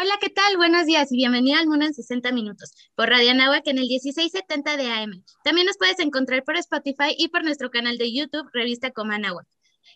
Hola, 0.00 0.14
¿qué 0.20 0.30
tal? 0.30 0.56
Buenos 0.56 0.86
días 0.86 1.10
y 1.10 1.16
bienvenida 1.16 1.58
al 1.58 1.66
Mundo 1.66 1.84
en 1.84 1.92
60 1.92 2.30
Minutos 2.30 2.72
por 2.94 3.08
Radio 3.08 3.32
Anáhuac 3.32 3.66
en 3.66 3.78
el 3.78 3.88
1670 3.88 4.76
de 4.76 4.86
AM. 4.92 5.24
También 5.42 5.66
nos 5.66 5.76
puedes 5.76 5.98
encontrar 5.98 6.44
por 6.44 6.56
Spotify 6.56 7.16
y 7.18 7.26
por 7.30 7.42
nuestro 7.42 7.68
canal 7.68 7.98
de 7.98 8.14
YouTube, 8.14 8.48
Revista 8.52 8.92
Como 8.92 9.10
Anáhuac. 9.10 9.44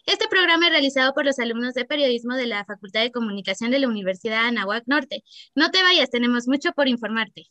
Este 0.05 0.27
programa 0.27 0.67
es 0.67 0.73
realizado 0.73 1.15
por 1.15 1.25
los 1.25 1.39
alumnos 1.39 1.75
de 1.75 1.85
periodismo 1.85 2.35
de 2.35 2.47
la 2.47 2.65
Facultad 2.65 3.03
de 3.03 3.13
Comunicación 3.13 3.71
de 3.71 3.79
la 3.79 3.87
Universidad 3.87 4.47
Anáhuac 4.47 4.83
Norte. 4.87 5.23
No 5.55 5.71
te 5.71 5.85
vayas, 5.85 6.11
tenemos 6.11 6.49
mucho 6.49 6.73
por 6.73 6.89
informarte. 6.89 7.45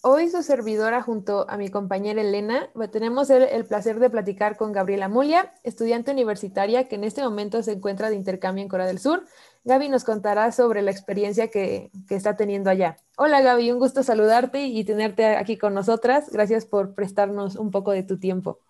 Hoy 0.00 0.30
su 0.30 0.44
servidora 0.44 1.02
junto 1.02 1.50
a 1.50 1.56
mi 1.56 1.70
compañera 1.70 2.20
Elena 2.20 2.70
tenemos 2.92 3.30
el, 3.30 3.42
el, 3.42 3.64
placer 3.64 3.98
de 3.98 4.08
platicar 4.08 4.56
con 4.56 4.70
Gabriela 4.70 5.08
Mulia, 5.08 5.52
estudiante 5.64 6.12
universitaria 6.12 6.86
que 6.86 6.94
en 6.94 7.02
este 7.02 7.20
momento 7.20 7.64
se 7.64 7.72
encuentra 7.72 8.08
de 8.08 8.14
intercambio 8.14 8.62
en 8.62 8.68
Corea 8.68 8.86
del 8.86 9.00
Sur. 9.00 9.26
Gaby 9.64 9.88
nos 9.88 10.04
contará 10.04 10.52
sobre 10.52 10.82
la 10.82 10.92
experiencia 10.92 11.48
que, 11.48 11.90
que 12.06 12.14
está 12.14 12.36
teniendo 12.36 12.70
allá. 12.70 12.96
Hola 13.16 13.40
Gaby, 13.40 13.72
un 13.72 13.80
gusto 13.80 14.04
saludarte 14.04 14.66
y 14.66 14.84
tenerte 14.84 15.26
aquí 15.36 15.58
con 15.58 15.74
nosotras. 15.74 16.30
Gracias 16.30 16.64
por 16.64 16.94
prestarnos 16.94 17.56
un 17.56 17.72
poco 17.72 17.90
de 17.90 18.04
tu 18.04 18.20
tiempo. 18.20 18.60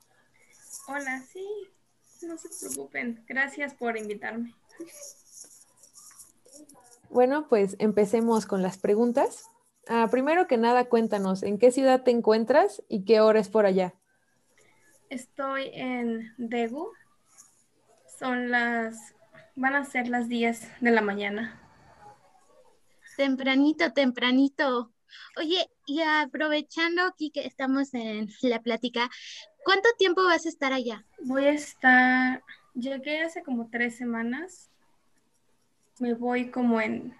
Hola, 0.88 1.22
sí, 1.30 1.46
no 2.22 2.38
se 2.38 2.48
preocupen. 2.48 3.22
Gracias 3.28 3.74
por 3.74 3.98
invitarme. 3.98 4.54
Bueno, 7.10 7.48
pues 7.48 7.76
empecemos 7.78 8.46
con 8.46 8.62
las 8.62 8.78
preguntas. 8.78 9.44
Ah, 9.90 10.06
primero 10.10 10.46
que 10.46 10.58
nada, 10.58 10.84
cuéntanos, 10.84 11.42
¿en 11.42 11.58
qué 11.58 11.72
ciudad 11.72 12.02
te 12.02 12.10
encuentras 12.10 12.82
y 12.90 13.06
qué 13.06 13.20
hora 13.20 13.40
es 13.40 13.48
por 13.48 13.64
allá? 13.64 13.94
Estoy 15.08 15.70
en 15.72 16.34
Daegu. 16.36 16.92
Son 18.18 18.50
las, 18.50 19.14
van 19.56 19.74
a 19.74 19.86
ser 19.86 20.08
las 20.08 20.28
10 20.28 20.82
de 20.82 20.90
la 20.90 21.00
mañana. 21.00 21.58
Tempranito, 23.16 23.90
tempranito. 23.94 24.92
Oye, 25.38 25.70
y 25.86 26.02
aprovechando 26.02 27.04
aquí 27.04 27.30
que 27.30 27.46
estamos 27.46 27.94
en 27.94 28.28
la 28.42 28.60
plática, 28.60 29.08
¿cuánto 29.64 29.88
tiempo 29.96 30.22
vas 30.22 30.44
a 30.44 30.50
estar 30.50 30.74
allá? 30.74 31.06
Voy 31.24 31.46
a 31.46 31.52
estar, 31.52 32.42
llegué 32.74 33.22
hace 33.22 33.42
como 33.42 33.70
tres 33.70 33.96
semanas. 33.96 34.68
Me 35.98 36.12
voy 36.12 36.50
como 36.50 36.78
en 36.78 37.16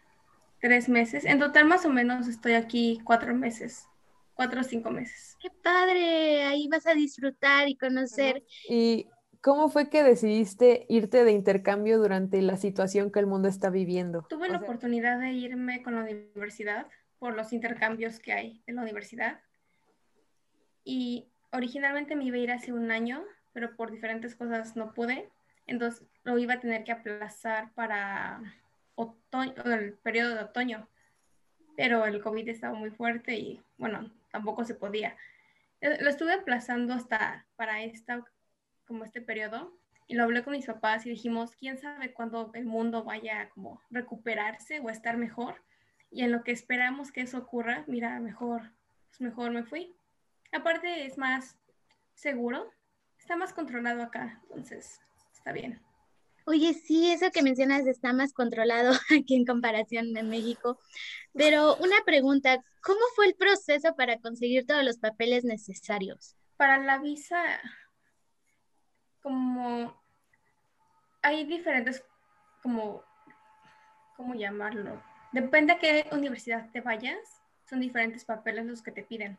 tres 0.61 0.89
meses. 0.89 1.25
En 1.25 1.39
total 1.39 1.65
más 1.65 1.85
o 1.85 1.91
menos 1.91 2.29
estoy 2.29 2.55
aquí 2.55 3.01
cuatro 3.05 3.35
meses, 3.35 3.87
cuatro 4.35 4.61
o 4.61 4.65
cinco 4.65 4.91
meses. 4.91 5.37
¡Qué 5.41 5.51
padre! 5.63 6.45
Ahí 6.45 6.69
vas 6.69 6.87
a 6.87 6.95
disfrutar 6.95 7.69
y 7.69 7.77
conocer. 7.77 8.45
¿Y 8.69 9.07
cómo 9.41 9.69
fue 9.69 9.89
que 9.89 10.03
decidiste 10.03 10.87
irte 10.89 11.25
de 11.25 11.33
intercambio 11.33 11.99
durante 11.99 12.41
la 12.43 12.57
situación 12.57 13.11
que 13.11 13.21
el 13.21 13.27
mundo 13.27 13.49
está 13.49 13.71
viviendo? 13.71 14.27
Tuve 14.29 14.49
la 14.49 14.59
oportunidad 14.59 15.21
de 15.21 15.33
irme 15.33 15.83
con 15.83 15.95
la 15.95 16.03
universidad 16.03 16.87
por 17.19 17.35
los 17.35 17.53
intercambios 17.53 18.21
que 18.21 18.33
hay 18.33 18.63
en 18.67 18.77
la 18.77 18.83
universidad. 18.83 19.41
Y 20.85 21.29
originalmente 21.53 22.17
me 22.17 22.25
iba 22.25 22.37
a 22.37 22.41
ir 22.41 22.53
hace 22.53 22.73
un 22.73 22.91
año, 22.91 23.25
pero 23.53 23.77
por 23.77 23.91
diferentes 23.91 24.35
cosas 24.35 24.77
no 24.77 24.95
pude. 24.95 25.29
Entonces 25.67 26.07
lo 26.25 26.39
iba 26.39 26.55
a 26.55 26.61
tener 26.61 26.85
que 26.85 26.93
aplazar 26.93 27.73
para 27.75 28.41
otoño, 28.99 29.55
el 29.65 29.95
periodo 29.95 30.35
de 30.35 30.43
otoño, 30.43 30.89
pero 31.77 32.05
el 32.07 32.21
COVID 32.21 32.49
estaba 32.49 32.75
muy 32.75 32.91
fuerte 32.91 33.35
y 33.37 33.63
bueno, 33.77 34.11
tampoco 34.31 34.65
se 34.65 34.75
podía. 34.75 35.17
Eh, 35.81 35.99
lo 36.01 36.11
estuve 36.11 36.33
aplazando 36.33 36.95
hasta 36.95 37.47
para 37.57 37.83
esta, 37.83 38.25
como 38.87 39.05
este 39.05 39.21
periodo, 39.21 39.79
y 40.09 40.15
lo 40.15 40.25
hablé 40.25 40.43
con 40.43 40.55
mis 40.55 40.67
papás 40.67 41.07
y 41.07 41.11
dijimos, 41.11 41.55
quién 41.55 41.79
sabe 41.79 42.13
cuándo 42.13 42.51
el 42.55 42.65
mundo 42.65 43.05
vaya 43.05 43.51
como 43.51 43.81
recuperarse 43.91 44.81
o 44.81 44.89
estar 44.89 45.19
mejor. 45.19 45.63
Y 46.11 46.23
en 46.25 46.33
lo 46.33 46.43
que 46.43 46.51
esperamos 46.53 47.13
que 47.13 47.21
eso 47.21 47.39
ocurra, 47.39 47.85
mira, 47.87 48.19
mejor, 48.19 48.63
pues 49.11 49.21
mejor 49.21 49.51
me 49.51 49.65
fui. 49.65 49.95
Aparte 50.51 51.05
es 51.05 51.19
más 51.19 51.59
seguro, 52.15 52.73
está 53.19 53.37
más 53.37 53.53
controlado 53.53 54.03
acá, 54.03 54.41
entonces 54.49 54.99
está 55.35 55.53
bien. 55.53 55.79
Oye, 56.49 56.73
sí, 56.73 57.13
eso 57.13 57.31
que 57.31 57.43
mencionas 57.43 57.87
está 57.87 58.15
más 58.15 58.33
controlado 58.33 58.93
aquí 59.21 59.37
en 59.37 59.45
comparación 59.45 60.17
en 60.17 60.31
México. 60.31 60.81
Pero 61.35 61.77
una 61.77 62.03
pregunta, 62.07 62.65
¿cómo 62.83 63.01
fue 63.15 63.27
el 63.27 63.35
proceso 63.35 63.95
para 63.97 64.19
conseguir 64.19 64.65
todos 64.65 64.83
los 64.83 64.97
papeles 64.97 65.45
necesarios? 65.45 66.37
Para 66.57 66.79
la 66.79 67.01
visa, 67.01 67.61
como 69.23 69.95
hay 71.21 71.45
diferentes, 71.45 72.03
como, 72.63 73.03
¿cómo 74.17 74.35
llamarlo? 74.35 75.03
Depende 75.33 75.75
a 75.75 75.79
qué 75.79 76.07
universidad 76.13 76.71
te 76.71 76.81
vayas, 76.81 77.43
son 77.69 77.81
diferentes 77.81 78.25
papeles 78.25 78.65
los 78.65 78.81
que 78.81 78.91
te 78.91 79.03
piden. 79.03 79.39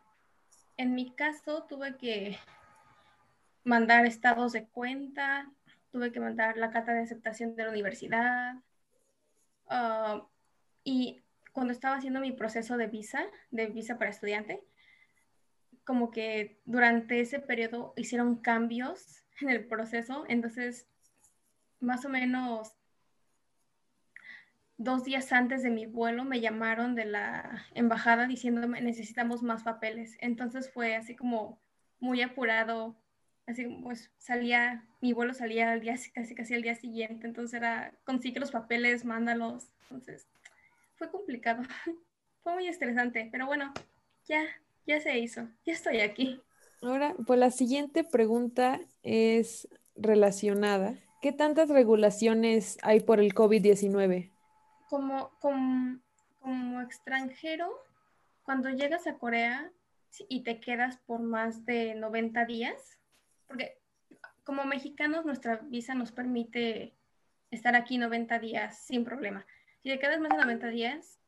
En 0.76 0.94
mi 0.94 1.10
caso, 1.10 1.64
tuve 1.64 1.96
que 1.96 2.38
mandar 3.64 4.06
estados 4.06 4.52
de 4.52 4.68
cuenta, 4.68 5.50
tuve 5.90 6.12
que 6.12 6.20
mandar 6.20 6.56
la 6.56 6.70
carta 6.70 6.92
de 6.92 7.00
aceptación 7.00 7.56
de 7.56 7.64
la 7.64 7.70
universidad. 7.70 8.54
Uh, 9.70 10.22
y 10.84 11.22
cuando 11.52 11.72
estaba 11.72 11.96
haciendo 11.96 12.20
mi 12.20 12.32
proceso 12.32 12.76
de 12.76 12.86
visa, 12.86 13.24
de 13.50 13.66
visa 13.66 13.98
para 13.98 14.10
estudiante, 14.10 14.62
como 15.84 16.10
que 16.10 16.60
durante 16.64 17.20
ese 17.20 17.40
periodo 17.40 17.92
hicieron 17.96 18.36
cambios 18.36 19.24
en 19.40 19.50
el 19.50 19.66
proceso, 19.66 20.24
entonces 20.28 20.86
más 21.80 22.04
o 22.04 22.08
menos 22.08 22.76
dos 24.76 25.04
días 25.04 25.32
antes 25.32 25.62
de 25.62 25.70
mi 25.70 25.86
vuelo 25.86 26.24
me 26.24 26.40
llamaron 26.40 26.94
de 26.94 27.06
la 27.06 27.66
embajada 27.74 28.26
diciéndome 28.26 28.80
necesitamos 28.80 29.42
más 29.42 29.62
papeles. 29.62 30.16
Entonces 30.20 30.70
fue 30.72 30.94
así 30.94 31.16
como 31.16 31.60
muy 31.98 32.22
apurado 32.22 32.99
así 33.50 33.66
pues 33.82 34.10
salía, 34.18 34.84
mi 35.00 35.12
vuelo 35.12 35.34
salía 35.34 35.72
al 35.72 35.80
día, 35.80 35.96
casi 36.14 36.34
casi 36.34 36.54
al 36.54 36.62
día 36.62 36.74
siguiente, 36.74 37.26
entonces 37.26 37.54
era, 37.54 37.92
consigue 38.04 38.40
los 38.40 38.50
papeles, 38.50 39.04
mándalos, 39.04 39.68
entonces 39.82 40.26
fue 40.96 41.10
complicado, 41.10 41.62
fue 42.42 42.54
muy 42.54 42.68
estresante, 42.68 43.28
pero 43.30 43.46
bueno, 43.46 43.72
ya, 44.26 44.44
ya 44.86 45.00
se 45.00 45.18
hizo, 45.18 45.48
ya 45.64 45.72
estoy 45.72 46.00
aquí. 46.00 46.40
Ahora, 46.82 47.14
pues 47.26 47.38
la 47.38 47.50
siguiente 47.50 48.04
pregunta 48.04 48.80
es 49.02 49.68
relacionada. 49.96 50.94
¿Qué 51.20 51.32
tantas 51.32 51.68
regulaciones 51.68 52.78
hay 52.82 53.00
por 53.00 53.20
el 53.20 53.34
COVID-19? 53.34 54.30
Como, 54.88 55.30
como, 55.40 56.00
como 56.38 56.80
extranjero, 56.80 57.70
cuando 58.42 58.70
llegas 58.70 59.06
a 59.06 59.18
Corea 59.18 59.70
y 60.28 60.42
te 60.42 60.60
quedas 60.60 60.96
por 61.06 61.20
más 61.20 61.66
de 61.66 61.94
90 61.94 62.46
días, 62.46 62.99
porque 63.50 63.80
como 64.44 64.64
mexicanos 64.64 65.26
nuestra 65.26 65.56
visa 65.56 65.92
nos 65.94 66.12
permite 66.12 66.94
estar 67.50 67.74
aquí 67.74 67.98
90 67.98 68.38
días 68.38 68.78
sin 68.78 69.04
problema. 69.04 69.44
Si 69.82 69.88
te 69.88 69.98
quedas 69.98 70.20
más 70.20 70.30
de 70.30 70.36
90 70.36 70.68
días, 70.68 71.20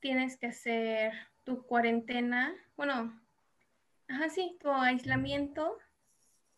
tienes 0.00 0.38
que 0.38 0.46
hacer 0.46 1.12
tu 1.44 1.66
cuarentena, 1.66 2.54
bueno, 2.74 3.20
ajá, 4.08 4.30
sí, 4.30 4.56
tu 4.60 4.70
aislamiento 4.70 5.76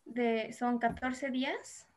de, 0.05 0.53
son 0.53 0.79
14 0.79 1.29
días. 1.29 1.89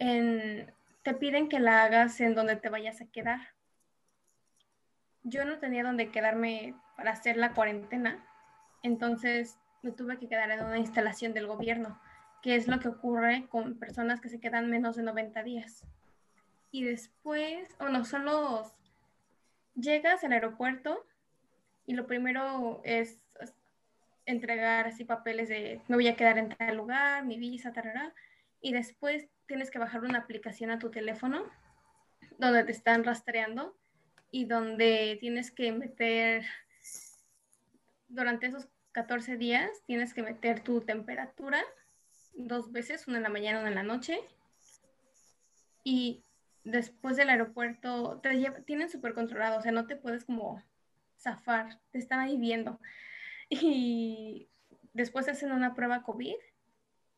En, 0.00 0.74
te 1.04 1.14
piden 1.14 1.48
que 1.48 1.60
la 1.60 1.84
hagas 1.84 2.20
en 2.20 2.34
donde 2.34 2.56
te 2.56 2.68
vayas 2.68 3.00
a 3.00 3.06
quedar. 3.06 3.40
Yo 5.22 5.44
no 5.44 5.60
tenía 5.60 5.84
donde 5.84 6.10
quedarme 6.10 6.74
para 6.96 7.12
hacer 7.12 7.36
la 7.36 7.52
cuarentena, 7.52 8.26
entonces 8.82 9.56
me 9.82 9.92
tuve 9.92 10.18
que 10.18 10.28
quedar 10.28 10.50
en 10.50 10.64
una 10.64 10.78
instalación 10.78 11.34
del 11.34 11.46
gobierno, 11.46 12.00
que 12.42 12.56
es 12.56 12.68
lo 12.68 12.78
que 12.78 12.88
ocurre 12.88 13.46
con 13.48 13.78
personas 13.78 14.20
que 14.20 14.28
se 14.28 14.40
quedan 14.40 14.70
menos 14.70 14.96
de 14.96 15.02
90 15.02 15.42
días. 15.42 15.84
Y 16.70 16.84
después, 16.84 17.76
bueno, 17.78 18.04
son 18.04 18.24
los... 18.24 18.72
Llegas 19.74 20.22
al 20.24 20.32
aeropuerto 20.32 21.04
y 21.86 21.94
lo 21.94 22.06
primero 22.06 22.80
es 22.84 23.18
entregar 24.26 24.86
así 24.86 25.04
papeles 25.04 25.48
de 25.48 25.80
me 25.88 25.96
voy 25.96 26.08
a 26.08 26.16
quedar 26.16 26.38
en 26.38 26.50
tal 26.50 26.76
lugar, 26.76 27.24
mi 27.24 27.38
visa, 27.38 27.72
tarará, 27.72 28.14
y 28.60 28.72
después 28.72 29.26
tienes 29.46 29.70
que 29.70 29.78
bajar 29.78 30.02
una 30.02 30.20
aplicación 30.20 30.70
a 30.70 30.78
tu 30.78 30.90
teléfono 30.90 31.44
donde 32.38 32.64
te 32.64 32.72
están 32.72 33.04
rastreando 33.04 33.76
y 34.30 34.44
donde 34.44 35.16
tienes 35.20 35.50
que 35.50 35.72
meter 35.72 36.44
durante 38.08 38.46
esos 38.46 38.68
14 38.92 39.36
días 39.36 39.70
tienes 39.86 40.14
que 40.14 40.22
meter 40.22 40.60
tu 40.60 40.80
temperatura 40.80 41.62
dos 42.34 42.72
veces, 42.72 43.08
una 43.08 43.18
en 43.18 43.22
la 43.22 43.28
mañana, 43.28 43.60
una 43.60 43.68
en 43.68 43.74
la 43.74 43.82
noche. 43.82 44.20
Y 45.84 46.22
después 46.64 47.16
del 47.16 47.30
aeropuerto 47.30 48.20
te 48.22 48.50
tienen 48.64 48.88
súper 48.88 49.14
controlado, 49.14 49.58
o 49.58 49.62
sea, 49.62 49.72
no 49.72 49.86
te 49.86 49.96
puedes 49.96 50.24
como 50.24 50.62
zafar, 51.18 51.80
te 51.90 51.98
están 51.98 52.20
ahí 52.20 52.36
viendo. 52.36 52.78
Y 53.50 54.48
después 54.94 55.28
hacen 55.28 55.52
una 55.52 55.74
prueba 55.74 56.02
COVID 56.04 56.36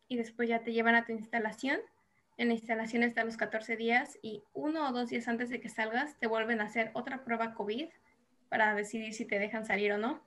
y 0.08 0.16
después 0.16 0.48
ya 0.48 0.64
te 0.64 0.72
llevan 0.72 0.96
a 0.96 1.04
tu 1.04 1.12
instalación 1.12 1.78
en 2.36 2.48
la 2.48 2.54
instalación 2.54 3.04
hasta 3.04 3.24
los 3.24 3.36
14 3.36 3.76
días 3.76 4.18
y 4.20 4.42
uno 4.52 4.88
o 4.88 4.92
dos 4.92 5.10
días 5.10 5.28
antes 5.28 5.48
de 5.50 5.60
que 5.60 5.68
salgas 5.68 6.18
te 6.18 6.26
vuelven 6.26 6.60
a 6.60 6.64
hacer 6.64 6.90
otra 6.94 7.24
prueba 7.24 7.54
COVID 7.54 7.88
para 8.48 8.74
decidir 8.74 9.14
si 9.14 9.24
te 9.24 9.38
dejan 9.38 9.64
salir 9.64 9.92
o 9.92 9.98
no. 9.98 10.20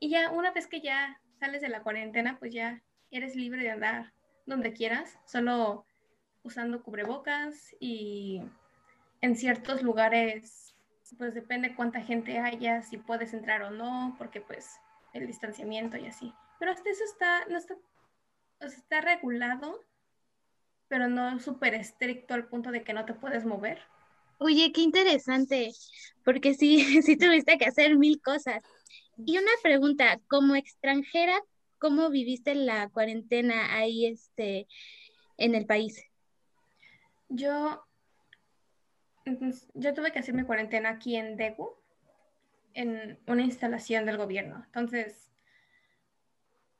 Y 0.00 0.10
ya 0.10 0.30
una 0.32 0.50
vez 0.50 0.66
que 0.66 0.80
ya 0.80 1.20
sales 1.38 1.60
de 1.60 1.68
la 1.68 1.82
cuarentena, 1.82 2.38
pues 2.38 2.52
ya 2.52 2.82
eres 3.10 3.36
libre 3.36 3.62
de 3.62 3.70
andar 3.70 4.12
donde 4.46 4.72
quieras, 4.72 5.18
solo 5.26 5.86
usando 6.42 6.82
cubrebocas 6.82 7.76
y 7.78 8.42
en 9.20 9.36
ciertos 9.36 9.82
lugares, 9.82 10.74
pues 11.18 11.34
depende 11.34 11.76
cuánta 11.76 12.00
gente 12.00 12.38
haya, 12.38 12.82
si 12.82 12.96
puedes 12.96 13.34
entrar 13.34 13.62
o 13.62 13.70
no, 13.70 14.16
porque 14.18 14.40
pues 14.40 14.80
el 15.12 15.26
distanciamiento 15.26 15.96
y 15.96 16.06
así. 16.06 16.34
Pero 16.58 16.72
hasta 16.72 16.90
eso 16.90 17.04
está, 17.04 17.44
no 17.46 17.58
está, 17.58 17.76
está 18.60 19.00
regulado 19.00 19.80
pero 20.90 21.08
no 21.08 21.38
súper 21.38 21.74
estricto 21.74 22.34
al 22.34 22.48
punto 22.48 22.72
de 22.72 22.82
que 22.82 22.92
no 22.92 23.04
te 23.04 23.14
puedes 23.14 23.46
mover. 23.46 23.78
Oye, 24.38 24.72
qué 24.72 24.80
interesante, 24.80 25.70
porque 26.24 26.54
sí, 26.54 26.80
sí 27.02 27.16
tuviste 27.16 27.56
que 27.56 27.66
hacer 27.66 27.96
mil 27.96 28.20
cosas. 28.20 28.60
Y 29.16 29.38
una 29.38 29.50
pregunta, 29.62 30.20
como 30.28 30.54
extranjera, 30.54 31.38
¿cómo 31.78 32.10
viviste 32.10 32.54
la 32.54 32.88
cuarentena 32.88 33.74
ahí 33.74 34.06
este, 34.06 34.66
en 35.36 35.54
el 35.54 35.66
país? 35.66 36.02
Yo, 37.28 37.84
yo 39.74 39.94
tuve 39.94 40.12
que 40.12 40.18
hacer 40.18 40.34
mi 40.34 40.44
cuarentena 40.44 40.90
aquí 40.90 41.16
en 41.16 41.36
Daegu, 41.36 41.70
en 42.74 43.18
una 43.26 43.42
instalación 43.42 44.06
del 44.06 44.16
gobierno. 44.16 44.62
Entonces, 44.66 45.30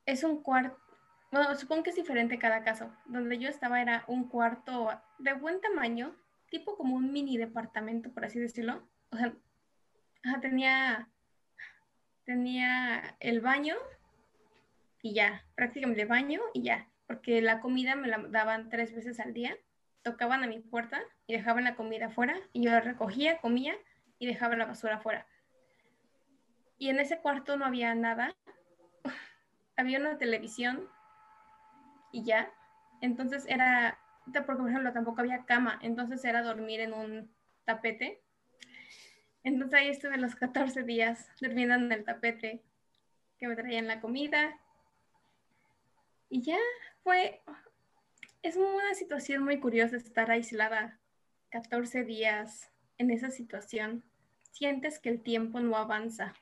es 0.06 0.24
un 0.24 0.42
cuarto, 0.42 0.78
bueno, 1.30 1.54
supongo 1.56 1.84
que 1.84 1.90
es 1.90 1.96
diferente 1.96 2.38
cada 2.38 2.64
caso. 2.64 2.92
Donde 3.06 3.38
yo 3.38 3.48
estaba 3.48 3.80
era 3.80 4.04
un 4.08 4.28
cuarto 4.28 4.90
de 5.18 5.32
buen 5.34 5.60
tamaño, 5.60 6.16
tipo 6.50 6.76
como 6.76 6.96
un 6.96 7.12
mini 7.12 7.36
departamento, 7.38 8.12
por 8.12 8.24
así 8.24 8.38
decirlo. 8.40 8.88
O 9.12 9.16
sea, 9.16 9.32
tenía, 10.40 11.08
tenía 12.30 13.16
el 13.18 13.40
baño 13.40 13.74
y 15.02 15.14
ya, 15.14 15.44
prácticamente 15.56 16.04
baño 16.04 16.40
y 16.54 16.62
ya, 16.62 16.86
porque 17.08 17.42
la 17.42 17.58
comida 17.58 17.96
me 17.96 18.06
la 18.06 18.18
daban 18.28 18.68
tres 18.68 18.94
veces 18.94 19.18
al 19.18 19.34
día. 19.34 19.56
Tocaban 20.04 20.44
a 20.44 20.46
mi 20.46 20.60
puerta 20.60 21.02
y 21.26 21.32
dejaban 21.32 21.64
la 21.64 21.74
comida 21.74 22.06
afuera 22.06 22.36
y 22.52 22.62
yo 22.62 22.70
la 22.70 22.82
recogía, 22.82 23.38
comía 23.38 23.74
y 24.20 24.26
dejaba 24.26 24.54
la 24.54 24.66
basura 24.66 24.94
afuera. 24.94 25.26
Y 26.78 26.88
en 26.88 27.00
ese 27.00 27.18
cuarto 27.18 27.56
no 27.56 27.64
había 27.64 27.96
nada. 27.96 28.32
había 29.76 29.98
una 29.98 30.16
televisión 30.16 30.88
y 32.12 32.22
ya. 32.22 32.48
Entonces 33.00 33.44
era, 33.48 33.98
porque 34.46 34.62
por 34.62 34.70
ejemplo 34.70 34.92
tampoco 34.92 35.20
había 35.20 35.46
cama, 35.46 35.80
entonces 35.82 36.24
era 36.24 36.44
dormir 36.44 36.78
en 36.78 36.92
un 36.92 37.34
tapete. 37.64 38.22
Entonces 39.42 39.78
ahí 39.78 39.88
estuve 39.88 40.16
los 40.18 40.34
14 40.34 40.82
días 40.82 41.28
durmiendo 41.40 41.74
en 41.74 41.92
el 41.92 42.04
tapete 42.04 42.62
que 43.38 43.48
me 43.48 43.56
traían 43.56 43.86
la 43.86 44.00
comida. 44.00 44.58
Y 46.28 46.42
ya 46.42 46.58
fue, 47.02 47.40
es 48.42 48.56
una 48.56 48.94
situación 48.94 49.42
muy 49.44 49.58
curiosa 49.58 49.96
estar 49.96 50.30
aislada 50.30 50.98
14 51.50 52.04
días 52.04 52.70
en 52.98 53.10
esa 53.10 53.30
situación. 53.30 54.04
Sientes 54.52 54.98
que 54.98 55.08
el 55.08 55.22
tiempo 55.22 55.60
no 55.60 55.76
avanza. 55.76 56.34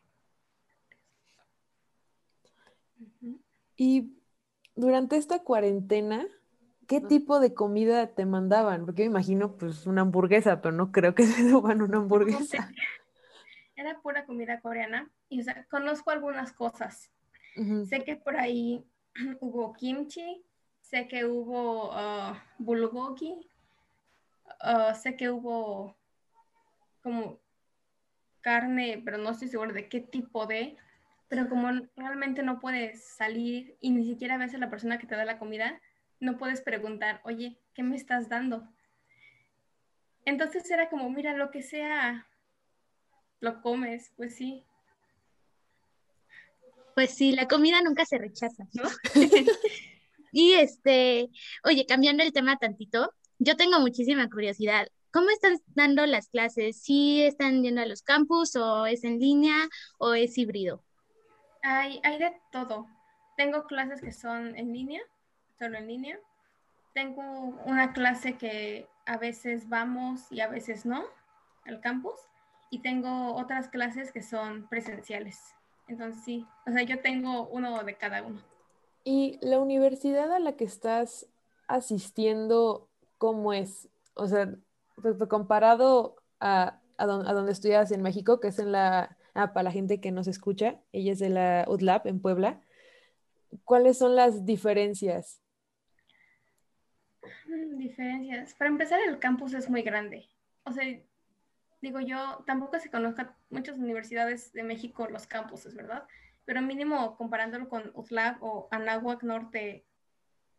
Y 3.77 4.12
durante 4.75 5.17
esta 5.17 5.39
cuarentena, 5.39 6.27
¿qué 6.88 7.00
tipo 7.00 7.38
de 7.38 7.55
comida 7.55 8.14
te 8.14 8.25
mandaban? 8.25 8.85
Porque 8.87 9.02
me 9.02 9.11
imagino 9.11 9.56
pues 9.56 9.87
una 9.87 10.00
hamburguesa, 10.00 10.61
pero 10.61 10.75
no 10.75 10.90
creo 10.90 11.14
que 11.14 11.25
se 11.26 11.49
suban 11.49 11.82
una 11.82 11.99
hamburguesa. 11.99 12.73
Era 13.76 14.00
pura 14.00 14.26
comida 14.26 14.61
coreana 14.61 15.08
y 15.29 15.40
o 15.40 15.44
sea, 15.44 15.64
conozco 15.70 16.11
algunas 16.11 16.52
cosas. 16.52 17.12
Sé 17.88 18.05
que 18.05 18.14
por 18.17 18.37
ahí 18.37 18.85
hubo 19.40 19.73
kimchi, 19.73 20.44
sé 20.81 21.08
que 21.08 21.25
hubo 21.25 21.90
uh, 21.90 22.35
bulgogi, 22.58 23.34
uh, 24.64 24.94
sé 24.94 25.17
que 25.17 25.31
hubo 25.31 25.96
como 27.02 27.41
carne, 28.41 29.02
pero 29.05 29.19
no 29.19 29.31
estoy 29.31 29.49
segura 29.49 29.73
de 29.73 29.88
qué 29.88 30.00
tipo 30.00 30.46
de, 30.46 30.76
pero 31.29 31.49
como 31.49 31.69
realmente 31.96 32.43
no 32.44 32.61
puedes 32.61 33.05
salir 33.05 33.76
y 33.81 33.91
ni 33.91 34.05
siquiera 34.05 34.38
ves 34.38 34.55
a 34.55 34.58
la 34.58 34.70
persona 34.70 34.99
que 34.99 35.06
te 35.08 35.17
da 35.17 35.25
la 35.25 35.38
comida, 35.38 35.81
no 36.20 36.38
puedes 36.38 36.61
preguntar, 36.61 37.20
oye, 37.25 37.59
¿qué 37.75 37.82
me 37.82 37.97
estás 37.97 38.29
dando? 38.29 38.69
Entonces 40.25 40.70
era 40.70 40.91
como, 40.91 41.09
mira, 41.11 41.32
lo 41.35 41.50
que 41.50 41.62
sea, 41.62 42.26
lo 43.41 43.62
comes, 43.62 44.12
pues 44.17 44.37
sí. 44.37 44.65
Pues 46.94 47.15
sí, 47.15 47.32
la 47.32 47.47
comida 47.47 47.81
nunca 47.82 48.05
se 48.05 48.19
rechaza, 48.19 48.65
¿no? 48.75 48.85
y 50.32 50.53
este, 50.55 51.31
oye, 51.65 51.87
cambiando 51.87 52.23
el 52.23 52.32
tema 52.32 52.56
tantito, 52.56 53.15
yo 53.38 53.56
tengo 53.56 53.81
muchísima 53.81 54.29
curiosidad. 54.29 54.88
¿Cómo 55.12 55.31
están 55.31 55.59
dando 55.69 56.05
las 56.05 56.29
clases? 56.29 56.82
¿Sí 56.82 57.23
están 57.23 57.62
yendo 57.62 57.81
a 57.81 57.87
los 57.87 58.03
campus 58.03 58.56
o 58.56 58.85
es 58.87 59.05
en 59.05 59.19
línea 59.19 59.69
o 59.99 60.15
es 60.15 60.37
híbrido? 60.37 60.85
Hay, 61.62 62.00
hay 62.03 62.19
de 62.19 62.37
todo. 62.53 62.87
Tengo 63.37 63.65
clases 63.65 64.00
que 64.00 64.12
son 64.12 64.56
en 64.56 64.73
línea, 64.73 65.00
solo 65.58 65.78
en 65.78 65.88
línea. 65.88 66.19
Tengo 66.94 67.22
una 67.64 67.93
clase 67.93 68.37
que 68.37 68.88
a 69.06 69.19
veces 69.19 69.69
vamos 69.69 70.31
y 70.31 70.40
a 70.40 70.49
veces 70.49 70.87
no 70.87 71.05
al 71.64 71.81
campus. 71.81 72.19
Y 72.70 72.81
tengo 72.81 73.34
otras 73.34 73.69
clases 73.69 74.12
que 74.12 74.22
son 74.22 74.69
presenciales. 74.69 75.38
Entonces 75.87 76.22
sí, 76.22 76.46
o 76.66 76.70
sea, 76.70 76.82
yo 76.82 77.00
tengo 77.00 77.49
uno 77.49 77.82
de 77.82 77.96
cada 77.96 78.22
uno. 78.22 78.43
¿Y 79.05 79.38
la 79.40 79.58
universidad 79.58 80.32
a 80.32 80.38
la 80.38 80.56
que 80.56 80.64
estás 80.64 81.26
asistiendo, 81.66 82.88
cómo 83.16 83.52
es? 83.52 83.88
O 84.14 84.26
sea, 84.26 84.55
pues, 85.00 85.16
comparado 85.28 86.16
a, 86.40 86.81
a, 86.99 87.05
a 87.05 87.06
donde 87.06 87.52
estudias 87.52 87.90
en 87.90 88.02
México, 88.02 88.38
que 88.38 88.49
es 88.49 88.58
en 88.58 88.72
la 88.72 89.16
Ah, 89.40 89.52
para 89.52 89.62
la 89.62 89.70
gente 89.70 90.00
que 90.00 90.10
nos 90.10 90.26
escucha, 90.26 90.81
ella 90.90 91.12
es 91.12 91.20
de 91.20 91.28
la 91.28 91.64
UDLAP 91.69 92.06
en 92.06 92.20
Puebla. 92.20 92.60
¿Cuáles 93.62 93.96
son 93.96 94.16
las 94.16 94.44
diferencias? 94.44 95.40
Mm, 97.47 97.79
diferencias. 97.79 98.55
Para 98.55 98.70
empezar, 98.70 99.00
el 99.00 99.19
campus 99.19 99.55
es 99.55 99.69
muy 99.69 99.82
grande. 99.82 100.29
O 100.65 100.73
sea, 100.73 100.85
digo 101.81 102.00
yo, 102.00 102.44
tampoco 102.47 102.79
se 102.79 102.91
conozca 102.91 103.37
muchas 103.50 103.79
universidades 103.79 104.53
de 104.53 104.62
México 104.62 105.08
los 105.08 105.27
campuses, 105.27 105.75
¿verdad? 105.75 106.06
Pero 106.44 106.63
mínimo 106.63 107.17
comparándolo 107.17 107.69
con 107.69 107.91
UDLAP 107.94 108.43
o 108.43 108.69
Anáhuac 108.70 109.22
Norte, 109.22 109.84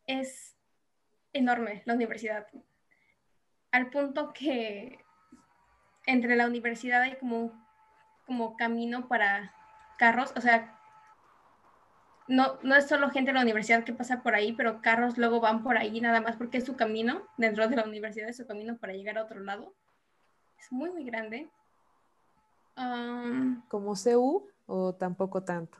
es 0.05 0.57
enorme 1.33 1.83
la 1.85 1.93
universidad. 1.93 2.47
Al 3.71 3.89
punto 3.89 4.33
que 4.33 4.99
entre 6.05 6.35
la 6.35 6.47
universidad 6.47 7.01
hay 7.01 7.15
como 7.17 7.69
como 8.29 8.55
camino 8.55 9.07
para 9.07 9.55
carros, 9.97 10.31
o 10.35 10.41
sea, 10.41 10.78
no, 12.29 12.59
no 12.61 12.75
es 12.75 12.87
solo 12.87 13.09
gente 13.09 13.31
de 13.31 13.35
la 13.35 13.41
universidad 13.41 13.83
que 13.83 13.91
pasa 13.91 14.21
por 14.21 14.35
ahí, 14.35 14.53
pero 14.53 14.81
carros 14.81 15.17
luego 15.17 15.41
van 15.41 15.63
por 15.63 15.77
ahí 15.77 15.99
nada 15.99 16.21
más 16.21 16.37
porque 16.37 16.59
es 16.59 16.63
su 16.65 16.75
camino 16.75 17.27
dentro 17.37 17.67
de 17.67 17.75
la 17.75 17.83
universidad, 17.83 18.29
es 18.29 18.37
su 18.37 18.45
camino 18.45 18.77
para 18.77 18.93
llegar 18.93 19.17
a 19.17 19.23
otro 19.23 19.39
lado. 19.39 19.73
Es 20.59 20.71
muy, 20.71 20.91
muy 20.91 21.03
grande. 21.05 21.49
¿Como 23.67 23.95
CU 23.95 24.47
o 24.67 24.95
tampoco 24.95 25.43
tanto? 25.43 25.77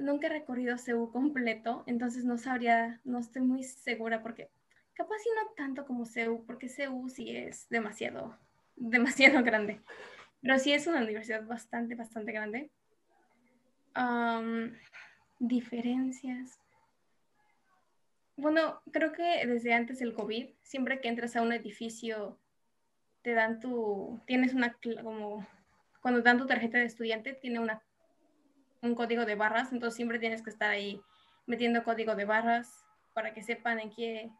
nunca 0.00 0.26
he 0.26 0.30
recorrido 0.30 0.76
CU 0.76 1.10
completo, 1.12 1.84
entonces 1.86 2.24
no 2.24 2.36
sabría, 2.36 3.00
no 3.04 3.20
estoy 3.20 3.42
muy 3.42 3.62
segura 3.62 4.22
porque 4.22 4.50
capaz 4.92 5.18
y 5.24 5.30
no 5.30 5.52
tanto 5.56 5.86
como 5.86 6.04
CU, 6.04 6.44
porque 6.46 6.68
CU 6.68 7.08
sí 7.08 7.34
es 7.34 7.68
demasiado, 7.68 8.36
demasiado 8.76 9.42
grande. 9.42 9.80
Pero 10.42 10.58
sí 10.58 10.72
es 10.72 10.86
una 10.86 11.00
universidad 11.00 11.46
bastante, 11.46 11.94
bastante 11.94 12.32
grande. 12.32 12.70
Diferencias. 15.38 16.60
Bueno, 18.36 18.80
creo 18.92 19.12
que 19.12 19.46
desde 19.46 19.74
antes 19.74 19.98
del 19.98 20.14
COVID, 20.14 20.50
siempre 20.62 21.00
que 21.00 21.08
entras 21.08 21.34
a 21.36 21.42
un 21.42 21.52
edificio, 21.52 22.38
te 23.22 23.34
dan 23.34 23.58
tu, 23.60 24.20
tienes 24.26 24.54
una, 24.54 24.76
como, 25.02 25.46
cuando 26.00 26.22
dan 26.22 26.38
tu 26.38 26.46
tarjeta 26.46 26.78
de 26.78 26.84
estudiante, 26.84 27.32
tiene 27.32 27.58
una, 27.58 27.82
un 28.80 28.94
código 28.94 29.24
de 29.26 29.34
barras, 29.34 29.72
entonces 29.72 29.96
siempre 29.96 30.18
tienes 30.18 30.42
que 30.42 30.50
estar 30.50 30.70
ahí 30.70 31.00
metiendo 31.46 31.82
código 31.82 32.14
de 32.14 32.26
barras 32.26 32.84
para 33.12 33.34
que 33.34 33.42
sepan 33.42 33.80
en 33.80 33.90
qué 33.90 34.30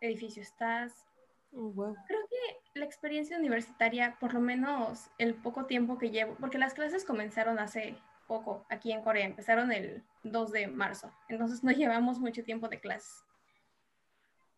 edificio 0.00 0.42
estás. 0.42 1.06
Oh, 1.52 1.94
creo 2.06 2.26
que 2.30 2.78
la 2.80 2.86
experiencia 2.86 3.36
universitaria, 3.36 4.16
por 4.18 4.32
lo 4.32 4.40
menos 4.40 5.10
el 5.18 5.34
poco 5.34 5.66
tiempo 5.66 5.98
que 5.98 6.10
llevo, 6.10 6.34
porque 6.40 6.58
las 6.58 6.72
clases 6.72 7.04
comenzaron 7.04 7.58
hace 7.58 7.94
poco 8.26 8.64
aquí 8.68 8.92
en 8.92 9.02
Corea, 9.02 9.24
empezaron 9.26 9.72
el 9.72 10.02
2 10.22 10.52
de 10.52 10.66
marzo, 10.66 11.12
entonces 11.28 11.62
no 11.62 11.70
llevamos 11.72 12.18
mucho 12.18 12.42
tiempo 12.42 12.68
de 12.68 12.80
clases. 12.80 13.24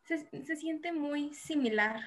se, 0.04 0.56
siente 0.56 0.92
muy 0.92 1.32
similar 1.34 2.00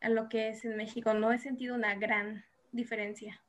a 0.00 0.08
lo 0.08 0.28
que 0.28 0.48
es 0.48 0.64
en 0.64 0.76
México. 0.76 1.14
No 1.14 1.32
he 1.32 1.38
sentido 1.38 1.74
una 1.74 1.94
gran 1.94 2.44
diferencia. 2.72 3.40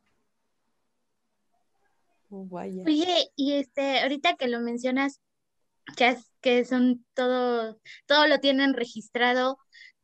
Oh, 2.30 2.48
Oye, 2.52 3.30
y 3.36 3.54
este, 3.54 4.00
ahorita 4.00 4.36
que 4.36 4.48
lo 4.48 4.62
mencionas, 4.62 5.20
que, 5.98 6.16
que 6.40 6.64
son 6.64 7.06
todo, 7.14 7.82
todo 8.06 8.28
lo 8.28 8.40
tienen 8.40 8.74
registrado, 8.74 9.58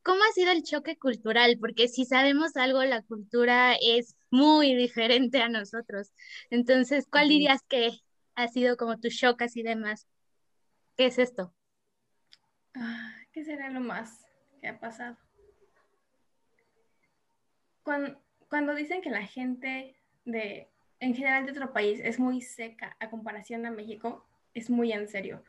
¿cómo 0.08 0.22
ha 0.24 0.32
sido 0.32 0.54
el 0.54 0.64
choque 0.64 0.98
cultural? 0.98 1.58
Porque 1.60 1.90
si 1.90 2.06
sabemos 2.06 2.56
algo, 2.56 2.82
la 2.86 3.02
cultura 3.02 3.76
es 3.76 4.16
muy 4.32 4.74
diferente 4.76 5.42
a 5.42 5.50
nosotros. 5.50 6.14
Entonces, 6.50 7.06
¿cuál 7.12 7.28
dirías 7.28 7.62
que 7.68 7.92
ha 8.36 8.48
sido 8.48 8.78
como 8.78 8.98
tu 9.00 9.10
shock 9.10 9.42
así 9.42 9.64
demás? 9.64 10.08
¿Qué 10.96 11.08
es 11.08 11.20
esto? 11.20 11.54
Ah, 12.74 13.12
¿Qué 13.34 13.44
será 13.44 13.70
lo 13.70 13.82
más 13.82 14.26
que 14.62 14.70
ha 14.70 14.80
pasado? 14.80 15.18
Cuando, 17.84 18.18
cuando 18.50 18.76
dicen 18.76 19.02
que 19.02 19.10
la 19.10 19.26
gente 19.26 19.98
de, 20.24 20.70
en 21.02 21.16
general 21.16 21.46
de 21.46 21.52
otro 21.52 21.74
país 21.74 22.00
es 22.02 22.18
muy 22.18 22.42
seca 22.42 22.96
a 23.02 23.10
comparación 23.10 23.66
a 23.66 23.72
México, 23.72 24.26
es 24.54 24.70
muy 24.70 24.94
en 24.94 25.10
serio. 25.10 25.44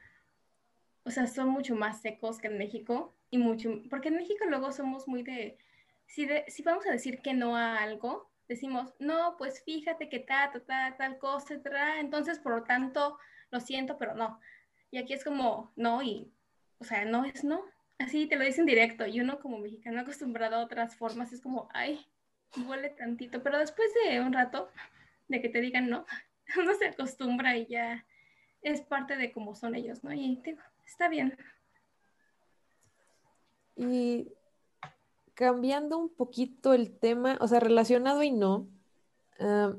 O 1.04 1.12
sea, 1.12 1.28
son 1.28 1.48
mucho 1.48 1.76
más 1.76 2.00
secos 2.00 2.38
que 2.38 2.48
en 2.48 2.58
México 2.58 3.14
y 3.30 3.38
mucho, 3.38 3.82
porque 3.90 4.08
en 4.08 4.16
México 4.16 4.44
luego 4.48 4.72
somos 4.72 5.06
muy 5.06 5.22
de, 5.22 5.58
si, 6.06 6.26
de, 6.26 6.44
si 6.48 6.62
vamos 6.62 6.86
a 6.86 6.92
decir 6.92 7.20
que 7.20 7.34
no 7.34 7.56
a 7.56 7.76
algo, 7.78 8.30
decimos, 8.48 8.94
no, 8.98 9.36
pues 9.36 9.62
fíjate 9.64 10.08
que 10.08 10.20
ta, 10.20 10.50
ta, 10.50 10.60
ta, 10.60 10.96
tal 10.96 11.18
cosa, 11.18 11.60
entonces 11.98 12.38
por 12.38 12.56
lo 12.56 12.64
tanto, 12.64 13.18
lo 13.50 13.60
siento, 13.60 13.98
pero 13.98 14.14
no. 14.14 14.40
Y 14.90 14.98
aquí 14.98 15.12
es 15.12 15.24
como, 15.24 15.72
no, 15.76 16.02
y, 16.02 16.30
o 16.78 16.84
sea, 16.84 17.04
no 17.04 17.24
es 17.24 17.44
no. 17.44 17.62
Así 17.98 18.26
te 18.26 18.36
lo 18.36 18.44
dicen 18.44 18.66
directo. 18.66 19.06
Y 19.06 19.20
uno 19.20 19.40
como 19.40 19.58
mexicano 19.58 20.00
acostumbrado 20.00 20.56
a 20.56 20.64
otras 20.64 20.96
formas 20.96 21.32
es 21.32 21.40
como, 21.40 21.68
ay, 21.72 22.06
huele 22.66 22.90
tantito. 22.90 23.42
Pero 23.42 23.58
después 23.58 23.88
de 24.04 24.20
un 24.20 24.32
rato 24.32 24.70
de 25.28 25.42
que 25.42 25.48
te 25.48 25.60
digan 25.60 25.90
no, 25.90 26.06
uno 26.58 26.74
se 26.74 26.86
acostumbra 26.86 27.56
y 27.56 27.66
ya 27.66 28.06
es 28.62 28.80
parte 28.80 29.16
de 29.16 29.32
cómo 29.32 29.54
son 29.54 29.74
ellos, 29.74 30.02
¿no? 30.04 30.12
Y 30.12 30.40
digo, 30.44 30.62
está 30.86 31.08
bien. 31.08 31.36
Y 33.78 34.28
cambiando 35.34 35.96
un 35.96 36.10
poquito 36.10 36.74
el 36.74 36.90
tema, 36.98 37.38
o 37.40 37.48
sea, 37.48 37.60
relacionado 37.60 38.22
y 38.22 38.32
no, 38.32 38.68
ah, 39.38 39.74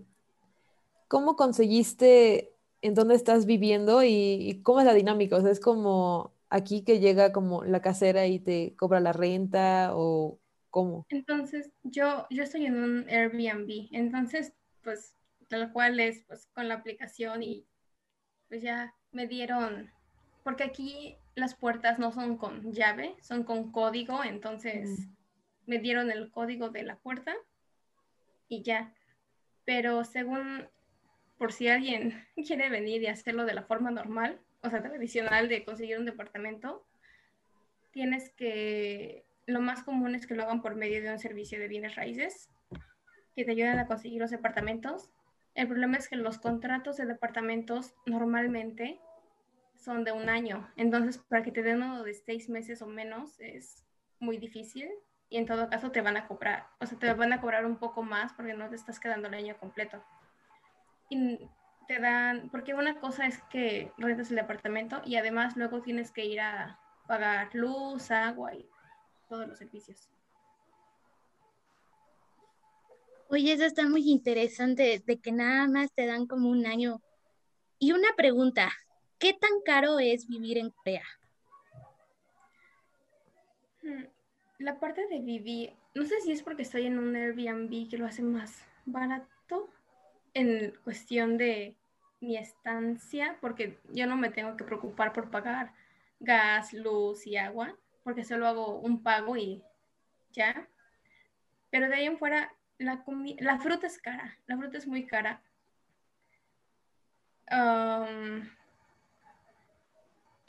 ¿cómo 1.08 1.36
conseguiste 1.36 2.56
en 2.82 2.94
dónde 2.94 3.16
estás 3.16 3.46
viviendo 3.46 4.04
y, 4.04 4.62
cómo 4.64 4.80
es 4.80 4.86
la 4.86 4.94
dinámica. 4.94 5.38
O 5.38 5.42
sea, 5.42 5.52
es 5.52 5.60
como 5.60 6.34
aquí 6.50 6.84
que 6.84 7.00
llega 7.00 7.32
como 7.32 7.64
la 7.64 7.82
casera 7.82 8.26
y 8.26 8.40
te 8.40 8.76
cobra 8.76 9.00
la 9.00 9.14
renta 9.14 9.92
o 9.94 10.40
cómo. 10.70 11.06
Entonces, 11.10 11.72
yo, 11.84 12.26
yo 12.30 12.44
estoy 12.44 12.66
en 12.66 12.82
un 12.82 13.10
Airbnb, 13.10 13.90
entonces, 13.92 14.54
pues, 14.84 15.14
tal 15.48 15.72
cual 15.74 16.00
es, 16.00 16.24
pues, 16.28 16.48
con 16.54 16.68
la 16.68 16.76
aplicación 16.76 17.44
y 17.44 17.66
pues 18.48 18.64
ya 18.64 18.96
me 19.12 19.28
dieron, 19.28 19.92
porque 20.44 20.64
aquí 20.64 21.18
las 21.40 21.56
puertas 21.56 22.00
no 22.00 22.12
son 22.12 22.38
con 22.38 22.72
llave, 22.72 23.16
son 23.22 23.44
con 23.44 23.72
código, 23.72 24.24
entonces 24.24 24.90
mm. 24.90 25.12
me 25.68 25.80
dieron 25.80 26.12
el 26.12 26.32
código 26.32 26.70
de 26.70 26.84
la 26.84 26.98
puerta 26.98 27.34
y 28.48 28.64
ya. 28.64 28.94
Pero 29.66 30.04
según 30.04 30.68
por 31.38 31.54
si 31.54 31.68
alguien 31.68 32.26
quiere 32.48 32.70
venir 32.70 33.02
y 33.02 33.08
hacerlo 33.08 33.46
de 33.46 33.54
la 33.54 33.64
forma 33.64 33.92
normal, 33.92 34.40
o 34.62 34.70
sea, 34.70 34.84
tradicional 34.84 35.48
de 35.48 35.64
conseguir 35.64 35.98
un 35.98 36.06
departamento, 36.06 36.86
tienes 37.92 38.30
que, 38.32 39.26
lo 39.46 39.62
más 39.62 39.84
común 39.84 40.16
es 40.16 40.28
que 40.28 40.36
lo 40.36 40.44
hagan 40.44 40.62
por 40.62 40.76
medio 40.76 41.02
de 41.02 41.12
un 41.12 41.20
servicio 41.20 41.60
de 41.60 41.68
bienes 41.68 41.96
raíces, 41.96 42.50
que 43.36 43.46
te 43.46 43.52
ayudan 43.52 43.80
a 43.80 43.88
conseguir 43.88 44.20
los 44.20 44.32
departamentos. 44.32 45.12
El 45.56 45.68
problema 45.68 45.98
es 45.98 46.10
que 46.10 46.18
los 46.18 46.40
contratos 46.40 46.98
de 46.98 47.06
departamentos 47.06 47.96
normalmente 48.06 49.00
son 49.80 50.04
de 50.04 50.12
un 50.12 50.30
año, 50.30 50.70
entonces 50.76 51.18
para 51.18 51.44
que 51.44 51.52
te 51.52 51.64
den 51.64 51.82
uno 51.82 52.04
de 52.04 52.14
seis 52.14 52.50
meses 52.50 52.82
o 52.82 52.88
menos 52.88 53.40
es 53.40 53.86
muy 54.20 54.38
difícil 54.38 54.90
y 55.30 55.38
en 55.38 55.46
todo 55.46 55.70
caso 55.70 55.92
te 55.92 56.02
van 56.02 56.18
a 56.18 56.28
cobrar, 56.28 56.68
o 56.80 56.86
sea, 56.86 56.98
te 57.00 57.14
van 57.14 57.34
a 57.34 57.42
cobrar 57.42 57.66
un 57.66 57.78
poco 57.78 58.04
más 58.04 58.34
porque 58.34 58.54
no 58.54 58.70
te 58.70 58.76
estás 58.76 59.00
quedando 59.00 59.28
el 59.28 59.36
año 59.36 59.58
completo 59.58 60.04
y 61.10 61.40
te 61.88 62.00
dan, 62.00 62.50
porque 62.52 62.74
una 62.74 63.00
cosa 63.00 63.26
es 63.26 63.42
que 63.50 63.92
rentas 63.98 64.30
el 64.30 64.36
departamento 64.36 65.02
y 65.06 65.16
además 65.16 65.58
luego 65.58 65.82
tienes 65.82 66.12
que 66.12 66.26
ir 66.26 66.40
a 66.40 66.80
pagar 67.08 67.50
luz, 67.54 68.12
agua 68.12 68.54
y 68.54 68.70
todos 69.28 69.48
los 69.48 69.58
servicios. 69.58 70.10
Oye, 73.32 73.54
eso 73.54 73.66
está 73.66 73.88
muy 73.88 74.10
interesante, 74.10 75.04
de 75.06 75.20
que 75.20 75.32
nada 75.32 75.68
más 75.68 75.92
te 75.94 76.06
dan 76.06 76.26
como 76.26 76.50
un 76.50 76.66
año. 76.66 77.02
Y 77.78 77.92
una 77.92 78.10
pregunta, 78.16 78.72
¿qué 79.20 79.34
tan 79.34 79.62
caro 79.66 80.00
es 80.00 80.28
vivir 80.28 80.58
en 80.58 80.72
Corea? 80.72 81.04
Hmm, 83.82 84.06
la 84.60 84.80
parte 84.80 85.08
de 85.08 85.20
vivir, 85.20 85.74
no 85.94 86.06
sé 86.06 86.20
si 86.22 86.32
es 86.32 86.42
porque 86.42 86.64
estoy 86.64 86.86
en 86.86 86.98
un 86.98 87.16
Airbnb 87.16 87.90
que 87.90 87.98
lo 87.98 88.06
hace 88.06 88.22
más 88.22 88.66
barato, 88.86 89.70
en 90.34 90.74
cuestión 90.84 91.38
de 91.38 91.76
mi 92.22 92.38
estancia, 92.38 93.38
porque 93.42 93.80
yo 93.92 94.08
no 94.08 94.16
me 94.16 94.30
tengo 94.30 94.56
que 94.58 94.64
preocupar 94.64 95.14
por 95.14 95.30
pagar 95.32 95.74
gas, 96.20 96.74
luz 96.74 97.26
y 97.26 97.38
agua, 97.38 97.76
porque 98.04 98.24
solo 98.24 98.48
hago 98.48 98.80
un 98.80 99.02
pago 99.04 99.38
y 99.38 99.62
ya. 100.34 100.68
Pero 101.70 101.88
de 101.88 101.96
ahí 101.96 102.06
en 102.06 102.18
fuera, 102.18 102.54
la, 102.78 103.04
la 103.40 103.60
fruta 103.60 103.88
es 103.88 104.00
cara, 104.00 104.38
la 104.48 104.58
fruta 104.58 104.78
es 104.78 104.88
muy 104.88 105.06
cara. 105.06 105.42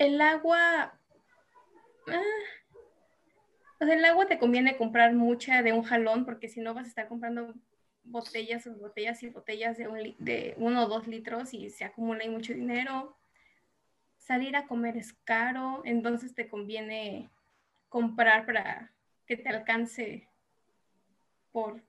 El 0.00 0.18
agua, 0.22 0.98
ah, 2.08 2.22
el 3.80 4.04
agua 4.06 4.26
te 4.26 4.38
conviene 4.38 4.78
comprar 4.78 5.12
mucha 5.12 5.62
de 5.62 5.74
un 5.74 5.82
jalón, 5.82 6.24
porque 6.24 6.48
si 6.48 6.60
no 6.60 6.72
vas 6.72 6.86
a 6.86 6.88
estar 6.88 7.06
comprando 7.06 7.54
botellas 8.04 8.64
y 8.64 8.70
botellas 8.70 9.22
y 9.22 9.28
botellas 9.28 9.76
de, 9.76 10.16
de 10.18 10.54
uno 10.56 10.84
o 10.84 10.88
dos 10.88 11.06
litros 11.06 11.52
y 11.52 11.68
se 11.68 11.84
acumula 11.84 12.24
mucho 12.30 12.54
dinero. 12.54 13.14
Salir 14.16 14.56
a 14.56 14.66
comer 14.66 14.96
es 14.96 15.12
caro, 15.24 15.82
entonces 15.84 16.34
te 16.34 16.48
conviene 16.48 17.28
comprar 17.90 18.46
para 18.46 18.90
que 19.26 19.36
te 19.36 19.50
alcance 19.50 20.26
por 21.52 21.82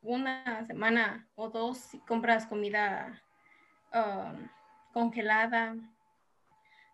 una 0.00 0.66
semana 0.66 1.28
o 1.34 1.50
dos 1.50 1.76
si 1.76 1.98
compras 1.98 2.46
comida 2.46 3.22
um, 3.92 4.48
congelada. 4.94 5.76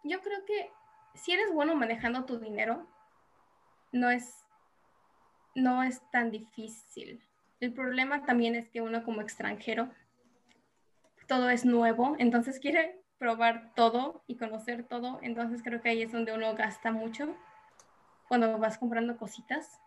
Yo 0.05 0.21
creo 0.21 0.45
que 0.45 0.71
si 1.15 1.33
eres 1.33 1.53
bueno 1.53 1.75
manejando 1.75 2.25
tu 2.25 2.39
dinero, 2.39 2.87
no 3.91 4.11
es, 4.11 4.45
no 5.55 5.83
es 5.83 6.01
tan 6.11 6.31
difícil. 6.31 7.23
El 7.61 7.73
problema 7.73 8.27
también 8.27 8.55
es 8.55 8.69
que 8.69 8.83
uno 8.83 9.03
como 9.03 9.23
extranjero, 9.23 9.91
todo 11.27 11.49
es 11.49 11.65
nuevo, 11.65 12.17
entonces 12.19 12.61
quiere 12.61 13.01
probar 13.19 13.73
todo 13.75 14.23
y 14.27 14.37
conocer 14.37 14.85
todo, 14.87 15.19
entonces 15.23 15.63
creo 15.63 15.81
que 15.81 15.89
ahí 15.89 16.03
es 16.03 16.13
donde 16.13 16.35
uno 16.35 16.55
gasta 16.55 16.93
mucho 16.93 17.35
cuando 18.29 18.59
vas 18.59 18.77
comprando 18.77 19.17
cositas. 19.17 19.81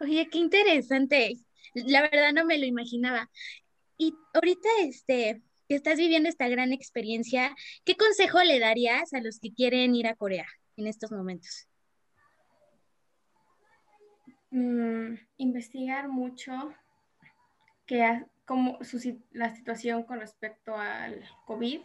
Oye, 0.00 0.28
qué 0.30 0.38
interesante. 0.38 1.34
La 1.74 2.02
verdad 2.02 2.32
no 2.32 2.46
me 2.46 2.56
lo 2.56 2.64
imaginaba. 2.64 3.28
Y 3.98 4.14
ahorita, 4.32 4.68
este, 4.82 5.42
que 5.68 5.74
estás 5.74 5.98
viviendo 5.98 6.28
esta 6.28 6.48
gran 6.48 6.72
experiencia, 6.72 7.54
¿qué 7.84 7.96
consejo 7.96 8.42
le 8.42 8.60
darías 8.60 9.12
a 9.12 9.20
los 9.20 9.38
que 9.40 9.52
quieren 9.52 9.94
ir 9.94 10.06
a 10.06 10.14
Corea 10.14 10.46
en 10.76 10.86
estos 10.86 11.12
momentos? 11.12 11.68
Mm, 14.50 15.16
investigar 15.36 16.08
mucho 16.08 16.72
que 17.84 18.24
como 18.46 18.78
la 19.32 19.54
situación 19.54 20.04
con 20.04 20.20
respecto 20.20 20.74
al 20.74 21.22
COVID, 21.46 21.80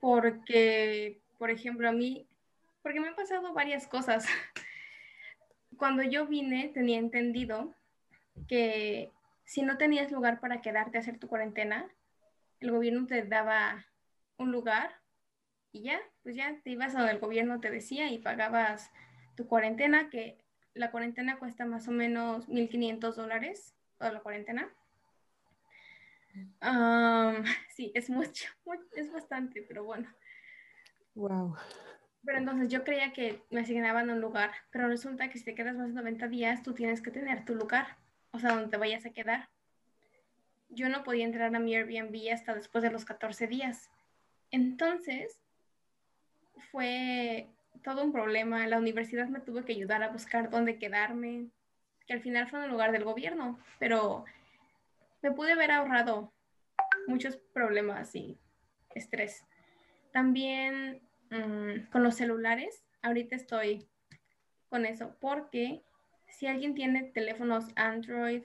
porque, 0.00 1.22
por 1.38 1.50
ejemplo, 1.50 1.88
a 1.88 1.92
mí, 1.92 2.26
porque 2.82 3.00
me 3.00 3.08
han 3.08 3.16
pasado 3.16 3.54
varias 3.54 3.86
cosas. 3.86 4.26
Cuando 5.78 6.02
yo 6.02 6.26
vine 6.26 6.68
tenía 6.68 6.98
entendido 6.98 7.74
que 8.46 9.10
si 9.46 9.62
no 9.62 9.78
tenías 9.78 10.12
lugar 10.12 10.40
para 10.40 10.60
quedarte 10.60 10.98
a 10.98 11.00
hacer 11.00 11.18
tu 11.18 11.28
cuarentena, 11.28 11.88
el 12.60 12.72
gobierno 12.72 13.06
te 13.06 13.22
daba 13.22 13.86
un 14.36 14.52
lugar 14.52 14.90
y 15.72 15.82
ya, 15.82 16.00
pues 16.22 16.36
ya 16.36 16.60
te 16.62 16.70
ibas 16.70 16.94
a 16.94 16.98
donde 16.98 17.12
el 17.12 17.20
gobierno 17.20 17.60
te 17.60 17.70
decía 17.70 18.10
y 18.10 18.18
pagabas 18.18 18.90
tu 19.36 19.46
cuarentena, 19.46 20.10
que 20.10 20.38
la 20.74 20.90
cuarentena 20.90 21.38
cuesta 21.38 21.64
más 21.64 21.86
o 21.88 21.92
menos 21.92 22.48
1.500 22.48 23.16
dólares, 23.16 23.74
toda 23.98 24.12
la 24.12 24.20
cuarentena. 24.20 24.68
sí, 27.76 27.92
es 27.94 28.10
mucho, 28.10 28.48
es 28.96 29.12
bastante, 29.12 29.62
pero 29.62 29.84
bueno. 29.84 30.08
Wow. 31.14 31.56
Pero 32.24 32.38
entonces 32.38 32.68
yo 32.68 32.82
creía 32.82 33.12
que 33.12 33.44
me 33.50 33.60
asignaban 33.60 34.10
un 34.10 34.20
lugar, 34.20 34.50
pero 34.70 34.88
resulta 34.88 35.30
que 35.30 35.38
si 35.38 35.44
te 35.44 35.54
quedas 35.54 35.76
más 35.76 35.88
de 35.88 35.94
90 35.94 36.26
días, 36.26 36.64
tú 36.64 36.74
tienes 36.74 37.00
que 37.00 37.12
tener 37.12 37.44
tu 37.44 37.54
lugar, 37.54 37.96
o 38.32 38.38
sea, 38.38 38.50
donde 38.50 38.68
te 38.68 38.76
vayas 38.76 39.06
a 39.06 39.10
quedar. 39.10 39.48
Yo 40.68 40.88
no 40.88 41.04
podía 41.04 41.24
entrar 41.24 41.54
a 41.54 41.58
mi 41.58 41.74
Airbnb 41.74 42.32
hasta 42.32 42.54
después 42.54 42.82
de 42.82 42.90
los 42.90 43.04
14 43.04 43.46
días. 43.46 43.90
Entonces, 44.50 45.38
fue 46.70 47.48
todo 47.82 48.04
un 48.04 48.12
problema. 48.12 48.66
La 48.66 48.78
universidad 48.78 49.28
me 49.28 49.40
tuvo 49.40 49.64
que 49.64 49.72
ayudar 49.72 50.02
a 50.02 50.08
buscar 50.08 50.50
dónde 50.50 50.78
quedarme, 50.78 51.48
que 52.06 52.12
al 52.12 52.20
final 52.20 52.48
fue 52.48 52.58
en 52.58 52.66
el 52.66 52.70
lugar 52.70 52.92
del 52.92 53.04
gobierno, 53.04 53.58
pero 53.78 54.24
me 55.22 55.32
pude 55.32 55.52
haber 55.52 55.70
ahorrado 55.70 56.32
muchos 57.06 57.36
problemas 57.52 58.14
y 58.14 58.38
estrés. 58.94 59.44
También 60.12 61.00
mm, 61.30 61.90
con 61.90 62.02
los 62.02 62.16
celulares, 62.16 62.84
ahorita 63.02 63.36
estoy 63.36 63.86
con 64.68 64.86
eso, 64.86 65.16
porque 65.20 65.82
si 66.28 66.46
alguien 66.46 66.74
tiene 66.74 67.04
teléfonos 67.04 67.66
Android, 67.76 68.42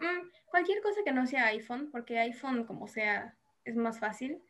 mm, 0.00 0.28
cualquier 0.50 0.80
cosa 0.82 1.00
que 1.04 1.12
no 1.12 1.26
sea 1.26 1.46
iPhone, 1.46 1.90
porque 1.90 2.18
iPhone 2.18 2.64
como 2.64 2.88
sea 2.88 3.36
es 3.64 3.76
más 3.76 3.98
fácil, 3.98 4.42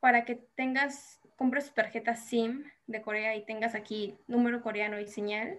para 0.00 0.24
que 0.24 0.36
tengas, 0.54 1.20
compres 1.36 1.68
tu 1.68 1.74
tarjeta 1.74 2.14
SIM 2.14 2.64
de 2.86 3.02
Corea 3.02 3.36
y 3.36 3.44
tengas 3.44 3.74
aquí 3.74 4.16
número 4.26 4.62
coreano 4.62 4.98
y 4.98 5.06
señal, 5.06 5.58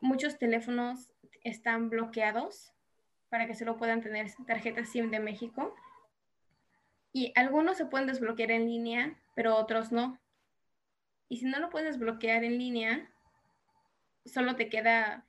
muchos 0.00 0.38
teléfonos 0.38 1.12
están 1.42 1.88
bloqueados 1.88 2.72
para 3.30 3.46
que 3.46 3.54
solo 3.54 3.76
puedan 3.76 4.02
tener 4.02 4.30
tarjeta 4.46 4.84
SIM 4.84 5.10
de 5.10 5.20
México. 5.20 5.74
Y 7.12 7.32
algunos 7.34 7.76
se 7.76 7.86
pueden 7.86 8.06
desbloquear 8.06 8.50
en 8.50 8.66
línea, 8.66 9.16
pero 9.34 9.56
otros 9.56 9.92
no. 9.92 10.18
Y 11.28 11.38
si 11.38 11.46
no 11.46 11.58
lo 11.58 11.70
puedes 11.70 11.98
bloquear 11.98 12.44
en 12.44 12.58
línea, 12.58 13.10
solo 14.24 14.56
te 14.56 14.68
queda, 14.68 15.26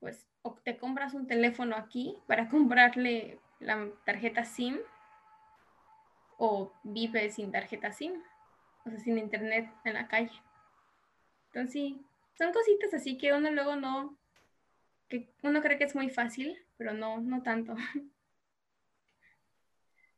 pues, 0.00 0.26
o 0.42 0.54
te 0.54 0.76
compras 0.76 1.14
un 1.14 1.26
teléfono 1.26 1.76
aquí 1.76 2.16
para 2.26 2.48
comprarle 2.50 3.38
la 3.60 3.88
tarjeta 4.04 4.44
SIM 4.44 4.78
o 6.38 6.72
vive 6.82 7.30
sin 7.30 7.52
tarjeta 7.52 7.92
SIM, 7.92 8.12
o 8.84 8.90
sea, 8.90 8.98
sin 8.98 9.18
internet 9.18 9.70
en 9.84 9.94
la 9.94 10.08
calle. 10.08 10.42
Entonces, 11.46 11.72
sí, 11.72 12.04
son 12.36 12.52
cositas 12.52 12.92
así 12.94 13.16
que 13.16 13.32
uno 13.32 13.50
luego 13.50 13.76
no, 13.76 14.18
que 15.08 15.32
uno 15.42 15.62
cree 15.62 15.78
que 15.78 15.84
es 15.84 15.94
muy 15.94 16.10
fácil, 16.10 16.58
pero 16.76 16.92
no, 16.92 17.20
no 17.20 17.42
tanto. 17.42 17.76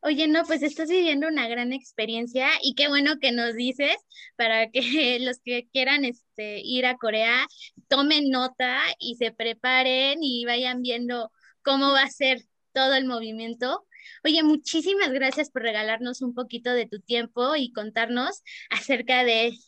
Oye, 0.06 0.28
no, 0.28 0.44
pues 0.44 0.62
estás 0.62 0.88
viviendo 0.88 1.26
una 1.26 1.48
gran 1.48 1.72
experiencia 1.72 2.48
y 2.62 2.76
qué 2.76 2.86
bueno 2.86 3.18
que 3.20 3.32
nos 3.32 3.54
dices 3.54 3.96
para 4.36 4.70
que 4.70 4.80
los 5.20 5.40
que 5.40 5.68
quieran 5.72 6.04
este, 6.04 6.60
ir 6.60 6.86
a 6.86 6.96
Corea 6.96 7.44
tomen 7.88 8.30
nota 8.30 8.78
y 9.00 9.16
se 9.16 9.32
preparen 9.32 10.22
y 10.22 10.44
vayan 10.44 10.80
viendo 10.82 11.32
cómo 11.62 11.90
va 11.90 12.02
a 12.02 12.10
ser 12.10 12.38
todo 12.72 12.94
el 12.94 13.04
movimiento. 13.06 13.84
Oye, 14.25 14.44
muchísimas 14.44 15.10
gracias 15.10 15.50
por 15.50 15.62
regalarnos 15.62 16.22
un 16.22 16.34
poquito 16.34 16.72
de 16.72 16.86
tu 16.86 17.00
tiempo 17.00 17.56
y 17.56 17.72
contarnos 17.72 18.42
acerca 18.70 19.25
de 19.25 19.58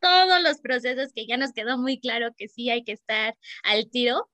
todos 0.00 0.42
los 0.42 0.60
procesos 0.60 1.12
que 1.14 1.26
ya 1.28 1.36
nos 1.36 1.52
quedó 1.52 1.78
muy 1.78 2.00
claro 2.00 2.34
que 2.36 2.48
sí 2.48 2.70
hay 2.70 2.82
que 2.82 2.92
estar 2.92 3.36
al 3.62 3.88
tiro. 3.88 4.28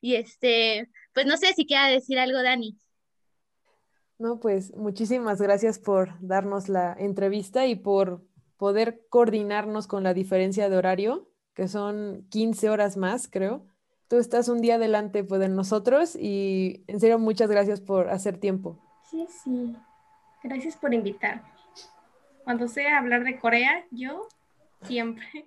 Y 0.00 0.16
este, 0.16 0.88
pues 1.14 1.26
no 1.26 1.36
sé 1.36 1.54
si 1.54 1.66
quiera 1.66 1.86
decir 1.88 2.18
algo, 2.18 2.42
Dani. 2.42 2.76
No, 4.18 4.40
pues 4.40 4.74
muchísimas 4.76 5.40
gracias 5.40 5.78
por 5.78 6.10
darnos 6.20 6.68
la 6.68 6.94
entrevista 6.98 7.66
y 7.66 7.74
por 7.74 8.22
poder 8.56 9.06
coordinarnos 9.08 9.86
con 9.86 10.04
la 10.04 10.14
diferencia 10.14 10.68
de 10.68 10.76
horario, 10.76 11.28
que 11.54 11.68
son 11.68 12.26
15 12.30 12.70
horas 12.70 12.96
más, 12.96 13.28
creo. 13.28 13.66
Tú 14.08 14.18
estás 14.18 14.48
un 14.48 14.60
día 14.60 14.76
adelante 14.76 15.24
pues, 15.24 15.40
de 15.40 15.48
nosotros 15.48 16.14
y 16.14 16.84
en 16.86 17.00
serio 17.00 17.18
muchas 17.18 17.50
gracias 17.50 17.80
por 17.80 18.08
hacer 18.10 18.38
tiempo. 18.38 18.78
Sí, 19.10 19.26
sí. 19.42 19.74
Gracias 20.42 20.76
por 20.76 20.92
invitarme. 20.94 21.42
Cuando 22.44 22.68
sea 22.68 22.98
hablar 22.98 23.24
de 23.24 23.38
Corea, 23.38 23.84
yo 23.90 24.28
siempre. 24.82 25.46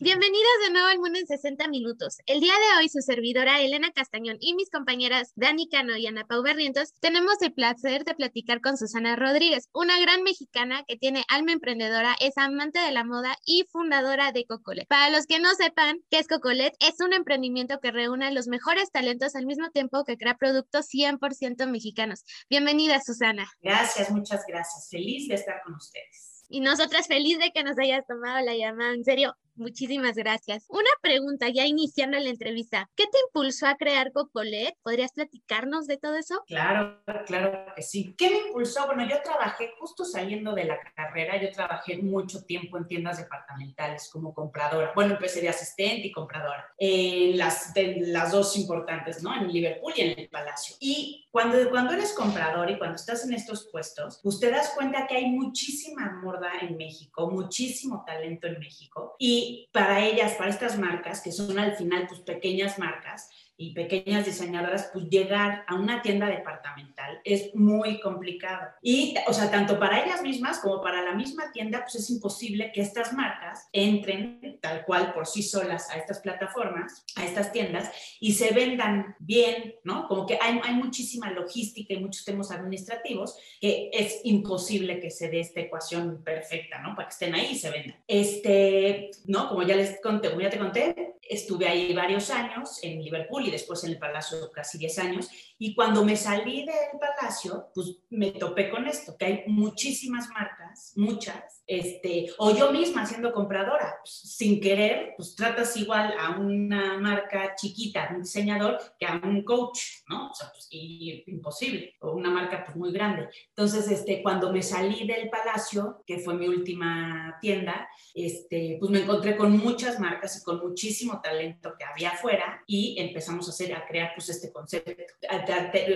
Bienvenidas 0.00 0.44
de 0.64 0.70
nuevo 0.70 0.86
al 0.86 1.00
Mundo 1.00 1.18
en 1.18 1.26
60 1.26 1.66
Minutos. 1.66 2.18
El 2.26 2.38
día 2.38 2.52
de 2.52 2.78
hoy, 2.78 2.88
su 2.88 3.00
servidora 3.00 3.60
Elena 3.60 3.90
Castañón 3.90 4.36
y 4.38 4.54
mis 4.54 4.70
compañeras 4.70 5.32
Dani 5.34 5.68
Cano 5.68 5.96
y 5.96 6.06
Ana 6.06 6.24
Pau 6.24 6.40
Berrientos 6.40 6.94
tenemos 7.00 7.42
el 7.42 7.52
placer 7.52 8.04
de 8.04 8.14
platicar 8.14 8.60
con 8.60 8.76
Susana 8.76 9.16
Rodríguez, 9.16 9.68
una 9.72 9.98
gran 9.98 10.22
mexicana 10.22 10.84
que 10.86 10.96
tiene 10.96 11.24
alma 11.28 11.50
emprendedora, 11.50 12.14
es 12.20 12.38
amante 12.38 12.78
de 12.78 12.92
la 12.92 13.02
moda 13.02 13.36
y 13.44 13.64
fundadora 13.72 14.30
de 14.30 14.44
Cocolet. 14.44 14.86
Para 14.86 15.10
los 15.10 15.26
que 15.26 15.40
no 15.40 15.52
sepan 15.56 15.98
qué 16.10 16.20
es 16.20 16.28
Cocolet, 16.28 16.76
es 16.78 17.00
un 17.00 17.12
emprendimiento 17.12 17.80
que 17.80 17.90
reúne 17.90 18.32
los 18.32 18.46
mejores 18.46 18.92
talentos 18.92 19.34
al 19.34 19.46
mismo 19.46 19.68
tiempo 19.70 20.04
que 20.04 20.16
crea 20.16 20.36
productos 20.36 20.86
100% 20.94 21.66
mexicanos. 21.66 22.22
Bienvenida, 22.48 23.00
Susana. 23.04 23.50
Gracias, 23.60 24.12
muchas 24.12 24.44
gracias. 24.46 24.88
Feliz 24.88 25.26
de 25.26 25.34
estar 25.34 25.60
con 25.64 25.74
ustedes. 25.74 26.44
Y 26.48 26.60
nosotras 26.60 27.08
feliz 27.08 27.38
de 27.40 27.50
que 27.50 27.64
nos 27.64 27.76
hayas 27.78 28.06
tomado 28.06 28.42
la 28.44 28.54
llamada. 28.56 28.94
En 28.94 29.04
serio, 29.04 29.36
Muchísimas 29.58 30.14
gracias. 30.14 30.64
Una 30.68 30.90
pregunta 31.02 31.48
ya 31.48 31.66
iniciando 31.66 32.16
la 32.18 32.30
entrevista. 32.30 32.88
¿Qué 32.94 33.04
te 33.04 33.18
impulsó 33.26 33.66
a 33.66 33.76
crear 33.76 34.12
Cocolet? 34.12 34.76
¿Podrías 34.82 35.12
platicarnos 35.12 35.86
de 35.86 35.98
todo 35.98 36.16
eso? 36.16 36.42
Claro, 36.46 37.02
claro 37.26 37.74
que 37.74 37.82
sí. 37.82 38.14
¿Qué 38.16 38.30
me 38.30 38.36
impulsó? 38.48 38.86
Bueno, 38.86 39.08
yo 39.08 39.20
trabajé 39.22 39.72
justo 39.78 40.04
saliendo 40.04 40.54
de 40.54 40.64
la 40.64 40.78
carrera, 40.94 41.42
yo 41.42 41.50
trabajé 41.50 41.98
mucho 41.98 42.44
tiempo 42.44 42.78
en 42.78 42.86
tiendas 42.86 43.18
departamentales 43.18 44.08
como 44.12 44.32
compradora. 44.32 44.92
Bueno, 44.94 45.14
empecé 45.14 45.40
de 45.40 45.48
asistente 45.48 46.06
y 46.06 46.12
compradora. 46.12 46.72
En 46.78 47.36
las, 47.36 47.72
las 47.74 48.30
dos 48.30 48.56
importantes, 48.56 49.22
¿no? 49.22 49.34
En 49.34 49.48
Liverpool 49.48 49.92
y 49.96 50.02
en 50.02 50.18
el 50.20 50.28
Palacio. 50.28 50.76
Y 50.78 51.26
cuando, 51.30 51.68
cuando 51.70 51.94
eres 51.94 52.12
comprador 52.12 52.70
y 52.70 52.78
cuando 52.78 52.96
estás 52.96 53.24
en 53.24 53.34
estos 53.34 53.68
puestos, 53.72 54.20
pues 54.22 54.38
te 54.38 54.50
das 54.50 54.72
cuenta 54.76 55.06
que 55.06 55.16
hay 55.16 55.26
muchísima 55.26 56.20
moda 56.22 56.52
en 56.60 56.76
México, 56.76 57.30
muchísimo 57.30 58.04
talento 58.06 58.46
en 58.46 58.58
México. 58.58 59.16
Y 59.18 59.47
para 59.72 60.04
ellas, 60.04 60.34
para 60.34 60.50
estas 60.50 60.78
marcas, 60.78 61.20
que 61.20 61.32
son 61.32 61.58
al 61.58 61.76
final 61.76 62.06
pues 62.08 62.20
pequeñas 62.20 62.78
marcas, 62.78 63.28
y 63.60 63.74
pequeñas 63.74 64.24
diseñadoras, 64.24 64.88
pues 64.92 65.08
llegar 65.08 65.64
a 65.66 65.74
una 65.74 66.00
tienda 66.00 66.28
departamental 66.28 67.20
es 67.24 67.52
muy 67.56 68.00
complicado. 68.00 68.68
Y, 68.80 69.16
o 69.26 69.32
sea, 69.32 69.50
tanto 69.50 69.80
para 69.80 70.04
ellas 70.04 70.22
mismas 70.22 70.60
como 70.60 70.80
para 70.80 71.02
la 71.02 71.12
misma 71.12 71.50
tienda, 71.50 71.80
pues 71.80 71.96
es 71.96 72.08
imposible 72.10 72.70
que 72.72 72.80
estas 72.80 73.12
marcas 73.12 73.68
entren 73.72 74.58
tal 74.62 74.84
cual 74.84 75.12
por 75.12 75.26
sí 75.26 75.42
solas 75.42 75.90
a 75.90 75.96
estas 75.96 76.20
plataformas, 76.20 77.04
a 77.16 77.24
estas 77.24 77.50
tiendas, 77.50 77.90
y 78.20 78.34
se 78.34 78.54
vendan 78.54 79.16
bien, 79.18 79.74
¿no? 79.82 80.06
Como 80.06 80.24
que 80.24 80.38
hay, 80.40 80.60
hay 80.62 80.74
muchísima 80.74 81.30
logística 81.32 81.92
y 81.92 81.98
muchos 81.98 82.24
temas 82.24 82.52
administrativos 82.52 83.36
que 83.60 83.90
es 83.92 84.20
imposible 84.22 85.00
que 85.00 85.10
se 85.10 85.28
dé 85.28 85.40
esta 85.40 85.60
ecuación 85.60 86.22
perfecta, 86.22 86.78
¿no? 86.78 86.94
Para 86.94 87.08
que 87.08 87.12
estén 87.12 87.34
ahí 87.34 87.48
y 87.50 87.58
se 87.58 87.70
vendan. 87.70 87.96
Este, 88.06 89.10
¿no? 89.26 89.48
Como 89.48 89.64
ya 89.64 89.74
les 89.74 90.00
conté, 90.00 90.28
como 90.28 90.42
ya 90.42 90.50
te 90.50 90.58
conté, 90.58 91.16
estuve 91.28 91.68
ahí 91.68 91.92
varios 91.92 92.30
años 92.30 92.78
en 92.82 93.02
Liverpool 93.02 93.47
y 93.48 93.50
después 93.50 93.82
en 93.84 93.90
el 93.90 93.98
Palacio 93.98 94.50
casi 94.52 94.78
10 94.78 94.98
años. 94.98 95.28
Y 95.58 95.74
cuando 95.74 96.04
me 96.04 96.16
salí 96.16 96.64
del 96.64 96.98
Palacio, 97.00 97.70
pues 97.74 97.98
me 98.10 98.30
topé 98.30 98.70
con 98.70 98.86
esto, 98.86 99.16
que 99.16 99.24
hay 99.24 99.44
muchísimas 99.46 100.28
marcas, 100.28 100.67
muchas, 100.96 101.62
este, 101.66 102.30
o 102.38 102.56
yo 102.56 102.72
misma 102.72 103.04
siendo 103.04 103.32
compradora, 103.32 103.96
pues, 104.02 104.14
sin 104.14 104.60
querer, 104.60 105.14
pues 105.16 105.34
tratas 105.34 105.76
igual 105.76 106.14
a 106.18 106.38
una 106.38 106.98
marca 106.98 107.54
chiquita, 107.54 108.08
un 108.14 108.22
diseñador, 108.22 108.78
que 108.98 109.06
a 109.06 109.20
un 109.22 109.44
coach, 109.44 109.80
¿no? 110.08 110.30
O 110.30 110.34
sea, 110.34 110.50
pues 110.50 110.68
y, 110.70 111.24
imposible, 111.26 111.94
o 112.00 112.12
una 112.12 112.30
marca 112.30 112.64
pues 112.64 112.76
muy 112.76 112.92
grande. 112.92 113.28
Entonces, 113.48 113.90
este, 113.90 114.22
cuando 114.22 114.52
me 114.52 114.62
salí 114.62 115.06
del 115.06 115.28
Palacio, 115.28 116.02
que 116.06 116.18
fue 116.18 116.34
mi 116.34 116.48
última 116.48 117.36
tienda, 117.40 117.88
este, 118.14 118.76
pues 118.80 118.90
me 118.90 119.00
encontré 119.00 119.36
con 119.36 119.56
muchas 119.56 120.00
marcas 120.00 120.40
y 120.40 120.44
con 120.44 120.60
muchísimo 120.60 121.20
talento 121.20 121.74
que 121.78 121.84
había 121.84 122.10
afuera 122.10 122.62
y 122.66 122.96
empezamos 122.98 123.46
a 123.46 123.50
hacer, 123.50 123.74
a 123.74 123.86
crear 123.86 124.12
pues 124.14 124.28
este 124.30 124.52
concepto. 124.52 124.92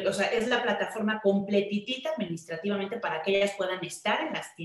O 0.07 0.13
sea, 0.13 0.27
es 0.27 0.49
la 0.49 0.63
plataforma 0.63 1.21
completitita 1.23 2.11
administrativamente 2.11 2.99
para 2.99 3.23
que 3.23 3.37
ellas 3.37 3.55
puedan 3.57 3.83
estar 3.85 4.21
en 4.21 4.33
las 4.33 4.55
tiendas, 4.55 4.62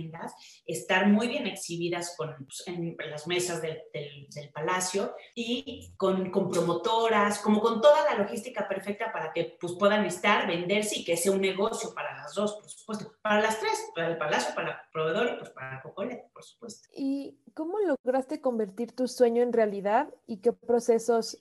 estar 0.65 1.07
muy 1.07 1.27
bien 1.27 1.47
exhibidas 1.47 2.15
con, 2.17 2.35
pues, 2.37 2.63
en 2.67 2.95
las 3.09 3.27
mesas 3.27 3.61
del, 3.61 3.81
del, 3.93 4.49
palacio 4.53 5.13
y 5.35 5.93
con, 5.97 6.31
con, 6.31 6.49
promotoras, 6.49 7.39
como 7.39 7.59
con 7.59 7.81
toda 7.81 8.03
la 8.05 8.23
logística 8.23 8.67
perfecta 8.67 9.11
para 9.11 9.31
que 9.33 9.57
pues 9.59 9.73
puedan 9.73 10.05
estar, 10.05 10.47
venderse 10.47 10.99
y 10.99 11.05
que 11.05 11.17
sea 11.17 11.31
un 11.31 11.41
negocio 11.41 11.93
para 11.93 12.15
las 12.15 12.33
dos, 12.33 12.53
por 12.55 12.69
supuesto, 12.69 13.13
para 13.21 13.41
las 13.41 13.59
tres, 13.59 13.91
para 13.93 14.07
el 14.07 14.17
palacio, 14.17 14.55
para 14.55 14.69
el 14.69 14.91
proveedor 14.91 15.33
y 15.33 15.37
pues 15.39 15.49
para 15.51 15.81
Cocolet, 15.81 16.31
por 16.31 16.43
supuesto. 16.43 16.89
¿Y 16.95 17.35
cómo 17.53 17.77
lograste 17.79 18.41
convertir 18.41 18.93
tu 18.93 19.07
sueño 19.07 19.43
en 19.43 19.53
realidad 19.53 20.09
y 20.25 20.37
qué 20.37 20.53
procesos? 20.53 21.37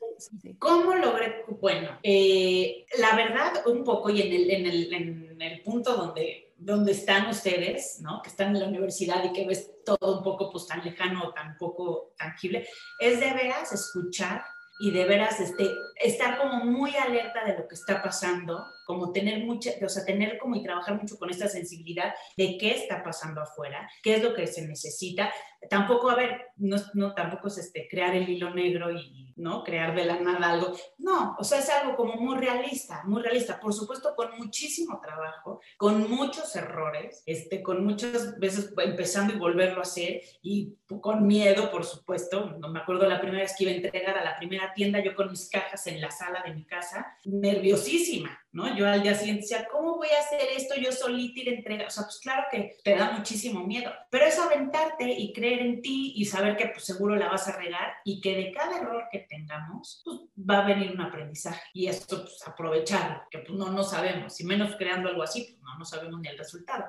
¿Cómo 0.58 0.94
logré 0.94 1.44
bueno, 1.60 1.98
eh, 2.02 2.86
la 2.98 3.16
verdad, 3.16 3.66
un 3.66 3.84
poco, 3.84 4.10
y 4.10 4.22
en 4.22 4.32
el, 4.32 4.50
en 4.50 4.66
el, 4.66 4.92
en 4.92 5.42
el 5.42 5.62
punto 5.62 5.96
donde 5.96 6.45
donde 6.58 6.92
están 6.92 7.28
ustedes, 7.28 8.00
¿no? 8.00 8.22
Que 8.22 8.30
están 8.30 8.54
en 8.54 8.60
la 8.60 8.68
universidad 8.68 9.22
y 9.24 9.32
que 9.32 9.46
ves 9.46 9.70
todo 9.84 10.18
un 10.18 10.24
poco 10.24 10.50
pues 10.50 10.66
tan 10.66 10.84
lejano 10.84 11.24
o 11.24 11.32
tan 11.32 11.56
poco 11.58 12.14
tangible, 12.18 12.66
es 12.98 13.20
de 13.20 13.32
veras 13.32 13.72
escuchar 13.72 14.44
y 14.78 14.90
de 14.90 15.04
veras 15.04 15.40
este, 15.40 15.68
estar 15.96 16.38
como 16.38 16.64
muy 16.64 16.94
alerta 16.96 17.44
de 17.44 17.58
lo 17.58 17.68
que 17.68 17.74
está 17.74 18.02
pasando, 18.02 18.64
como 18.86 19.12
tener 19.12 19.44
mucha, 19.44 19.72
o 19.84 19.88
sea, 19.88 20.04
tener 20.04 20.38
como 20.38 20.56
y 20.56 20.62
trabajar 20.62 20.98
mucho 21.00 21.18
con 21.18 21.28
esta 21.28 21.48
sensibilidad 21.48 22.14
de 22.36 22.56
qué 22.56 22.70
está 22.70 23.02
pasando 23.02 23.40
afuera, 23.42 23.90
qué 24.02 24.14
es 24.14 24.22
lo 24.22 24.32
que 24.32 24.46
se 24.46 24.66
necesita. 24.66 25.32
Tampoco, 25.68 26.08
a 26.08 26.14
ver, 26.14 26.46
no, 26.56 26.76
no 26.94 27.12
tampoco 27.12 27.48
es 27.48 27.58
este, 27.58 27.88
crear 27.90 28.14
el 28.14 28.28
hilo 28.28 28.54
negro 28.54 28.92
y, 28.92 29.34
¿no? 29.36 29.64
Crear 29.64 29.94
de 29.94 30.04
la 30.04 30.20
nada 30.20 30.50
algo. 30.50 30.76
No, 30.98 31.36
o 31.38 31.44
sea, 31.44 31.58
es 31.58 31.68
algo 31.68 31.96
como 31.96 32.14
muy 32.14 32.38
realista, 32.38 33.02
muy 33.04 33.22
realista. 33.22 33.58
Por 33.58 33.72
supuesto, 33.74 34.14
con 34.14 34.36
muchísimo 34.38 35.00
trabajo, 35.00 35.60
con 35.76 36.08
muchos 36.08 36.54
errores, 36.54 37.22
este, 37.26 37.62
con 37.62 37.84
muchas 37.84 38.38
veces 38.38 38.72
empezando 38.78 39.34
y 39.34 39.38
volverlo 39.38 39.80
a 39.80 39.82
hacer 39.82 40.22
y 40.42 40.76
con 41.00 41.26
miedo, 41.26 41.70
por 41.70 41.84
supuesto. 41.84 42.56
No 42.60 42.68
me 42.68 42.80
acuerdo 42.80 43.08
la 43.08 43.20
primera 43.20 43.42
vez 43.42 43.54
que 43.56 43.64
iba 43.64 43.72
a 43.72 43.76
entregar 43.76 44.16
a 44.16 44.24
la 44.24 44.38
primera 44.38 44.72
tienda, 44.72 45.02
yo 45.02 45.14
con 45.16 45.30
mis 45.30 45.50
cajas 45.50 45.86
en 45.88 46.00
la 46.00 46.10
sala 46.10 46.42
de 46.44 46.54
mi 46.54 46.64
casa, 46.64 47.18
nerviosísima, 47.24 48.38
¿no? 48.56 48.74
Yo 48.74 48.88
al 48.88 49.02
día 49.02 49.14
siguiente 49.14 49.42
decía, 49.42 49.68
¿cómo 49.70 49.96
voy 49.96 50.08
a 50.08 50.20
hacer 50.20 50.40
esto 50.56 50.74
yo 50.76 50.90
solita 50.90 51.40
ir 51.40 51.48
a 51.50 51.52
entregar? 51.52 51.86
O 51.88 51.90
sea, 51.90 52.04
pues 52.04 52.18
claro 52.20 52.44
que 52.50 52.78
te 52.82 52.96
da 52.96 53.12
muchísimo 53.12 53.62
miedo, 53.66 53.92
pero 54.10 54.24
es 54.24 54.38
aventarte 54.38 55.10
y 55.10 55.34
creer 55.34 55.60
en 55.60 55.82
ti 55.82 56.14
y 56.16 56.24
saber 56.24 56.56
que 56.56 56.68
pues 56.68 56.84
seguro 56.84 57.16
la 57.16 57.28
vas 57.28 57.46
a 57.48 57.56
regar 57.56 57.92
y 58.02 58.18
que 58.18 58.34
de 58.34 58.52
cada 58.52 58.78
error 58.78 59.04
que 59.12 59.26
tengamos, 59.28 60.00
pues 60.02 60.20
va 60.38 60.60
a 60.60 60.66
venir 60.66 60.92
un 60.92 61.02
aprendizaje 61.02 61.60
y 61.74 61.86
esto 61.86 62.22
pues 62.22 62.48
aprovecharlo, 62.48 63.24
que 63.30 63.40
pues 63.40 63.58
no, 63.58 63.70
no 63.70 63.84
sabemos, 63.84 64.40
y 64.40 64.44
menos 64.44 64.74
creando 64.76 65.10
algo 65.10 65.22
así, 65.22 65.42
pues 65.42 65.62
no, 65.62 65.78
no 65.78 65.84
sabemos 65.84 66.18
ni 66.18 66.28
el 66.28 66.38
resultado. 66.38 66.86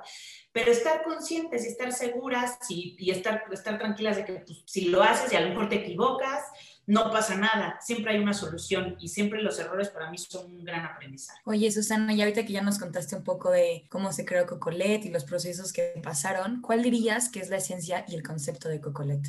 Pero 0.54 0.72
estar 0.72 1.04
conscientes 1.04 1.66
y 1.66 1.68
estar 1.68 1.92
seguras 1.92 2.58
y, 2.70 2.96
y 2.98 3.12
estar, 3.12 3.44
estar 3.52 3.78
tranquilas 3.78 4.16
de 4.16 4.24
que 4.24 4.34
pues, 4.36 4.64
si 4.66 4.86
lo 4.86 5.04
haces 5.04 5.34
y 5.34 5.36
a 5.36 5.42
lo 5.42 5.50
mejor 5.50 5.68
te 5.68 5.76
equivocas, 5.76 6.46
no 6.88 7.12
pasa 7.12 7.36
nada, 7.36 7.78
siempre 7.82 8.14
hay 8.14 8.20
una 8.20 8.34
solución 8.34 8.96
y 9.00 9.10
siempre 9.10 9.42
los 9.42 9.60
errores 9.60 9.90
para 9.90 10.10
mí 10.10 10.18
son 10.18 10.56
un 10.56 10.64
gran 10.64 10.86
aprendizaje. 10.86 11.42
Oye, 11.44 11.70
Susana, 11.70 12.14
y 12.14 12.22
ahorita 12.22 12.46
que 12.46 12.54
ya 12.54 12.62
nos 12.62 12.80
contaste 12.80 13.16
un 13.16 13.24
poco 13.24 13.52
de 13.52 13.86
cómo 13.90 14.14
se 14.14 14.26
creó 14.26 14.46
Cocolet 14.48 15.06
y 15.06 15.10
los 15.10 15.26
procesos 15.26 15.74
que 15.74 15.94
pasaron, 16.02 16.62
¿cuál 16.62 16.82
dirías 16.82 17.28
que 17.30 17.42
es 17.42 17.50
la 17.50 17.58
esencia 17.58 18.06
y 18.08 18.16
el 18.16 18.24
concepto 18.24 18.70
de 18.70 18.80
Cocolet? 18.80 19.28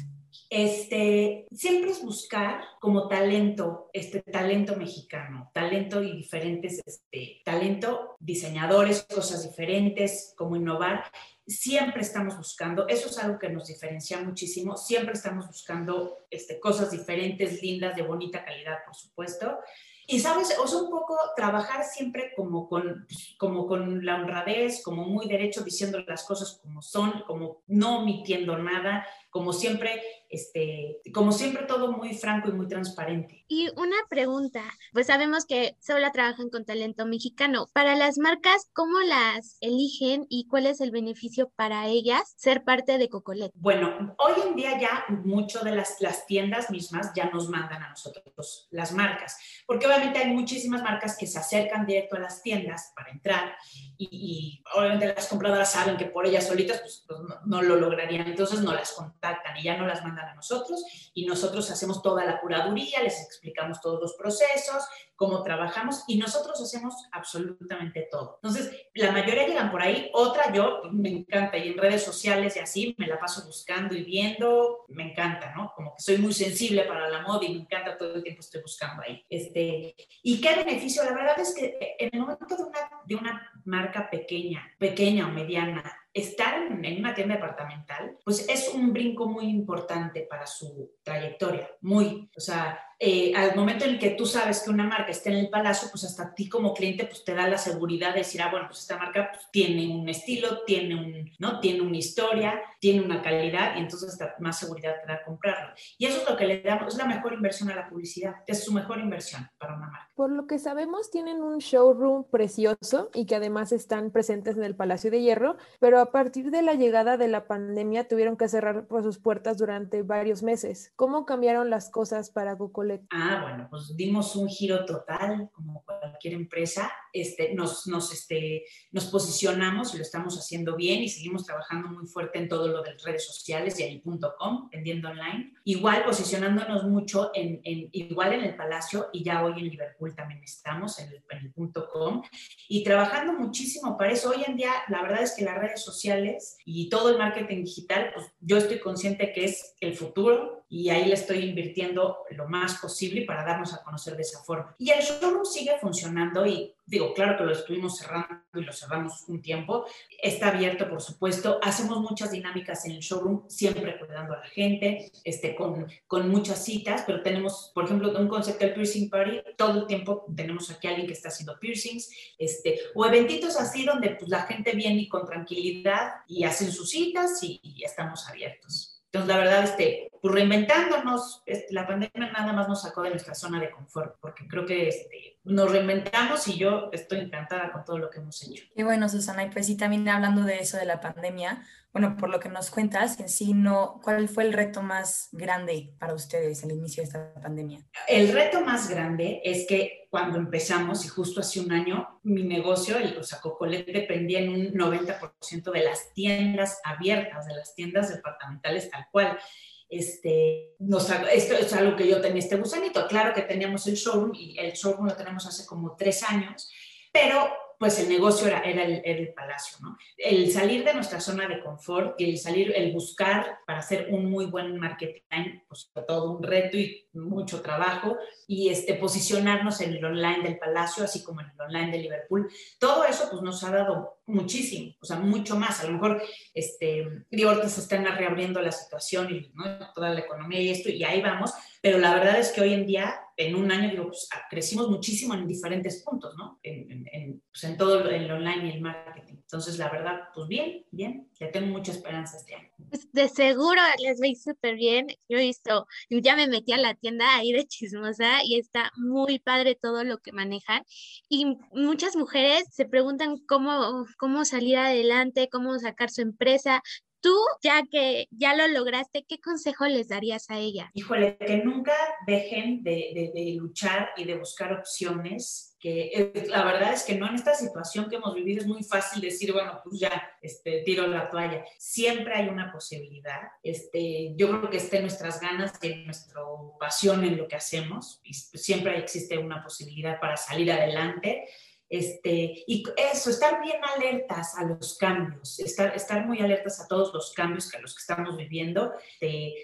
Este, 0.51 1.47
siempre 1.53 1.91
es 1.91 2.03
buscar 2.03 2.61
como 2.81 3.09
talento, 3.09 3.91
este 3.93 4.23
talento 4.23 4.77
mexicano, 4.77 5.51
talento 5.53 6.03
y 6.03 6.17
diferentes, 6.17 6.81
este, 6.85 7.41
talento, 7.45 8.17
diseñadores, 8.19 9.03
cosas 9.03 9.43
diferentes, 9.43 10.35
como 10.37 10.57
innovar 10.57 11.05
siempre 11.49 12.03
estamos 12.03 12.37
buscando, 12.37 12.87
eso 12.89 13.09
es 13.09 13.19
algo 13.19 13.39
que 13.39 13.49
nos 13.49 13.67
diferencia 13.69 14.21
muchísimo, 14.21 14.77
siempre 14.77 15.15
estamos 15.15 15.47
buscando 15.47 16.27
este, 16.31 16.61
cosas 16.61 16.91
diferentes, 16.91 17.63
lindas, 17.63 17.97
de 17.97 18.03
bonita 18.03 18.45
calidad, 18.45 18.79
por 18.85 18.95
supuesto. 18.95 19.59
Y 20.07 20.21
sabes, 20.21 20.55
o 20.59 20.67
sea, 20.67 20.79
un 20.81 20.91
poco 20.91 21.19
trabajar 21.37 21.85
siempre 21.85 22.33
como 22.35 22.67
con, 22.69 23.07
como 23.37 23.67
con 23.67 24.05
la 24.05 24.17
honradez, 24.17 24.83
como 24.83 25.05
muy 25.05 25.29
derecho, 25.29 25.63
diciendo 25.63 26.03
las 26.07 26.25
cosas 26.25 26.61
como 26.63 26.81
son, 26.81 27.25
como 27.27 27.63
no 27.67 28.01
omitiendo 28.01 28.57
nada, 28.57 29.07
como 29.39 29.53
siempre, 29.53 30.03
este, 30.31 31.01
como 31.15 31.31
siempre 31.31 31.63
todo 31.63 31.93
muy 31.93 32.13
franco 32.13 32.49
y 32.49 32.53
muy 32.53 32.67
transparente. 32.67 33.45
Y 33.47 33.69
una 33.77 33.97
pregunta, 34.11 34.65
pues 34.93 35.07
sabemos 35.07 35.47
que 35.47 35.77
solo 35.79 36.11
trabajan 36.11 36.51
con 36.51 36.65
talento 36.65 37.07
mexicano. 37.07 37.69
Para 37.73 37.95
las 37.95 38.19
marcas, 38.19 38.69
¿cómo 38.73 38.99
las 38.99 39.57
eligen 39.61 40.27
y 40.29 40.49
cuál 40.49 40.67
es 40.67 40.81
el 40.81 40.91
beneficio 40.91 41.53
para 41.55 41.87
ellas 41.87 42.35
ser 42.37 42.65
parte 42.65 42.99
de 42.99 43.09
Cocolet? 43.09 43.53
Bueno, 43.55 44.17
hoy 44.19 44.35
en 44.49 44.57
día 44.57 44.81
ya 44.81 45.05
mucho 45.09 45.61
de 45.61 45.71
las, 45.71 46.01
las 46.01 46.27
tiendas 46.27 46.69
mismas 46.69 47.13
ya 47.15 47.31
nos 47.31 47.49
mandan 47.49 47.85
a 47.85 47.91
nosotros 47.91 48.67
las 48.73 48.91
marcas, 48.91 49.39
porque 49.69 49.87
obviamente 49.87 50.19
hay 50.19 50.35
muchísimas 50.35 50.83
marcas 50.83 51.17
que 51.17 51.29
se 51.29 51.39
acercan 51.39 51.87
directo 51.87 52.17
a 52.17 52.21
las 52.21 52.43
tiendas 52.43 52.93
para 52.97 53.11
entrar 53.11 53.55
y, 53.97 54.09
y 54.11 54.65
obviamente 54.77 55.15
las 55.15 55.29
compradoras 55.29 55.71
saben 55.71 55.97
que 55.97 56.07
por 56.07 56.27
ellas 56.27 56.49
solitas 56.49 56.81
pues, 56.81 57.05
pues 57.07 57.21
no, 57.21 57.41
no, 57.47 57.63
lo 57.63 57.77
lograrían, 57.77 58.27
entonces 58.27 58.61
no 58.63 58.75
las 58.75 58.93
contactan 58.93 59.28
y 59.59 59.63
ya 59.63 59.77
no 59.77 59.87
las 59.87 60.03
mandan 60.03 60.29
a 60.29 60.35
nosotros 60.35 60.85
y 61.15 61.27
nosotros 61.27 61.71
hacemos 61.71 62.03
toda 62.03 62.25
la 62.25 62.41
curaduría, 62.41 63.03
les 63.03 63.21
explicamos 63.23 63.81
todos 63.81 64.01
los 64.01 64.15
procesos, 64.15 64.85
cómo 65.17 65.43
trabajamos 65.43 66.05
y 66.07 66.17
nosotros 66.17 66.61
hacemos 66.61 66.95
absolutamente 67.11 68.09
todo. 68.11 68.39
Entonces, 68.43 68.71
la 68.95 69.11
mayoría 69.11 69.49
llegan 69.49 69.71
por 69.71 69.83
ahí, 69.83 70.11
otra 70.13 70.53
yo 70.53 70.83
me 70.93 71.09
encanta 71.11 71.59
y 71.59 71.69
en 71.69 71.79
redes 71.79 72.05
sociales 72.05 72.57
y 72.57 72.61
así 72.61 72.95
me 72.99 73.07
la 73.07 73.19
paso 73.19 73.45
buscando 73.45 73.95
y 73.97 74.05
viendo, 74.05 74.85
me 74.89 75.11
encanta, 75.11 75.53
¿no? 75.57 75.73
Como 75.75 75.95
que 75.97 76.03
soy 76.03 76.19
muy 76.19 76.33
sensible 76.33 76.85
para 76.85 77.09
la 77.09 77.23
moda 77.23 77.45
y 77.45 77.55
me 77.55 77.61
encanta 77.63 77.99
todo 77.99 78.15
el 78.15 78.23
tiempo 78.23 78.41
estoy 78.41 78.63
buscando 78.63 79.03
ahí. 79.03 79.25
Este, 79.29 79.97
¿Y 80.23 80.41
qué 80.41 80.55
beneficio? 80.55 81.05
La 81.05 81.13
verdad 81.13 81.39
es 81.41 81.55
que 81.55 81.97
en 81.99 82.11
el 82.13 82.21
momento 82.21 82.57
de 82.57 82.63
una, 82.63 82.91
de 83.05 83.17
una 83.17 83.53
marca 83.65 84.09
pequeña, 84.09 84.73
pequeña 84.79 85.27
o 85.27 85.31
mediana, 85.31 85.83
estar 86.21 86.55
en 86.71 86.99
una 86.99 87.15
tienda 87.15 87.35
departamental, 87.35 88.17
pues 88.25 88.49
es 88.49 88.69
un 88.75 88.93
brinco 88.93 89.27
muy 89.27 89.47
importante 89.47 90.23
para 90.23 90.47
su 90.47 90.93
trayectoria, 91.03 91.71
muy, 91.81 92.31
o 92.37 92.41
sea, 92.41 92.81
eh, 93.01 93.33
al 93.37 93.55
momento 93.55 93.85
en 93.85 93.97
que 93.99 94.11
tú 94.11 94.27
sabes 94.27 94.61
que 94.61 94.71
una 94.71 94.85
marca 94.85 95.13
está 95.13 95.31
en 95.31 95.37
el 95.37 95.51
palacio, 95.51 95.89
pues 95.91 96.03
hasta 96.03 96.35
ti 96.35 96.49
como 96.49 96.75
cliente 96.75 97.05
pues 97.05 97.25
te 97.25 97.33
da 97.33 97.49
la 97.49 97.59
seguridad 97.59 98.13
de 98.13 98.19
decir, 98.19 98.43
ah, 98.43 98.51
bueno, 98.51 98.67
pues 98.67 98.81
esta 98.81 98.99
marca 98.99 99.31
pues, 99.33 99.47
tiene 99.53 99.87
un 99.87 100.09
estilo, 100.09 100.65
tiene, 100.65 100.97
un, 100.97 101.31
¿no? 101.39 101.61
tiene 101.61 101.83
una 101.83 101.97
historia, 101.97 102.61
tiene 102.81 103.05
una 103.05 103.23
calidad 103.23 103.77
y 103.77 103.81
entonces 103.81 104.11
hasta 104.11 104.35
más 104.41 104.59
seguridad 104.59 104.97
te 105.01 105.13
da 105.13 105.23
comprarlo. 105.23 105.75
Y 105.97 106.07
eso 106.07 106.23
es 106.23 106.29
lo 106.29 106.37
que 106.37 106.47
le 106.47 106.61
damos, 106.61 106.95
es 106.95 106.99
la 106.99 107.05
mejor 107.05 107.35
inversión 107.35 107.71
a 107.71 107.77
la 107.77 107.89
publicidad, 107.89 108.37
es 108.47 108.65
su 108.65 108.73
mejor 108.73 108.99
inversión 108.99 109.49
para 109.59 109.77
una 109.77 109.87
marca. 109.87 110.11
Por 110.17 110.31
lo 110.31 110.49
que 110.49 110.59
sabemos, 110.59 111.13
tienen 111.13 111.41
un 111.43 111.59
showroom 111.59 112.25
precioso 112.25 113.11
y 113.15 113.27
que 113.27 113.37
además 113.37 113.71
están 113.71 114.11
presentes 114.11 114.57
en 114.57 114.65
el 114.65 114.75
Palacio 114.75 115.13
de 115.13 115.23
Hierro, 115.23 115.57
pero 115.79 116.01
a 116.01 116.11
partir 116.11 116.51
de 116.51 116.63
la 116.63 116.75
llegada 116.75 117.17
de 117.17 117.29
la 117.29 117.47
pandemia 117.47 118.09
tuvieron 118.09 118.37
que 118.37 118.49
cerrar 118.49 118.87
por 118.89 119.05
sus 119.05 119.19
puertas 119.19 119.59
durante 119.59 120.03
varios 120.03 120.43
meses. 120.43 120.93
¿Cómo 120.97 121.25
cambiaron 121.25 121.71
las 121.71 121.91
cosas 121.91 122.31
para 122.31 122.57
Google? 122.97 123.07
Ah, 123.11 123.41
bueno, 123.43 123.67
pues 123.71 123.97
dimos 123.97 124.35
un 124.37 124.49
giro 124.49 124.85
total, 124.85 125.51
como 125.53 125.85
cualquier 125.85 126.35
empresa. 126.35 126.91
Este, 127.13 127.55
nos, 127.55 127.87
nos, 127.87 128.13
este, 128.13 128.65
nos 128.93 129.07
posicionamos 129.07 129.95
y 129.95 129.97
lo 129.97 130.03
estamos 130.03 130.39
haciendo 130.39 130.77
bien 130.77 131.03
y 131.03 131.09
seguimos 131.09 131.45
trabajando 131.45 131.89
muy 131.89 132.07
fuerte 132.07 132.39
en 132.39 132.49
todo 132.49 132.69
lo 132.69 132.83
de 132.83 132.97
redes 133.05 133.27
sociales 133.27 133.79
y 133.81 133.85
en 133.85 134.01
.com, 134.01 134.69
vendiendo 134.71 135.09
online. 135.09 135.53
Igual 135.65 136.05
posicionándonos 136.05 136.85
mucho 136.85 137.31
en, 137.35 137.61
en, 137.65 137.89
igual 137.93 138.35
en 138.35 138.45
el 138.45 138.57
Palacio 138.57 139.09
y 139.13 139.23
ya 139.23 139.45
hoy 139.45 139.53
en 139.59 139.69
Liverpool 139.69 140.15
también 140.15 140.43
estamos 140.43 140.99
en 140.99 141.09
el, 141.09 141.23
en 141.31 141.39
el 141.47 141.53
.com 141.93 142.23
y 142.69 142.85
trabajando 142.85 143.33
muchísimo 143.33 143.97
para 143.97 144.13
eso. 144.13 144.31
Hoy 144.31 144.45
en 144.47 144.57
día, 144.57 144.73
la 144.89 145.03
verdad 145.03 145.23
es 145.23 145.35
que 145.35 145.45
las 145.45 145.59
redes 145.59 145.83
sociales 145.83 146.59
y 146.65 146.89
todo 146.89 147.11
el 147.11 147.19
marketing 147.19 147.65
digital, 147.65 148.11
pues 148.15 148.27
yo 148.41 148.57
estoy 148.57 148.79
consciente 148.81 149.33
que 149.33 149.45
es 149.45 149.75
el 149.81 149.95
futuro 149.95 150.65
y 150.69 150.91
ahí 150.91 151.07
le 151.07 151.15
estoy 151.15 151.39
invirtiendo 151.45 152.19
lo 152.31 152.49
más 152.49 152.78
posible 152.79 153.23
para 153.23 153.45
darnos 153.45 153.75
a 153.75 153.83
conocer 153.83 154.17
de 154.17 154.23
esa 154.23 154.43
forma. 154.43 154.75
Y 154.79 154.91
el 154.91 155.01
showroom 155.01 155.45
sigue 155.45 155.79
funcionando 155.81 156.47
y 156.47 156.75
digo, 156.89 157.13
claro 157.13 157.37
que 157.37 157.45
lo 157.45 157.53
estuvimos 157.53 157.99
cerrando 157.99 158.41
y 158.55 158.63
lo 158.63 158.73
cerramos 158.73 159.25
un 159.29 159.43
tiempo. 159.43 159.85
Está 160.23 160.49
abierto, 160.49 160.89
por 160.89 161.03
supuesto. 161.03 161.59
Hacemos 161.63 162.01
muchas 162.01 162.31
dinámicas 162.31 162.85
en 162.87 162.93
el 162.93 163.01
showroom, 163.01 163.49
siempre 163.49 163.99
cuidando 163.99 164.35
a 164.35 164.39
la 164.39 164.47
gente, 164.47 165.13
este, 165.23 165.55
con, 165.55 165.87
con 166.07 166.29
muchas 166.29 166.65
citas, 166.65 167.05
pero 167.07 167.23
tenemos, 167.23 167.71
por 167.75 167.85
ejemplo, 167.85 168.19
un 168.19 168.29
concepto 168.29 168.65
del 168.65 168.75
piercing 168.75 169.11
party, 169.11 169.41
todo 169.57 169.81
el 169.81 169.87
tiempo 169.87 170.25
tenemos 170.35 170.71
aquí 170.71 170.87
a 170.87 170.91
alguien 170.91 171.07
que 171.07 171.13
está 171.13 171.29
haciendo 171.29 171.59
piercings, 171.59 172.11
este, 172.39 172.81
o 172.95 173.05
eventitos 173.05 173.57
así 173.57 173.85
donde 173.85 174.11
pues, 174.11 174.31
la 174.31 174.43
gente 174.43 174.73
viene 174.73 175.03
y 175.03 175.09
con 175.09 175.27
tranquilidad 175.27 176.13
y 176.27 176.45
hacen 176.45 176.73
sus 176.73 176.91
citas 176.91 177.43
y, 177.43 177.61
y 177.63 177.85
estamos 177.85 178.27
abiertos. 178.29 178.99
Entonces, 179.07 179.29
la 179.29 179.39
verdad, 179.39 179.65
este, 179.65 180.08
pues 180.21 180.35
reinventándonos, 180.35 181.43
este, 181.47 181.73
la 181.73 181.87
pandemia 181.87 182.31
nada 182.33 182.53
más 182.53 182.69
nos 182.69 182.83
sacó 182.83 183.03
de 183.03 183.11
nuestra 183.11 183.35
zona 183.35 183.61
de 183.61 183.71
confort, 183.71 184.17
porque 184.21 184.47
creo 184.47 184.67
que 184.67 184.89
este, 184.89 185.39
nos 185.45 185.71
reinventamos 185.71 186.47
y 186.49 186.59
yo 186.59 186.91
estoy 186.93 187.21
encantada 187.21 187.73
con 187.73 187.85
todo 187.85 187.99
lo 187.99 188.11
que 188.11 188.19
hemos 188.19 188.43
hecho. 188.43 188.65
Qué 188.75 188.85
bueno, 188.85 189.09
Susana. 189.09 189.45
Y 189.45 189.51
pues 189.51 189.67
sí, 189.67 189.77
también 189.77 190.09
hablando 190.09 190.43
de 190.43 190.59
eso 190.59 190.77
de 190.77 190.87
la 190.87 191.01
pandemia, 191.01 191.63
bueno, 191.93 192.17
por 192.17 192.29
lo 192.29 192.39
que 192.39 192.49
nos 192.49 192.71
cuentas, 192.71 193.19
en 193.19 193.29
sí, 193.29 193.55
no, 193.55 194.01
¿cuál 194.05 194.29
fue 194.29 194.45
el 194.45 194.53
reto 194.53 194.83
más 194.83 195.31
grande 195.33 195.95
para 195.99 196.15
ustedes 196.15 196.63
al 196.63 196.73
inicio 196.73 197.03
de 197.03 197.07
esta 197.07 197.35
pandemia? 197.41 197.81
El 198.07 198.33
reto 198.33 198.61
más 198.61 198.91
grande 198.91 199.41
es 199.43 199.67
que 199.67 200.07
cuando 200.11 200.39
empezamos, 200.39 201.05
y 201.05 201.09
justo 201.09 201.41
hace 201.41 201.61
un 201.61 201.73
año, 201.73 202.21
mi 202.23 202.43
negocio, 202.43 202.99
el 202.99 203.19
Cocolet, 203.43 203.87
dependía 203.87 204.41
en 204.41 204.51
un 204.51 204.73
90% 204.75 205.71
de 205.73 205.83
las 205.83 206.13
tiendas 206.13 206.79
abiertas, 206.85 207.47
de 207.47 207.55
las 207.55 207.75
tiendas 207.75 208.11
departamentales 208.11 208.91
tal 208.91 209.07
cual. 209.11 209.39
Este, 209.89 210.75
nos, 210.81 211.11
esto 211.33 211.55
es 211.55 211.73
algo 211.73 211.97
que 211.97 212.09
yo 212.09 212.21
tenía 212.21 212.41
este 212.41 212.57
gusanito. 212.57 213.07
Claro 213.07 213.33
que 213.35 213.43
teníamos 213.43 213.87
el 213.87 213.95
showroom 213.95 214.35
y 214.35 214.59
el 214.59 214.73
showroom 214.73 215.09
lo 215.09 215.17
tenemos 215.17 215.47
hace 215.47 215.67
como 215.67 215.97
tres 215.97 216.23
años, 216.23 216.71
pero 217.13 217.49
pues 217.79 217.99
el 218.01 218.09
negocio 218.09 218.49
era, 218.49 218.61
el, 218.61 219.33
palacio, 219.35 219.79
¿no? 219.81 219.97
El 220.17 220.51
salir 220.51 220.85
de 220.85 220.95
nuestra 220.95 221.21
zona 221.21 221.47
de 221.47 221.61
confort 221.63 222.21
y 222.21 222.31
el 222.31 222.39
salir, 222.39 222.73
el 222.75 222.93
buscar 222.93 223.59
para 223.67 223.79
hacer 223.79 224.09
un 224.11 224.29
muy 224.29 224.47
buen 224.47 224.79
marketing, 224.79 225.61
pues 225.69 225.91
todo 226.07 226.33
un 226.33 226.43
reto 226.43 226.77
y 226.77 227.09
mucho 227.13 227.63
trabajo, 227.63 228.17
y 228.49 228.69
este, 228.69 228.95
posicionarnos 228.95 229.81
en 229.81 229.93
el 229.95 230.05
online 230.05 230.43
del 230.43 230.59
palacio, 230.59 231.05
así 231.05 231.23
como 231.23 231.41
en 231.41 231.51
el 231.51 231.61
online 231.61 231.93
de 231.93 231.99
Liverpool, 231.99 232.51
todo 232.81 233.05
eso 233.05 233.29
pues 233.31 233.43
nos 233.43 233.63
ha 233.63 233.71
dado 233.71 234.19
muchísimo, 234.27 234.95
o 235.01 235.07
sea, 235.07 235.17
mucho 235.17 235.57
más. 235.57 235.81
A 235.81 235.87
lo 235.87 235.93
mejor, 235.93 236.23
este, 236.55 237.25
digo, 237.31 237.51
ahorita 237.51 237.69
se 237.69 237.81
están 237.81 238.05
reabriendo 238.05 238.61
la 238.61 238.73
situación 238.73 239.33
y 239.33 239.53
toda 239.95 240.11
la 240.11 240.21
economía 240.21 240.61
y 240.61 240.71
esto, 240.71 240.89
y 240.89 241.05
ahí 241.05 241.21
vamos, 241.21 241.53
pero 241.81 241.99
la 241.99 242.15
verdad 242.15 242.39
es 242.39 242.51
que 242.51 242.61
hoy 242.61 242.75
en 242.75 242.87
día, 242.87 243.21
en 243.39 243.55
un 243.55 243.71
año, 243.71 243.91
digo, 243.91 244.07
pues, 244.09 244.29
crecimos 244.51 244.91
muchísimo 244.91 245.33
en 245.33 245.47
diferentes 245.47 246.03
puntos, 246.03 246.35
¿no? 246.37 246.59
En, 246.61 247.09
en, 247.13 247.41
pues, 247.53 247.63
en 247.65 247.77
todo 247.77 248.11
el 248.11 248.29
online 248.31 248.67
y 248.67 248.71
el 248.73 248.81
marketing. 248.81 249.35
Entonces, 249.37 249.79
la 249.79 249.89
verdad, 249.89 250.23
pues 250.35 250.49
bien, 250.49 250.85
bien, 250.91 251.31
le 251.39 251.47
tengo 251.47 251.69
mucha 251.69 251.93
esperanza 251.93 252.37
este 252.37 252.57
año. 252.57 252.69
Pues, 252.91 253.11
de 253.13 253.29
seguro 253.29 253.81
les 254.03 254.19
veis 254.19 254.43
súper 254.43 254.75
bien. 254.75 255.07
Yo 255.29 255.39
he 255.39 255.43
visto, 255.43 255.87
ya 256.11 256.35
me 256.35 256.49
metí 256.49 256.73
a 256.73 256.79
la 256.79 256.95
tienda 256.95 257.37
ahí 257.37 257.53
de 257.53 257.65
chismosa 257.65 258.43
y 258.45 258.59
está 258.59 258.91
muy 258.97 259.39
padre 259.39 259.79
todo 259.81 260.03
lo 260.03 260.19
que 260.19 260.33
manejan. 260.33 260.83
Y 261.29 261.57
muchas 261.71 262.17
mujeres 262.17 262.65
se 262.73 262.87
preguntan 262.87 263.39
cómo, 263.47 264.05
cómo 264.19 264.45
salir 264.45 264.79
adelante, 264.79 265.49
cómo 265.49 265.79
sacar 265.79 266.11
su 266.11 266.23
empresa, 266.23 266.83
Tú, 267.21 267.35
ya 267.63 267.83
que 267.91 268.29
ya 268.31 268.55
lo 268.55 268.69
lograste, 268.69 269.25
¿qué 269.29 269.41
consejo 269.41 269.87
les 269.87 270.09
darías 270.09 270.51
a 270.51 270.59
ella? 270.59 270.91
Híjole, 270.95 271.37
que 271.37 271.57
nunca 271.59 271.95
dejen 272.27 272.83
de, 272.85 273.57
luchar 273.59 274.11
y 274.17 274.25
de 274.25 274.37
buscar 274.37 274.73
opciones, 274.73 275.77
que 275.81 276.11
eh, 276.15 276.47
la 276.49 276.65
verdad 276.65 276.93
es 276.93 277.03
que 277.03 277.17
no 277.17 277.29
en 277.29 277.35
esta 277.35 277.55
situación 277.55 278.09
que 278.09 278.17
hemos 278.17 278.35
vivido 278.35 278.61
es 278.61 278.67
muy 278.67 278.85
fácil 278.85 279.21
decir, 279.21 279.53
bueno, 279.53 279.81
pues 279.83 279.99
ya, 279.99 280.31
este, 280.43 280.83
tiro 280.85 281.07
la 281.07 281.29
toalla. 281.29 281.65
Siempre 281.79 282.35
hay 282.35 282.49
una 282.49 282.73
posibilidad. 282.73 283.41
Este, 283.63 284.35
yo 284.37 284.49
creo 284.49 284.71
que 284.71 284.77
esté 284.77 284.97
en 284.99 285.03
nuestras 285.03 285.41
ganas 285.41 285.73
y 285.83 285.89
en 285.89 286.05
nuestra 286.05 286.41
pasión 286.79 287.25
en 287.25 287.37
lo 287.37 287.49
que 287.49 287.57
hacemos, 287.57 288.21
y 288.23 288.35
siempre 288.35 288.97
existe 288.97 289.39
una 289.39 289.63
posibilidad 289.63 290.21
para 290.21 290.37
salir 290.37 290.71
adelante. 290.71 291.49
Este, 291.91 292.65
y 292.67 292.85
eso, 293.13 293.31
estar 293.31 293.63
bien 293.63 293.79
alertas 293.97 294.55
a 294.57 294.65
los 294.65 294.99
cambios, 294.99 295.59
estar, 295.59 295.97
estar 295.97 296.27
muy 296.27 296.41
alertas 296.41 296.81
a 296.81 296.87
todos 296.87 297.15
los 297.15 297.33
cambios 297.33 297.71
que 297.71 297.81
los 297.81 297.95
que 297.95 298.01
estamos 298.01 298.37
viviendo, 298.37 298.93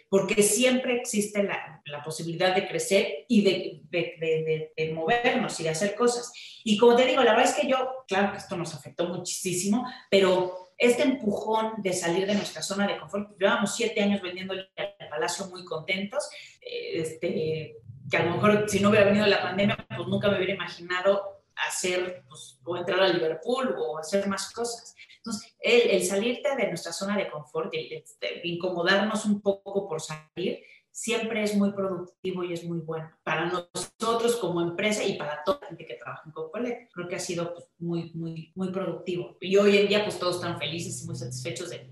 porque 0.08 0.42
siempre 0.42 0.96
existe 0.96 1.42
la, 1.42 1.82
la, 1.84 2.02
posibilidad 2.02 2.54
de 2.54 2.66
crecer 2.66 3.26
y 3.28 3.42
de, 3.42 3.80
de, 3.90 4.72
de, 4.74 4.92
movernos 4.94 5.60
y 5.60 5.64
de 5.64 5.70
hacer 5.70 5.94
cosas. 5.94 6.32
Y 6.64 6.78
como 6.78 6.96
te 6.96 7.04
digo, 7.04 7.22
la 7.22 7.32
verdad 7.32 7.50
es 7.50 7.60
que 7.60 7.68
yo, 7.68 8.04
claro 8.08 8.32
que 8.32 8.38
esto 8.38 8.56
nos 8.56 8.74
afectó 8.74 9.06
muchísimo, 9.06 9.86
pero 10.10 10.70
este 10.78 11.02
empujón 11.02 11.74
de 11.78 11.92
salir 11.92 12.26
de 12.26 12.34
nuestra 12.34 12.62
zona 12.62 12.86
de 12.86 12.98
confort, 12.98 13.38
llevamos 13.38 13.76
siete 13.76 14.02
años 14.02 14.22
vendiendo 14.22 14.54
el 14.54 14.68
Palacio 15.10 15.46
muy 15.46 15.64
contentos, 15.64 16.28
este, 16.62 17.76
que 18.10 18.16
a 18.16 18.24
lo 18.24 18.36
mejor 18.36 18.64
si 18.68 18.80
no 18.80 18.88
hubiera 18.88 19.06
venido 19.06 19.26
la 19.26 19.42
pandemia, 19.42 19.86
pues 19.96 20.08
nunca 20.08 20.28
me 20.28 20.36
hubiera 20.36 20.54
imaginado 20.54 21.33
hacer 21.56 22.24
pues, 22.28 22.58
o 22.64 22.76
entrar 22.76 23.00
a 23.00 23.08
Liverpool 23.08 23.74
o 23.78 23.98
hacer 23.98 24.26
más 24.28 24.52
cosas. 24.52 24.94
Entonces, 25.16 25.56
el, 25.60 25.90
el 25.90 26.04
salirte 26.04 26.54
de 26.56 26.68
nuestra 26.68 26.92
zona 26.92 27.16
de 27.16 27.30
confort, 27.30 27.72
el, 27.72 27.92
el, 27.92 28.40
incomodarnos 28.44 29.24
un 29.24 29.40
poco 29.40 29.88
por 29.88 30.00
salir, 30.00 30.62
siempre 30.90 31.42
es 31.42 31.56
muy 31.56 31.72
productivo 31.72 32.44
y 32.44 32.52
es 32.52 32.64
muy 32.64 32.78
bueno 32.78 33.10
para 33.24 33.46
nosotros 33.46 34.36
como 34.36 34.60
empresa 34.60 35.02
y 35.02 35.16
para 35.16 35.42
toda 35.42 35.58
la 35.62 35.68
gente 35.68 35.86
que 35.86 35.94
trabaja 35.94 36.22
en 36.26 36.32
Cocolet. 36.32 36.88
Creo 36.92 37.08
que 37.08 37.16
ha 37.16 37.20
sido 37.20 37.54
pues, 37.54 37.66
muy, 37.78 38.12
muy, 38.14 38.52
muy 38.54 38.70
productivo. 38.70 39.36
Y 39.40 39.56
hoy 39.56 39.76
en 39.76 39.88
día, 39.88 40.04
pues 40.04 40.18
todos 40.18 40.36
están 40.36 40.58
felices 40.58 41.02
y 41.02 41.06
muy 41.06 41.16
satisfechos 41.16 41.70
de, 41.70 41.90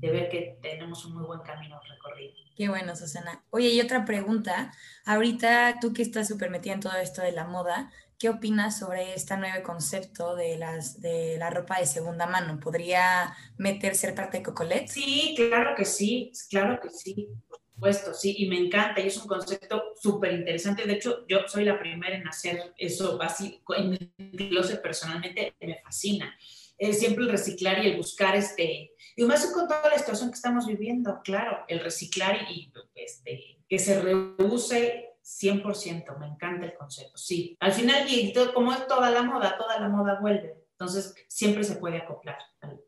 de 0.00 0.10
ver 0.10 0.28
que 0.28 0.58
tenemos 0.60 1.04
un 1.04 1.14
muy 1.14 1.24
buen 1.24 1.40
camino 1.40 1.80
recorrido. 1.88 2.34
Qué 2.56 2.68
bueno, 2.68 2.96
Susana. 2.96 3.44
Oye, 3.50 3.68
y 3.68 3.80
otra 3.80 4.04
pregunta. 4.04 4.72
Ahorita 5.06 5.76
tú 5.80 5.92
que 5.92 6.02
estás 6.02 6.26
súper 6.28 6.50
metida 6.50 6.74
en 6.74 6.80
todo 6.80 6.96
esto 6.96 7.22
de 7.22 7.30
la 7.30 7.44
moda, 7.44 7.92
¿Qué 8.18 8.28
opinas 8.28 8.80
sobre 8.80 9.14
este 9.14 9.36
nuevo 9.36 9.62
concepto 9.62 10.34
de, 10.34 10.58
las, 10.58 11.00
de 11.00 11.36
la 11.38 11.50
ropa 11.50 11.78
de 11.78 11.86
segunda 11.86 12.26
mano? 12.26 12.58
¿Podría 12.58 13.32
meter 13.58 13.94
ser 13.94 14.12
parte 14.12 14.38
de 14.38 14.42
Cocolet? 14.42 14.88
Sí, 14.88 15.34
claro 15.36 15.76
que 15.76 15.84
sí, 15.84 16.32
claro 16.50 16.80
que 16.80 16.90
sí, 16.90 17.28
por 17.48 17.60
supuesto, 17.72 18.14
sí, 18.14 18.34
y 18.38 18.48
me 18.48 18.58
encanta, 18.58 19.00
y 19.00 19.06
es 19.06 19.16
un 19.18 19.28
concepto 19.28 19.94
súper 20.02 20.32
interesante. 20.32 20.84
De 20.84 20.94
hecho, 20.94 21.24
yo 21.28 21.46
soy 21.46 21.64
la 21.64 21.78
primera 21.78 22.16
en 22.16 22.26
hacer 22.26 22.74
eso 22.76 23.22
así, 23.22 23.62
en 23.76 23.90
mi 24.16 24.48
closet 24.48 24.82
personalmente 24.82 25.54
me 25.60 25.80
fascina. 25.80 26.36
Es 26.76 26.98
siempre 26.98 27.22
el 27.22 27.30
reciclar 27.30 27.84
y 27.84 27.90
el 27.90 27.96
buscar 27.96 28.34
este, 28.34 28.94
y 29.14 29.22
más 29.22 29.46
con 29.52 29.68
toda 29.68 29.90
la 29.90 29.98
situación 29.98 30.30
que 30.30 30.36
estamos 30.36 30.66
viviendo, 30.66 31.20
claro, 31.22 31.64
el 31.68 31.78
reciclar 31.78 32.50
y 32.50 32.72
este, 32.96 33.60
que 33.68 33.78
se 33.78 34.00
reuse 34.00 35.07
100%, 35.28 36.18
me 36.18 36.26
encanta 36.26 36.64
el 36.64 36.74
concepto, 36.74 37.18
sí. 37.18 37.56
Al 37.60 37.72
final, 37.72 38.08
y 38.08 38.32
como 38.54 38.72
es 38.72 38.86
toda 38.86 39.10
la 39.10 39.22
moda, 39.22 39.58
toda 39.58 39.78
la 39.78 39.88
moda 39.88 40.18
vuelve. 40.20 40.64
Entonces, 40.70 41.14
siempre 41.28 41.64
se 41.64 41.76
puede 41.76 41.98
acoplar 41.98 42.38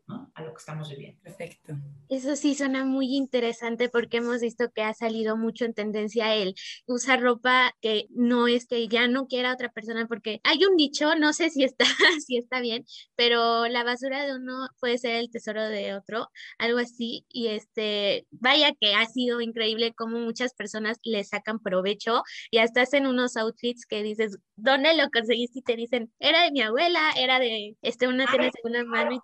¿no? 0.07 0.31
a 0.35 0.43
lo 0.43 0.53
que 0.53 0.59
estamos 0.59 0.89
viviendo. 0.89 1.21
Perfecto. 1.21 1.73
Eso 2.09 2.35
sí 2.35 2.55
suena 2.55 2.83
muy 2.83 3.15
interesante 3.15 3.89
porque 3.89 4.17
hemos 4.17 4.41
visto 4.41 4.71
que 4.71 4.83
ha 4.83 4.93
salido 4.93 5.37
mucho 5.37 5.65
en 5.65 5.73
tendencia 5.73 6.35
el 6.35 6.55
usar 6.85 7.21
ropa 7.21 7.73
que 7.81 8.07
no 8.09 8.47
es 8.47 8.67
que 8.67 8.87
ya 8.87 9.07
no 9.07 9.27
quiera 9.27 9.53
otra 9.53 9.69
persona 9.69 10.07
porque 10.07 10.41
hay 10.43 10.65
un 10.65 10.75
dicho, 10.75 11.15
no 11.15 11.33
sé 11.33 11.49
si 11.49 11.63
está, 11.63 11.85
si 12.25 12.37
está 12.37 12.59
bien, 12.59 12.85
pero 13.15 13.67
la 13.67 13.83
basura 13.83 14.25
de 14.25 14.35
uno 14.35 14.67
puede 14.79 14.97
ser 14.97 15.15
el 15.15 15.29
tesoro 15.29 15.63
de 15.63 15.95
otro, 15.95 16.29
algo 16.57 16.79
así. 16.79 17.25
Y 17.29 17.47
este, 17.47 18.27
vaya 18.31 18.73
que 18.79 18.93
ha 18.93 19.05
sido 19.05 19.41
increíble 19.41 19.93
cómo 19.93 20.19
muchas 20.19 20.53
personas 20.53 20.97
le 21.03 21.23
sacan 21.23 21.59
provecho 21.59 22.23
y 22.49 22.57
hasta 22.57 22.81
hacen 22.81 23.07
unos 23.07 23.37
outfits 23.37 23.85
que 23.85 24.03
dices, 24.03 24.37
¿dónde 24.55 24.95
lo 24.95 25.09
conseguiste? 25.09 25.59
Y 25.59 25.61
te 25.63 25.75
dicen, 25.75 26.11
era 26.19 26.43
de 26.43 26.51
mi 26.51 26.61
abuela, 26.61 27.11
era 27.17 27.39
de 27.39 27.75
este, 27.81 28.07
una 28.07 28.25
tiene 28.27 28.51
segunda 28.51 28.83
mano. 28.83 29.13
Y, 29.13 29.19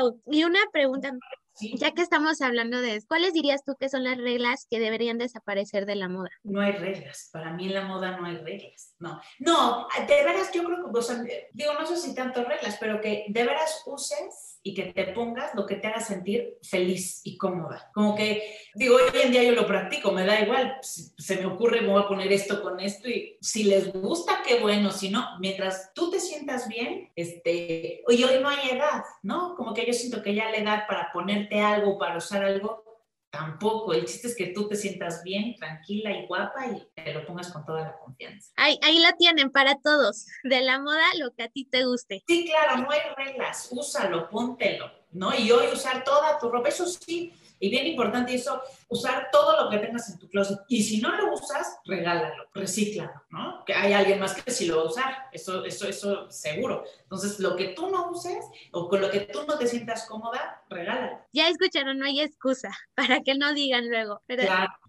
¡Wow! 0.00 0.20
Y 0.26 0.44
una 0.44 0.60
pregunta, 0.72 1.12
ya 1.60 1.92
que 1.92 2.02
estamos 2.02 2.40
hablando 2.40 2.80
de 2.80 2.96
eso, 2.96 3.06
¿cuáles 3.08 3.32
dirías 3.32 3.64
tú 3.64 3.74
que 3.78 3.88
son 3.88 4.04
las 4.04 4.16
reglas 4.18 4.66
que 4.70 4.78
deberían 4.78 5.18
desaparecer 5.18 5.86
de 5.86 5.96
la 5.96 6.08
moda? 6.08 6.30
No 6.42 6.60
hay 6.60 6.72
reglas. 6.72 7.30
Para 7.32 7.52
mí 7.52 7.66
en 7.66 7.74
la 7.74 7.82
moda 7.82 8.16
no 8.16 8.26
hay 8.26 8.38
reglas. 8.38 8.94
No, 8.98 9.20
no, 9.38 9.86
de 10.06 10.24
veras 10.24 10.50
yo 10.52 10.64
creo 10.64 10.84
que, 10.84 10.98
o 10.98 11.02
sea, 11.02 11.22
digo, 11.52 11.74
no 11.74 11.86
sé 11.86 11.96
si 11.96 12.14
tanto 12.14 12.44
reglas, 12.44 12.76
pero 12.80 13.00
que 13.00 13.26
de 13.28 13.44
veras 13.44 13.82
uses 13.86 14.51
y 14.62 14.74
que 14.74 14.92
te 14.92 15.06
pongas 15.06 15.54
lo 15.54 15.66
que 15.66 15.76
te 15.76 15.88
haga 15.88 16.00
sentir 16.00 16.58
feliz 16.62 17.20
y 17.24 17.36
cómoda. 17.36 17.90
Como 17.92 18.14
que, 18.14 18.56
digo, 18.74 18.96
hoy 18.96 19.20
en 19.22 19.32
día 19.32 19.42
yo 19.42 19.52
lo 19.52 19.66
practico, 19.66 20.12
me 20.12 20.24
da 20.24 20.40
igual, 20.40 20.78
se 20.82 21.36
me 21.36 21.46
ocurre, 21.46 21.80
me 21.80 21.88
voy 21.88 22.02
a 22.02 22.08
poner 22.08 22.32
esto 22.32 22.62
con 22.62 22.78
esto 22.80 23.08
y 23.08 23.36
si 23.40 23.64
les 23.64 23.92
gusta, 23.92 24.42
qué 24.46 24.60
bueno, 24.60 24.92
si 24.92 25.10
no, 25.10 25.38
mientras 25.40 25.92
tú 25.94 26.10
te 26.10 26.20
sientas 26.20 26.68
bien, 26.68 27.10
este, 27.16 28.02
oye, 28.06 28.24
hoy 28.24 28.40
no 28.40 28.48
hay 28.48 28.70
edad, 28.70 29.02
¿no? 29.22 29.54
Como 29.56 29.74
que 29.74 29.86
yo 29.86 29.92
siento 29.92 30.22
que 30.22 30.34
ya 30.34 30.50
la 30.50 30.58
edad 30.58 30.86
para 30.86 31.12
ponerte 31.12 31.60
algo, 31.60 31.98
para 31.98 32.16
usar 32.16 32.44
algo, 32.44 32.91
Tampoco, 33.32 33.94
el 33.94 34.04
chiste 34.04 34.28
es 34.28 34.36
que 34.36 34.48
tú 34.48 34.68
te 34.68 34.76
sientas 34.76 35.22
bien, 35.22 35.56
tranquila 35.56 36.12
y 36.12 36.26
guapa 36.26 36.66
y 36.66 36.86
te 36.94 37.14
lo 37.14 37.24
pongas 37.24 37.50
con 37.50 37.64
toda 37.64 37.80
la 37.80 37.96
confianza. 37.96 38.52
Ahí, 38.56 38.78
ahí 38.82 38.98
la 38.98 39.14
tienen 39.14 39.50
para 39.50 39.78
todos, 39.78 40.26
de 40.44 40.60
la 40.60 40.78
moda 40.78 41.02
lo 41.18 41.32
que 41.32 41.44
a 41.44 41.48
ti 41.48 41.64
te 41.64 41.86
guste. 41.86 42.22
Sí, 42.26 42.44
claro, 42.44 42.82
no 42.82 42.90
hay 42.90 43.00
reglas, 43.16 43.68
úsalo, 43.70 44.28
póntelo, 44.28 44.92
¿no? 45.12 45.34
Y 45.34 45.50
hoy 45.50 45.68
usar 45.72 46.04
toda 46.04 46.38
tu 46.38 46.50
ropa, 46.50 46.68
eso 46.68 46.84
sí, 46.84 47.32
y 47.58 47.70
bien 47.70 47.86
importante 47.86 48.34
eso, 48.34 48.60
usar 48.88 49.28
todo 49.32 49.64
lo 49.64 49.70
que 49.70 49.78
tengas 49.78 50.10
en 50.10 50.18
tu 50.18 50.28
closet. 50.28 50.58
Y 50.68 50.82
si 50.82 51.00
no 51.00 51.16
lo 51.16 51.32
usas, 51.32 51.78
regálalo, 51.86 52.50
recíclalo, 52.52 53.21
¿no? 53.32 53.64
Que 53.64 53.74
hay 53.74 53.94
alguien 53.94 54.20
más 54.20 54.34
que 54.34 54.50
si 54.50 54.66
lo 54.66 54.76
va 54.76 54.82
a 54.82 54.86
usar, 54.86 55.14
eso, 55.32 55.64
eso, 55.64 55.88
eso 55.88 56.30
seguro. 56.30 56.84
Entonces, 57.02 57.40
lo 57.40 57.56
que 57.56 57.68
tú 57.68 57.88
no 57.88 58.10
uses 58.10 58.44
o 58.72 58.88
con 58.88 59.00
lo 59.00 59.10
que 59.10 59.20
tú 59.20 59.40
no 59.48 59.58
te 59.58 59.66
sientas 59.66 60.06
cómoda, 60.06 60.62
regálalo. 60.68 61.18
Ya 61.32 61.48
escucharon, 61.48 61.98
no 61.98 62.04
hay 62.04 62.20
excusa 62.20 62.70
para 62.94 63.22
que 63.22 63.34
no 63.34 63.54
digan 63.54 63.88
luego. 63.88 64.20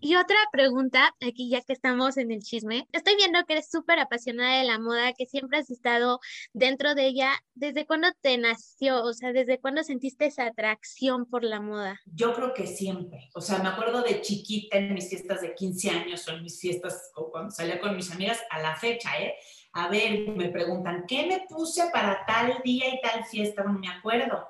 Y 0.01 0.15
otra 0.15 0.37
pregunta, 0.51 1.15
aquí 1.25 1.49
ya 1.49 1.61
que 1.61 1.73
estamos 1.73 2.17
en 2.17 2.31
el 2.31 2.41
chisme, 2.41 2.87
estoy 2.91 3.15
viendo 3.15 3.43
que 3.45 3.53
eres 3.53 3.71
súper 3.71 3.99
apasionada 3.99 4.59
de 4.59 4.65
la 4.65 4.77
moda, 4.77 5.13
que 5.13 5.25
siempre 5.25 5.59
has 5.59 5.69
estado 5.69 6.19
dentro 6.51 6.95
de 6.95 7.07
ella. 7.07 7.31
¿Desde 7.53 7.85
cuándo 7.85 8.09
te 8.21 8.37
nació? 8.37 9.03
O 9.03 9.13
sea, 9.13 9.31
¿desde 9.31 9.59
cuándo 9.59 9.83
sentiste 9.83 10.25
esa 10.25 10.47
atracción 10.47 11.25
por 11.25 11.45
la 11.45 11.61
moda? 11.61 12.01
Yo 12.05 12.33
creo 12.33 12.53
que 12.53 12.67
siempre. 12.67 13.29
O 13.35 13.41
sea, 13.41 13.59
me 13.59 13.69
acuerdo 13.69 14.01
de 14.01 14.19
chiquita 14.21 14.77
en 14.77 14.93
mis 14.93 15.07
fiestas 15.07 15.41
de 15.41 15.55
15 15.55 15.89
años 15.91 16.27
o 16.27 16.31
en 16.31 16.43
mis 16.43 16.59
fiestas 16.59 17.11
o 17.15 17.31
cuando 17.31 17.51
salía 17.51 17.79
con 17.79 17.95
mis 17.95 18.11
amigas, 18.11 18.32
a 18.49 18.59
la 18.59 18.75
fecha, 18.75 19.17
¿eh? 19.19 19.35
A 19.73 19.87
ver, 19.87 20.29
me 20.29 20.49
preguntan, 20.49 21.05
¿qué 21.07 21.25
me 21.25 21.45
puse 21.49 21.89
para 21.91 22.25
tal 22.25 22.61
día 22.63 22.93
y 22.93 23.01
tal 23.01 23.25
fiesta? 23.25 23.63
No 23.63 23.73
me 23.73 23.89
acuerdo. 23.89 24.47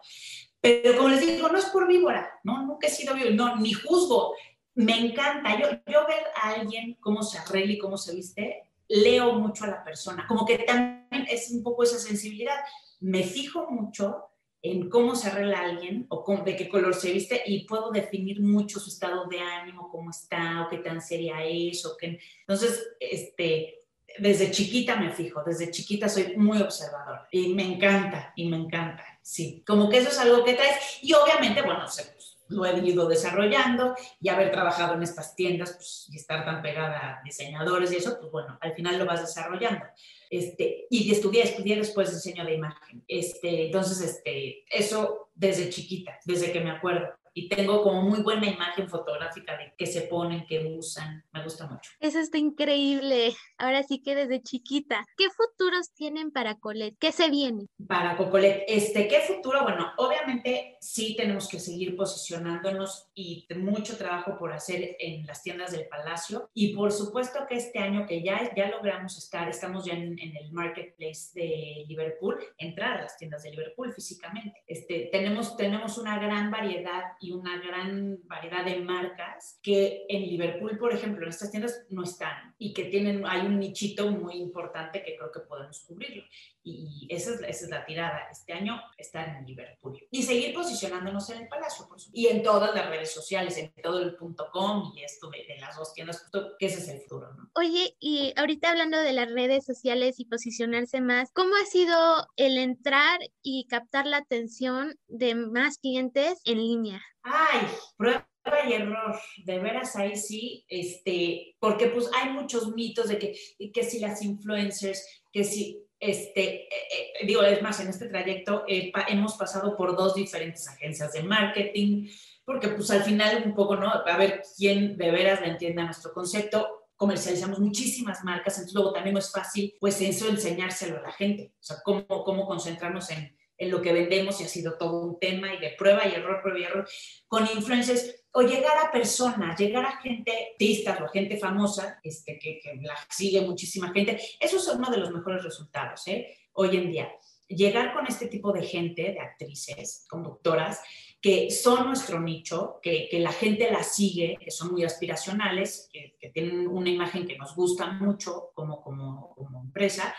Pero 0.60 0.98
como 0.98 1.10
les 1.10 1.22
digo, 1.22 1.50
no 1.50 1.58
es 1.58 1.66
por 1.66 1.88
víbora, 1.88 2.40
¿no? 2.44 2.64
Nunca 2.64 2.88
he 2.88 2.90
sido 2.90 3.14
víbora, 3.14 3.32
no, 3.34 3.56
ni 3.58 3.74
juzgo. 3.74 4.34
Me 4.76 4.98
encanta. 4.98 5.58
Yo, 5.60 5.68
yo 5.88 6.06
ver 6.08 6.24
a 6.36 6.50
alguien 6.52 6.98
cómo 7.00 7.24
se 7.24 7.38
arregla 7.38 7.74
y 7.74 7.78
cómo 7.78 7.98
se 7.98 8.16
viste, 8.16 8.64
leo 8.88 9.34
mucho 9.34 9.66
a 9.66 9.68
la 9.68 9.84
persona. 9.84 10.26
Como 10.28 10.46
que 10.46 10.60
también 10.60 11.26
es 11.30 11.52
un 11.52 11.64
poco 11.64 11.84
esa 11.84 12.00
sensibilidad. 12.00 12.60
Me 13.00 13.24
fijo 13.24 13.70
mucho 13.70 14.30
en 14.64 14.90
cómo 14.90 15.14
se 15.14 15.28
arregla 15.28 15.60
alguien 15.60 16.06
o 16.08 16.24
de 16.44 16.56
qué 16.56 16.70
color 16.70 16.96
se 16.96 17.12
viste 17.12 17.44
y 17.46 17.66
puedo 17.66 17.92
definir 17.92 18.42
mucho 18.42 18.80
su 18.80 18.90
estado 18.90 19.26
de 19.26 19.40
ánimo, 19.40 19.90
cómo 19.90 20.10
está 20.10 20.64
o 20.64 20.70
qué 20.70 20.78
tan 20.78 21.02
seria 21.02 21.44
es 21.44 21.86
o 21.86 21.98
qué. 21.98 22.18
Entonces, 22.40 22.96
este, 22.98 23.82
desde 24.18 24.52
chiquita 24.52 24.96
me 24.96 25.12
fijo, 25.12 25.44
desde 25.46 25.70
chiquita 25.70 26.08
soy 26.08 26.38
muy 26.38 26.62
observador 26.62 27.28
y 27.30 27.54
me 27.54 27.74
encanta 27.74 28.32
y 28.38 28.48
me 28.48 28.56
encanta, 28.56 29.04
sí. 29.22 29.62
Como 29.68 29.90
que 29.90 29.98
eso 29.98 30.10
es 30.10 30.20
algo 30.20 30.46
que 30.46 30.54
traes 30.54 31.00
y 31.02 31.12
obviamente, 31.14 31.62
bueno, 31.62 31.86
se, 31.90 32.13
lo 32.50 32.66
he 32.66 32.78
ido 32.80 33.08
desarrollando 33.08 33.96
y 34.20 34.30
haber 34.30 34.52
trabajado 34.52 34.96
en 34.96 35.04
estas 35.04 35.36
tiendas 35.36 35.74
pues, 35.74 36.08
y 36.12 36.18
estar 36.18 36.46
tan 36.46 36.62
pegada 36.62 37.20
a 37.20 37.22
diseñadores 37.24 37.92
y 37.92 37.98
eso, 37.98 38.18
pues 38.20 38.32
bueno, 38.32 38.58
al 38.62 38.74
final 38.74 38.98
lo 39.00 39.06
vas 39.06 39.22
desarrollando. 39.22 39.86
Este, 40.30 40.88
y 40.90 41.12
estudié, 41.12 41.44
estudié 41.44 41.76
después 41.76 42.14
diseño 42.14 42.46
de 42.46 42.56
imagen. 42.56 43.04
Este, 43.08 43.68
entonces, 43.68 44.02
este, 44.02 44.66
eso 44.70 45.30
desde 45.36 45.70
chiquita, 45.70 46.20
desde 46.26 46.52
que 46.52 46.60
me 46.60 46.72
acuerdo 46.72 47.14
y 47.34 47.50
tengo 47.50 47.82
como 47.84 48.04
muy 48.04 48.22
buena 48.22 48.48
imagen 48.48 48.90
fotográfica 48.90 49.58
de 49.58 49.74
qué 49.78 49.86
se 49.86 50.02
ponen, 50.02 50.46
qué 50.48 50.76
usan. 50.78 51.24
Me 51.32 51.44
gusta 51.44 51.68
mucho. 51.68 51.92
Eso 52.00 52.20
está 52.20 52.38
increíble. 52.38 53.34
Ahora 53.58 53.84
sí 53.84 54.02
que 54.02 54.16
desde 54.16 54.42
chiquita. 54.42 55.06
¿Qué 55.18 55.30
futuros 55.30 55.92
tienen 55.94 56.32
para 56.32 56.56
Colet? 56.56 56.96
¿Qué 57.00 57.12
se 57.12 57.30
viene? 57.30 57.68
Para 57.88 58.16
Cocolet, 58.18 58.66
este, 58.68 59.08
¿qué 59.08 59.22
futuro? 59.22 59.64
Bueno, 59.64 59.92
obviamente 59.98 60.78
sí 60.80 61.16
tenemos 61.16 61.48
que 61.48 61.60
seguir 61.60 61.96
posicionándonos 61.96 63.10
y 63.16 63.48
mucho 63.56 63.98
trabajo 63.98 64.38
por 64.38 64.54
hacer 64.54 64.96
en 65.00 65.26
las 65.26 65.42
tiendas 65.42 65.72
del 65.72 65.88
Palacio. 65.88 66.50
Y 66.54 66.76
por 66.76 66.92
supuesto 66.92 67.46
que 67.48 67.56
este 67.56 67.80
año 67.80 68.06
que 68.06 68.22
ya, 68.22 68.54
ya 68.56 68.70
logramos 68.70 69.18
estar, 69.18 69.50
estamos 69.50 69.86
ya 69.86 69.94
en, 69.94 70.20
en 70.20 70.36
el 70.38 70.52
marketplace 70.52 71.32
de 71.34 71.86
Liverpool, 71.88 72.38
entrar 72.58 73.00
a 73.00 73.02
las 73.04 73.18
tiendas 73.18 73.44
de 73.44 73.52
Liverpool 73.52 73.94
físicamente. 73.94 74.64
Este, 74.68 75.10
tenemos, 75.12 75.58
tenemos 75.58 75.98
una 75.98 76.20
gran 76.20 76.52
variedad 76.52 77.04
y 77.24 77.32
una 77.32 77.58
gran 77.58 78.20
variedad 78.26 78.66
de 78.66 78.82
marcas 78.82 79.58
que 79.64 80.06
en 80.10 80.24
Liverpool, 80.24 80.78
por 80.78 80.94
ejemplo, 80.94 81.24
en 81.24 81.30
estas 81.30 81.52
tiendas 81.52 81.86
no 81.90 82.04
están 82.04 82.54
y 82.58 82.74
que 82.74 82.86
tienen, 82.86 83.26
hay 83.26 83.48
un 83.48 83.60
nichito 83.60 84.12
muy 84.12 84.36
importante 84.36 85.02
que 85.02 85.16
creo 85.16 85.32
que 85.32 85.40
podemos 85.40 85.80
cubrirlo. 85.88 86.24
Y 86.64 87.08
esa 87.10 87.32
es, 87.32 87.42
esa 87.42 87.66
es 87.66 87.70
la 87.70 87.86
tirada. 87.86 88.28
Este 88.32 88.54
año 88.54 88.82
estar 88.98 89.28
en 89.28 89.46
Liverpool. 89.46 90.00
Y 90.10 90.24
seguir 90.24 90.54
posicionándonos 90.54 91.30
en 91.30 91.44
el 91.44 91.48
Palacio, 91.48 91.88
por 91.88 92.00
supuesto. 92.00 92.12
Y 92.14 92.28
en 92.28 92.42
todas 92.42 92.74
las 92.74 92.90
redes 92.90 93.14
sociales, 93.14 93.58
en 93.58 93.74
todo 93.82 94.02
el 94.02 94.16
punto 94.16 94.50
.com 94.52 94.94
y 94.96 95.04
esto 95.04 95.30
de, 95.30 95.58
las 95.60 95.76
dos 95.78 95.94
tiendas, 95.94 96.30
que 96.60 96.66
ese 96.66 96.80
es 96.80 96.88
el 96.88 97.02
futuro, 97.02 97.34
¿no? 97.34 97.50
Oye, 97.56 97.96
y 98.00 98.34
ahorita 98.38 98.70
hablando 98.70 99.00
de 99.00 99.14
las 99.14 99.30
redes 99.32 99.66
sociales 99.66 100.20
y 100.20 100.26
posicionarse 100.26 101.02
más, 101.02 101.32
¿cómo 101.34 101.54
ha 101.56 101.66
sido 101.66 102.28
el 102.36 102.58
entrar 102.58 103.20
y 103.42 103.68
captar 103.68 104.06
la 104.06 104.18
atención 104.18 104.96
de 105.08 105.36
más 105.36 105.78
clientes 105.78 106.40
en 106.46 106.58
línea? 106.58 107.02
Ay, 107.24 107.68
prueba 107.98 108.28
y 108.68 108.74
error, 108.74 109.20
de 109.46 109.60
veras 109.60 109.96
ahí 109.96 110.16
sí, 110.18 110.66
este, 110.68 111.56
porque 111.60 111.88
pues 111.88 112.10
hay 112.14 112.32
muchos 112.32 112.74
mitos 112.74 113.08
de 113.08 113.18
que, 113.18 113.72
que 113.72 113.84
si 113.84 114.00
las 114.00 114.22
influencers, 114.22 115.24
que 115.32 115.44
si, 115.44 115.86
este, 116.04 116.64
eh, 116.64 116.70
eh, 116.72 117.26
digo, 117.26 117.42
es 117.44 117.62
más, 117.62 117.80
en 117.80 117.88
este 117.88 118.08
trayecto 118.08 118.64
eh, 118.68 118.92
hemos 119.08 119.36
pasado 119.36 119.76
por 119.76 119.96
dos 119.96 120.16
diferentes 120.16 120.68
agencias 120.68 121.14
de 121.14 121.24
marketing, 121.24 122.10
porque 122.46 122.70
pues 122.70 122.92
al 122.92 123.04
final 123.04 123.44
un 123.46 123.56
poco, 123.56 123.76
¿no? 123.76 123.90
A 123.90 124.18
ver 124.18 124.44
quién 124.58 124.98
de 124.98 125.12
veras 125.12 125.42
le 125.42 125.48
entienda 125.48 125.84
nuestro 125.84 126.14
concepto, 126.14 126.90
comercializamos 126.96 127.60
muchísimas 127.60 128.24
marcas, 128.24 128.56
entonces 128.56 128.76
luego 128.76 128.94
también 128.94 129.14
no 129.14 129.20
es 129.20 129.32
fácil, 129.32 129.74
pues 129.80 130.00
eso 130.02 130.28
enseñárselo 130.30 130.98
a 130.98 131.02
la 131.02 131.12
gente, 131.12 131.54
o 131.60 131.64
sea, 131.64 131.78
cómo, 131.84 132.06
cómo 132.06 132.46
concentrarnos 132.46 133.10
en 133.12 133.36
en 133.58 133.72
lo 133.72 133.82
que 133.82 133.94
vendemos 133.94 134.40
y 134.40 134.44
ha 134.44 134.48
sido 134.48 134.78
todo 134.78 135.00
un 135.02 135.20
tema 135.20 135.54
y 135.54 135.60
de 135.60 135.72
prueba 135.78 136.08
y 136.08 136.14
error, 136.14 136.42
prueba 136.42 136.60
y 136.60 136.64
error, 136.64 136.88
con 137.28 137.48
influencers 137.56 138.23
o 138.34 138.42
llegar 138.42 138.78
a 138.86 138.92
personas, 138.92 139.58
llegar 139.60 139.86
a 139.86 139.98
gente 139.98 140.54
artistas 140.54 141.02
o 141.02 141.08
gente 141.08 141.38
famosa, 141.38 142.00
este, 142.04 142.40
que, 142.40 142.60
que 142.60 142.76
la 142.82 142.96
sigue 143.10 143.42
muchísima 143.42 143.92
gente, 143.92 144.20
eso 144.40 144.58
es 144.58 144.68
uno 144.68 144.90
de 144.90 144.98
los 144.98 145.12
mejores 145.12 145.44
resultados 145.44 146.08
¿eh? 146.08 146.38
hoy 146.54 146.76
en 146.78 146.92
día. 146.92 147.12
Llegar 147.48 147.94
con 147.94 148.08
este 148.08 148.28
tipo 148.28 148.52
de 148.52 148.64
gente, 148.64 149.14
de 149.14 149.20
actrices, 149.20 150.06
conductoras, 150.10 150.82
que 151.22 151.52
son 151.52 151.86
nuestro 151.86 152.20
nicho, 152.20 152.80
que, 152.82 153.08
que 153.10 153.20
la 153.20 153.32
gente 153.32 153.72
las 153.72 153.96
sigue, 153.96 154.38
que 154.44 154.50
son 154.50 154.72
muy 154.72 154.84
aspiracionales, 154.84 155.88
que, 155.92 156.16
que, 156.20 156.30
tienen 156.30 156.68
una 156.68 156.90
imagen 156.90 157.28
que 157.28 157.38
nos 157.38 157.56
gusta 157.56 157.92
mucho 157.92 158.52
como, 158.56 158.82
como, 158.82 159.36
como 159.36 159.62
empresa, 159.62 160.16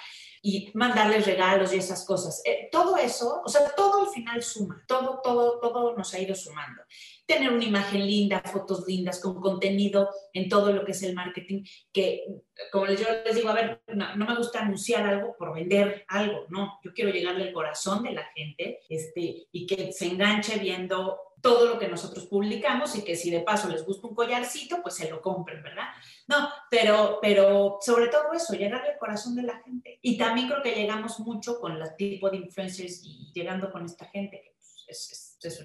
y 0.47 0.71
mandarles 0.75 1.25
regalos 1.25 1.73
y 1.73 1.79
esas 1.79 2.05
cosas. 2.05 2.43
Eh, 2.45 2.69
todo 2.71 2.99
eso, 2.99 3.41
o 3.43 3.49
sea, 3.49 3.71
todo 3.75 4.03
al 4.03 4.09
final 4.09 4.43
suma, 4.43 4.85
todo, 4.87 5.23
todo, 5.25 5.59
todo 5.59 5.97
nos 5.97 6.13
ha 6.13 6.21
ido 6.21 6.35
sumando. 6.35 6.83
Tener 7.25 7.51
una 7.51 7.65
imagen 7.65 8.07
linda, 8.07 8.43
fotos 8.45 8.87
lindas, 8.87 9.21
con 9.21 9.41
contenido 9.41 10.11
en 10.35 10.51
todo 10.51 10.71
lo 10.71 10.85
que 10.85 10.93
es 10.93 11.03
el 11.03 11.15
marketing, 11.15 11.65
que 11.91 12.27
como 12.71 12.85
yo 12.89 13.07
les 13.25 13.35
digo, 13.35 13.49
a 13.49 13.55
ver, 13.55 13.83
no, 13.87 14.15
me 14.17 14.37
gusta 14.37 14.61
anunciar 14.61 15.07
algo 15.07 15.35
por 15.39 15.55
vender 15.55 16.05
algo, 16.09 16.45
no, 16.51 16.79
yo 16.85 16.93
quiero 16.93 17.11
llegarle 17.11 17.45
al 17.45 17.55
corazón 17.55 18.03
de 18.03 18.13
la 18.13 18.27
gente 18.35 18.81
este, 18.91 19.47
y 19.51 19.67
que 19.67 19.93
se 19.93 20.09
enganche 20.09 20.59
viendo 20.59 21.19
todo 21.45 21.67
lo 21.67 21.79
que 21.79 21.89
nosotros 21.89 22.25
publicamos 22.25 22.97
y 22.97 23.05
que 23.05 23.17
si 23.17 23.31
de 23.31 23.41
paso 23.41 23.69
les 23.69 23.85
gusta 23.85 24.07
un 24.07 24.15
collarcito, 24.15 24.81
pues 24.81 24.95
se 24.95 25.11
lo 25.11 25.21
compren, 25.21 25.63
¿verdad? 25.63 25.89
No, 26.27 26.49
pero, 26.71 27.19
pero 27.21 27.77
sobre 27.83 28.09
todo 28.09 28.33
eso, 28.33 28.55
llegarle 28.55 28.93
al 28.93 28.99
corazón 28.99 29.35
de 29.37 29.43
la 29.43 29.61
gente. 29.63 29.99
Y 30.01 30.17
también 30.17 30.49
creo 30.49 30.63
que 30.63 30.75
llegamos 30.75 31.21
mucho 31.21 31.61
con 31.61 31.73
el 31.73 31.97
tipo 31.99 32.31
de 32.31 32.39
influencers 32.39 33.03
y 33.05 33.31
llegando 33.35 33.71
con 33.71 33.85
esta 33.85 34.07
gente 34.07 34.41
que 34.41 34.55
pues, 34.57 34.87
es 34.89 35.11
es 35.11 35.34
su 35.51 35.65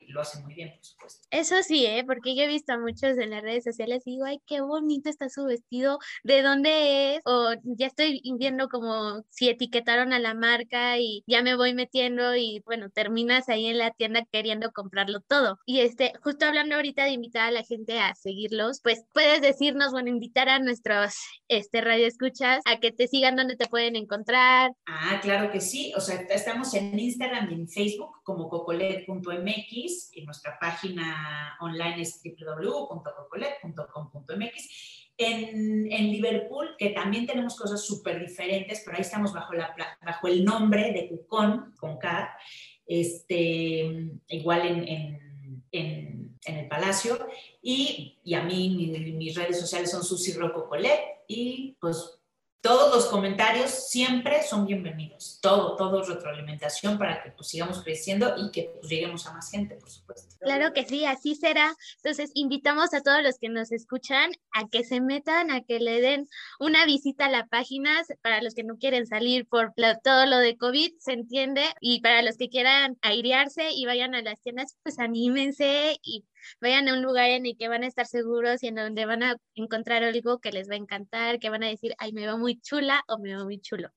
y 0.00 0.12
lo 0.12 0.20
hace 0.20 0.40
muy 0.40 0.54
bien, 0.54 0.70
por 0.74 0.84
supuesto. 0.84 1.26
Eso 1.30 1.62
sí, 1.62 1.86
¿eh? 1.86 2.04
porque 2.06 2.34
yo 2.34 2.42
he 2.42 2.48
visto 2.48 2.72
a 2.72 2.78
muchos 2.78 3.18
en 3.18 3.30
las 3.30 3.42
redes 3.42 3.64
sociales 3.64 4.02
y 4.06 4.12
digo, 4.12 4.24
ay, 4.24 4.40
qué 4.46 4.60
bonito 4.60 5.10
está 5.10 5.28
su 5.28 5.44
vestido, 5.44 5.98
¿de 6.24 6.42
dónde 6.42 7.16
es? 7.16 7.20
O 7.24 7.52
ya 7.62 7.86
estoy 7.86 8.22
viendo 8.38 8.68
como 8.68 9.24
si 9.28 9.48
etiquetaron 9.48 10.12
a 10.12 10.18
la 10.18 10.34
marca 10.34 10.98
y 10.98 11.22
ya 11.26 11.42
me 11.42 11.56
voy 11.56 11.74
metiendo 11.74 12.34
y 12.36 12.62
bueno, 12.64 12.90
terminas 12.90 13.48
ahí 13.48 13.66
en 13.66 13.78
la 13.78 13.90
tienda 13.90 14.24
queriendo 14.30 14.72
comprarlo 14.72 15.20
todo. 15.20 15.58
Y 15.66 15.80
este, 15.80 16.12
justo 16.22 16.46
hablando 16.46 16.76
ahorita 16.76 17.04
de 17.04 17.10
invitar 17.10 17.48
a 17.48 17.50
la 17.50 17.62
gente 17.62 17.98
a 17.98 18.14
seguirlos, 18.14 18.80
pues 18.82 19.04
puedes 19.12 19.40
decirnos, 19.40 19.92
bueno, 19.92 20.08
invitar 20.08 20.48
a 20.48 20.58
nuestros 20.58 21.14
este, 21.48 21.80
radioescuchas 21.80 22.62
a 22.64 22.80
que 22.80 22.92
te 22.92 23.08
sigan 23.08 23.36
donde 23.36 23.56
te 23.56 23.66
pueden 23.66 23.96
encontrar. 23.96 24.72
Ah, 24.86 25.20
claro 25.22 25.50
que 25.50 25.60
sí, 25.60 25.92
o 25.96 26.00
sea, 26.00 26.16
estamos 26.30 26.72
en 26.74 26.98
Instagram 26.98 27.50
y 27.50 27.54
en 27.54 27.68
Facebook 27.68 28.22
como 28.22 28.48
cocolet.com 28.48 29.17
mx 29.20 30.10
y 30.14 30.24
nuestra 30.24 30.58
página 30.58 31.56
online 31.60 32.00
es 32.02 32.20
www.cocolet.com.mx. 32.22 35.08
En, 35.20 35.90
en, 35.90 36.12
Liverpool, 36.12 36.76
que 36.78 36.90
también 36.90 37.26
tenemos 37.26 37.56
cosas 37.56 37.84
súper 37.84 38.20
diferentes, 38.20 38.82
pero 38.84 38.96
ahí 38.96 39.02
estamos 39.02 39.32
bajo, 39.32 39.52
la, 39.52 39.74
bajo 40.00 40.28
el 40.28 40.44
nombre 40.44 40.92
de 40.92 41.08
Cucón, 41.08 41.74
con 41.76 41.98
K, 41.98 42.38
este, 42.86 44.12
igual 44.28 44.64
en, 44.64 44.86
en, 44.86 45.64
en, 45.72 46.38
el 46.44 46.68
Palacio. 46.68 47.18
Y, 47.60 48.20
y 48.22 48.34
a 48.34 48.44
mí 48.44 48.92
mis 49.16 49.34
redes 49.34 49.58
sociales 49.58 49.90
son 49.90 50.04
Susi 50.04 50.34
Rocco 50.34 50.68
Colet 50.68 51.00
y 51.26 51.76
pues 51.80 52.17
todos 52.60 52.94
los 52.94 53.06
comentarios 53.06 53.88
siempre 53.88 54.42
son 54.42 54.66
bienvenidos. 54.66 55.38
Todo, 55.40 55.76
todo 55.76 56.02
retroalimentación 56.02 56.98
para 56.98 57.22
que 57.22 57.30
pues, 57.30 57.48
sigamos 57.48 57.82
creciendo 57.82 58.34
y 58.36 58.50
que 58.50 58.72
pues, 58.80 58.90
lleguemos 58.90 59.26
a 59.26 59.32
más 59.32 59.50
gente, 59.50 59.76
por 59.76 59.88
supuesto. 59.90 60.36
Claro 60.40 60.72
que 60.72 60.84
sí, 60.84 61.04
así 61.04 61.34
será. 61.36 61.74
Entonces, 61.96 62.30
invitamos 62.34 62.94
a 62.94 63.02
todos 63.02 63.22
los 63.22 63.38
que 63.38 63.48
nos 63.48 63.70
escuchan 63.70 64.32
a 64.52 64.68
que 64.68 64.82
se 64.84 65.00
metan, 65.00 65.50
a 65.50 65.62
que 65.62 65.78
le 65.78 66.00
den 66.00 66.28
una 66.58 66.84
visita 66.84 67.26
a 67.26 67.30
la 67.30 67.46
página. 67.46 68.02
Para 68.22 68.42
los 68.42 68.54
que 68.54 68.64
no 68.64 68.76
quieren 68.76 69.06
salir 69.06 69.46
por 69.46 69.72
todo 70.02 70.26
lo 70.26 70.38
de 70.38 70.56
COVID, 70.56 70.92
se 70.98 71.12
entiende. 71.12 71.62
Y 71.80 72.00
para 72.00 72.22
los 72.22 72.36
que 72.36 72.48
quieran 72.48 72.98
airearse 73.02 73.70
y 73.70 73.86
vayan 73.86 74.14
a 74.14 74.22
las 74.22 74.40
tiendas, 74.40 74.76
pues 74.82 74.98
anímense 74.98 75.98
y 76.02 76.24
vayan 76.60 76.88
a 76.88 76.94
un 76.94 77.02
lugar 77.02 77.30
en 77.30 77.46
el 77.46 77.56
que 77.56 77.68
van 77.68 77.84
a 77.84 77.86
estar 77.86 78.06
seguros 78.06 78.62
y 78.62 78.68
en 78.68 78.76
donde 78.76 79.06
van 79.06 79.22
a 79.22 79.36
encontrar 79.54 80.04
algo 80.04 80.38
que 80.40 80.52
les 80.52 80.68
va 80.68 80.74
a 80.74 80.78
encantar, 80.78 81.38
que 81.38 81.50
van 81.50 81.62
a 81.62 81.68
decir, 81.68 81.94
ay, 81.98 82.12
me 82.12 82.26
va 82.26 82.36
muy 82.36 82.60
chula 82.60 83.02
o 83.08 83.18
me 83.18 83.34
va 83.36 83.44
muy 83.44 83.60
chulo. 83.60 83.90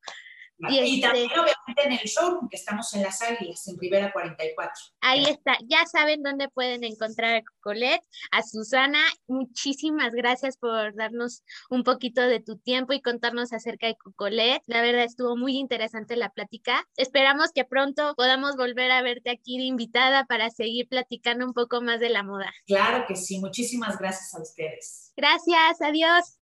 Y, 0.69 0.79
este 0.79 1.07
también 1.07 1.31
obviamente 1.31 1.83
en 1.83 1.91
el 1.93 1.99
showroom, 1.99 2.49
que 2.49 2.57
estamos 2.57 2.93
en 2.93 3.03
Las 3.03 3.21
Águilas, 3.21 3.67
en 3.67 3.79
Rivera 3.79 4.11
44. 4.11 4.73
Ahí 5.01 5.25
está, 5.25 5.57
ya 5.65 5.85
saben 5.85 6.23
dónde 6.23 6.49
pueden 6.49 6.83
encontrar 6.83 7.35
a 7.35 7.43
Colette, 7.61 8.03
a 8.31 8.43
Susana. 8.43 8.99
Muchísimas 9.27 10.13
gracias 10.13 10.57
por 10.57 10.95
darnos 10.95 11.43
un 11.69 11.83
poquito 11.83 12.21
de 12.21 12.39
tu 12.39 12.57
tiempo 12.57 12.93
y 12.93 13.01
contarnos 13.01 13.53
acerca 13.53 13.87
de 13.87 13.95
Cocolet. 13.95 14.61
La 14.67 14.81
verdad 14.81 15.03
estuvo 15.03 15.35
muy 15.35 15.57
interesante 15.57 16.15
la 16.15 16.29
plática. 16.29 16.87
Esperamos 16.95 17.51
que 17.53 17.65
pronto 17.65 18.13
podamos 18.15 18.55
volver 18.55 18.91
a 18.91 19.01
verte 19.01 19.31
aquí 19.31 19.57
de 19.57 19.65
invitada 19.65 20.25
para 20.25 20.49
seguir 20.49 20.87
platicando 20.87 21.45
un 21.45 21.53
poco 21.53 21.81
más 21.81 21.99
de 21.99 22.09
la 22.09 22.23
moda. 22.23 22.51
Claro 22.65 23.05
que 23.07 23.15
sí, 23.15 23.39
muchísimas 23.39 23.97
gracias 23.97 24.33
a 24.33 24.41
ustedes. 24.41 25.13
Gracias, 25.15 25.81
adiós. 25.81 26.40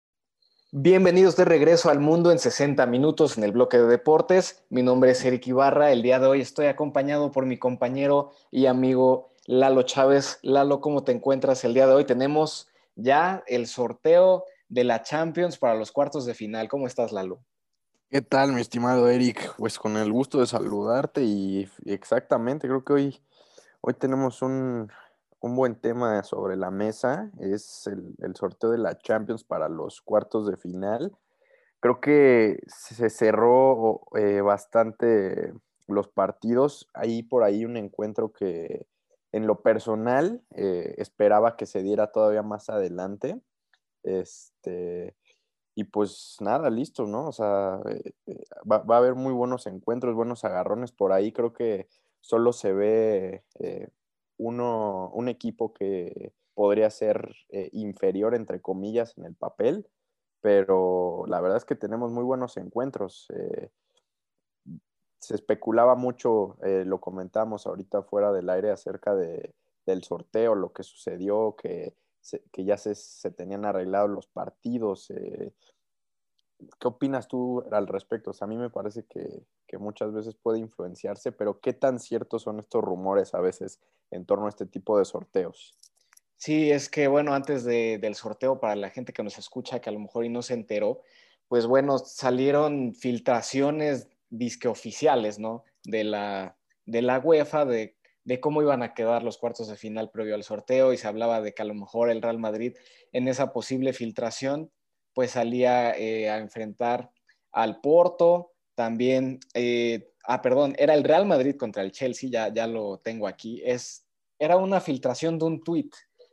Bienvenidos 0.70 1.34
de 1.34 1.46
regreso 1.46 1.88
al 1.88 1.98
mundo 1.98 2.30
en 2.30 2.38
60 2.38 2.84
minutos 2.84 3.38
en 3.38 3.44
el 3.44 3.52
bloque 3.52 3.78
de 3.78 3.86
deportes. 3.86 4.62
Mi 4.68 4.82
nombre 4.82 5.12
es 5.12 5.24
Eric 5.24 5.46
Ibarra. 5.46 5.92
El 5.92 6.02
día 6.02 6.18
de 6.18 6.26
hoy 6.26 6.42
estoy 6.42 6.66
acompañado 6.66 7.32
por 7.32 7.46
mi 7.46 7.58
compañero 7.58 8.32
y 8.50 8.66
amigo 8.66 9.30
Lalo 9.46 9.84
Chávez. 9.84 10.38
Lalo, 10.42 10.82
¿cómo 10.82 11.04
te 11.04 11.12
encuentras 11.12 11.64
el 11.64 11.72
día 11.72 11.86
de 11.86 11.94
hoy? 11.94 12.04
Tenemos 12.04 12.68
ya 12.96 13.42
el 13.46 13.66
sorteo 13.66 14.44
de 14.68 14.84
la 14.84 15.02
Champions 15.02 15.56
para 15.56 15.74
los 15.74 15.90
cuartos 15.90 16.26
de 16.26 16.34
final. 16.34 16.68
¿Cómo 16.68 16.86
estás, 16.86 17.12
Lalo? 17.12 17.38
¿Qué 18.10 18.20
tal, 18.20 18.52
mi 18.52 18.60
estimado 18.60 19.08
Eric? 19.08 19.54
Pues 19.56 19.78
con 19.78 19.96
el 19.96 20.12
gusto 20.12 20.40
de 20.40 20.46
saludarte 20.46 21.22
y 21.22 21.66
exactamente, 21.86 22.68
creo 22.68 22.84
que 22.84 22.92
hoy, 22.92 23.22
hoy 23.80 23.94
tenemos 23.94 24.42
un, 24.42 24.92
un 25.40 25.54
buen 25.54 25.76
tema 25.76 26.22
sobre 26.24 26.56
la 26.56 26.70
mesa 26.70 27.30
es 27.38 27.86
el, 27.86 28.34
sorteo 28.34 28.70
de 28.70 28.78
la 28.78 28.98
Champions 28.98 29.44
para 29.44 29.68
los 29.68 30.00
cuartos 30.00 30.46
de 30.46 30.56
final. 30.56 31.16
Creo 31.80 32.00
que 32.00 32.58
se 32.66 33.08
cerró 33.08 34.02
eh, 34.16 34.40
bastante 34.40 35.52
los 35.86 36.08
partidos. 36.08 36.88
Hay 36.92 37.22
por 37.22 37.44
ahí 37.44 37.64
un 37.64 37.76
encuentro 37.76 38.32
que 38.32 38.86
en 39.30 39.46
lo 39.46 39.62
personal 39.62 40.42
eh, 40.56 40.94
esperaba 40.98 41.56
que 41.56 41.66
se 41.66 41.82
diera 41.82 42.10
todavía 42.10 42.42
más 42.42 42.68
adelante. 42.68 43.40
Este, 44.02 45.14
y 45.76 45.84
pues 45.84 46.36
nada, 46.40 46.68
listo, 46.70 47.06
¿no? 47.06 47.28
O 47.28 47.32
sea, 47.32 47.80
eh, 47.88 48.12
va, 48.70 48.78
va, 48.78 48.96
a 48.96 48.98
haber 48.98 49.14
muy 49.14 49.32
buenos 49.32 49.68
encuentros, 49.68 50.16
buenos 50.16 50.44
agarrones 50.44 50.90
por 50.90 51.12
ahí. 51.12 51.30
Creo 51.30 51.52
que 51.52 51.88
solo 52.20 52.52
se 52.52 52.72
ve 52.72 53.44
uno, 54.38 55.10
un 55.12 55.28
equipo 55.28 55.72
que 55.72 56.32
podría 56.54 56.90
ser 56.90 57.36
eh, 57.50 57.68
inferior, 57.72 58.34
entre 58.34 58.60
comillas, 58.60 59.16
en 59.18 59.24
el 59.26 59.34
papel, 59.34 59.86
pero 60.40 61.24
la 61.26 61.40
verdad 61.40 61.58
es 61.58 61.64
que 61.64 61.74
tenemos 61.74 62.12
muy 62.12 62.24
buenos 62.24 62.56
encuentros. 62.56 63.28
Eh, 63.34 63.70
se 65.18 65.34
especulaba 65.34 65.94
mucho, 65.94 66.56
eh, 66.62 66.84
lo 66.86 67.00
comentamos 67.00 67.66
ahorita 67.66 68.02
fuera 68.02 68.32
del 68.32 68.48
aire 68.48 68.70
acerca 68.70 69.14
de, 69.14 69.54
del 69.84 70.02
sorteo, 70.02 70.54
lo 70.54 70.72
que 70.72 70.82
sucedió, 70.84 71.56
que, 71.56 71.94
que 72.52 72.64
ya 72.64 72.76
se, 72.76 72.94
se, 72.94 73.30
tenían 73.30 73.64
arreglados 73.64 74.10
los 74.10 74.26
partidos. 74.28 75.12
¿Qué 76.80 76.88
opinas 76.88 77.28
tú 77.28 77.62
al 77.70 77.86
respecto? 77.86 78.32
A 78.40 78.46
mí 78.46 78.56
me 78.56 78.70
parece 78.70 79.04
que, 79.04 79.44
muchas 79.78 80.12
veces 80.12 80.34
puede 80.34 80.58
influenciarse, 80.58 81.30
pero 81.30 81.60
¿qué 81.60 81.72
tan 81.72 82.00
ciertos 82.00 82.42
son 82.42 82.58
estos 82.58 82.82
rumores 82.82 83.34
a 83.34 83.40
veces 83.40 83.80
en 84.10 84.24
torno 84.24 84.46
a 84.46 84.48
este 84.48 84.66
tipo 84.66 84.98
de 84.98 85.04
sorteos? 85.04 85.78
Sí, 86.36 86.70
es 86.70 86.88
que 86.88 87.08
bueno, 87.08 87.34
antes 87.34 87.64
del 87.64 88.14
sorteo, 88.14 88.60
para 88.60 88.76
la 88.76 88.90
gente 88.90 89.12
que 89.12 89.24
nos 89.24 89.38
escucha, 89.38 89.80
que 89.80 89.90
a 89.90 89.92
lo 89.92 89.98
mejor 89.98 90.24
y 90.24 90.28
no 90.28 90.42
se 90.42 90.54
enteró, 90.54 91.02
pues 91.48 91.66
bueno, 91.66 91.98
salieron 91.98 92.94
filtraciones 92.94 94.08
disque 94.30 94.68
oficiales, 94.68 95.38
¿no? 95.38 95.64
De 95.84 96.04
la, 96.04 96.56
de 96.86 97.02
la 97.02 97.18
UEFA, 97.18 97.64
de, 97.64 97.96
de 98.24 98.40
cómo 98.40 98.62
iban 98.62 98.82
a 98.82 98.94
quedar 98.94 99.22
los 99.22 99.38
cuartos 99.38 99.68
de 99.68 99.76
final 99.76 100.10
previo 100.10 100.34
al 100.34 100.44
sorteo, 100.44 100.92
y 100.92 100.96
se 100.96 101.08
hablaba 101.08 101.40
de 101.40 101.54
que 101.54 101.62
a 101.62 101.64
lo 101.64 101.74
mejor 101.74 102.10
el 102.10 102.22
Real 102.22 102.38
Madrid 102.38 102.76
en 103.12 103.26
esa 103.26 103.52
posible 103.52 103.92
filtración 103.92 104.70
pues 105.14 105.32
salía 105.32 105.96
eh, 105.96 106.30
a 106.30 106.38
enfrentar 106.38 107.10
al 107.50 107.80
Porto, 107.80 108.52
también, 108.76 109.40
eh, 109.54 110.12
ah, 110.28 110.42
perdón, 110.42 110.74
era 110.78 110.92
el 110.92 111.04
Real 111.04 111.24
Madrid 111.24 111.56
contra 111.56 111.82
el 111.82 111.90
Chelsea, 111.90 112.28
ya, 112.30 112.52
ya 112.52 112.66
lo 112.66 112.98
tengo 112.98 113.26
aquí, 113.26 113.62
es, 113.64 114.04
era 114.38 114.58
una 114.58 114.78
filtración 114.80 115.38
de 115.38 115.46
un 115.46 115.64
tweet, 115.64 115.88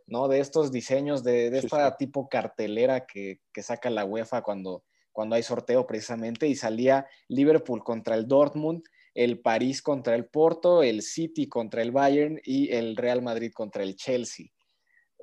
¿no? 0.05 0.27
De 0.27 0.41
estos 0.41 0.69
diseños, 0.69 1.23
de, 1.23 1.49
de 1.49 1.59
esta 1.59 1.95
tipo 1.95 2.27
cartelera 2.27 3.05
que, 3.05 3.39
que, 3.53 3.63
saca 3.63 3.89
la 3.89 4.03
UEFA 4.03 4.41
cuando, 4.41 4.83
cuando 5.13 5.35
hay 5.35 5.43
sorteo 5.43 5.87
precisamente, 5.87 6.45
y 6.47 6.55
salía 6.55 7.07
Liverpool 7.29 7.85
contra 7.85 8.15
el 8.15 8.27
Dortmund, 8.27 8.83
el 9.13 9.39
París 9.39 9.81
contra 9.81 10.13
el 10.15 10.25
Porto, 10.25 10.83
el 10.83 11.01
City 11.01 11.47
contra 11.47 11.81
el 11.81 11.91
Bayern 11.91 12.41
y 12.43 12.73
el 12.73 12.97
Real 12.97 13.21
Madrid 13.21 13.53
contra 13.53 13.81
el 13.83 13.95
Chelsea. 13.95 14.47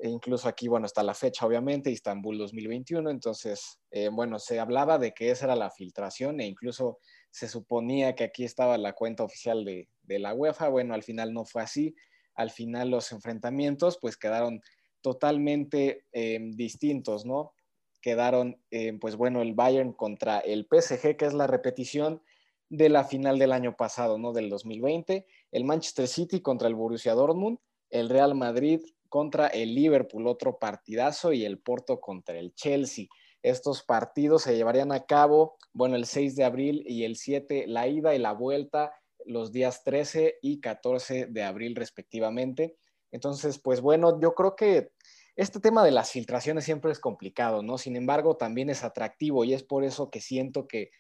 E 0.05 0.09
incluso 0.09 0.49
aquí, 0.49 0.67
bueno, 0.67 0.87
está 0.87 1.05
la 1.05 1.15
fecha, 1.15 1.47
obviamente, 1.47 1.89
Istambul 1.89 2.37
2021, 2.37 3.09
entonces, 3.09 3.79
eh, 3.93 4.09
bueno, 4.09 4.41
se 4.41 4.59
hablaba 4.59 4.99
de 4.99 5.15
que 5.15 5.31
esa 5.31 5.45
era 5.45 5.55
la 5.55 5.71
filtración 5.71 6.41
e 6.41 6.47
incluso 6.47 6.99
se 7.31 7.47
suponía 7.47 8.17
que 8.17 8.25
aquí 8.25 8.43
estaba 8.43 8.77
la 8.79 8.95
cuenta 8.95 9.23
oficial 9.23 9.65
de, 9.65 9.89
la 10.19 10.35
UEFA, 10.35 10.71
bueno, 10.71 10.95
al 10.95 11.05
final 11.05 11.33
no 11.33 11.45
fue 11.45 11.63
así, 11.63 11.95
al 12.35 12.51
final 12.51 12.91
los 12.91 13.13
enfrentamientos 13.13 13.99
pues 14.01 14.17
quedaron 14.17 14.61
totalmente 15.03 16.05
eh, 16.13 16.41
distintos, 16.57 17.25
¿no? 17.25 17.53
Quedaron, 18.01 18.61
eh, 18.73 18.99
pues 19.01 19.15
bueno, 19.15 19.41
el 19.41 19.55
Bayern 19.55 19.93
contra 19.93 20.41
el 20.41 20.67
PSG, 20.69 21.17
que 21.17 21.27
es 21.27 21.33
la 21.33 21.47
repetición 21.47 22.23
de 22.69 22.89
la 22.89 23.05
final 23.05 23.39
del 23.39 23.53
año 23.53 23.77
pasado, 23.77 24.19
¿no? 24.19 24.33
Del 24.33 24.51
2020, 24.51 25.27
el 25.53 25.65
Manchester 25.65 26.09
City 26.09 26.41
contra 26.41 26.67
el 26.67 26.75
Borussia 26.75 27.15
Dortmund, 27.15 27.59
el 27.89 28.09
Real 28.09 28.35
Madrid 28.35 28.81
contra 29.13 29.49
el 29.49 29.75
Liverpool, 29.75 30.27
otro 30.27 30.59
partidazo, 30.59 31.35
y 31.35 31.45
el 31.45 31.59
Porto 31.59 32.01
contra 32.01 32.39
el 32.39 32.55
Chelsea. 32.55 33.09
Estos 33.43 33.83
partidos 33.83 34.45
se 34.45 34.57
llevarían 34.57 34.91
a 34.91 35.05
cabo, 35.05 35.59
bueno, 35.75 35.97
el 35.97 36.07
6 36.07 36.35
de 36.35 36.45
abril 36.45 36.83
y 36.87 37.05
el 37.05 37.17
7, 37.17 37.67
la 37.67 37.87
ida 37.89 38.15
y 38.15 38.19
la 38.19 38.33
vuelta, 38.33 38.91
los 39.27 39.53
días 39.53 39.85
13 39.85 40.39
y 40.41 40.61
14 40.61 41.27
de 41.27 41.43
abril 41.43 41.77
respectivamente. 41.77 42.79
Entonces, 43.11 43.59
pues 43.59 43.83
bueno, 43.83 44.19
yo 44.19 44.35
creo 44.35 44.57
que 44.57 44.93
este 45.37 45.61
tema 45.61 45.85
de 45.85 45.91
las 45.91 46.11
filtraciones 46.11 46.65
siempre 46.65 46.91
es 46.91 46.99
complicado, 46.99 47.63
¿no? 47.63 47.77
Sin 47.77 47.97
embargo, 47.97 48.39
también 48.39 48.71
es 48.71 48.83
atractivo 48.83 49.45
y 49.45 49.53
es 49.53 49.63
por 49.63 49.85
eso 49.85 50.09
que 50.09 50.23
siento 50.23 50.67
que, 50.67 50.91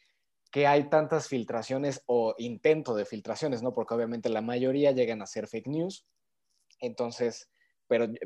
que 0.50 0.66
hay 0.66 0.90
tantas 0.90 1.28
filtraciones 1.28 2.02
o 2.04 2.34
intento 2.36 2.94
de 2.94 3.06
filtraciones, 3.06 3.62
¿no? 3.62 3.72
Porque 3.72 3.94
obviamente 3.94 4.28
la 4.28 4.42
mayoría 4.42 4.90
llegan 4.90 5.22
a 5.22 5.26
ser 5.26 5.48
fake 5.48 5.68
news. 5.68 6.04
Entonces, 6.78 7.48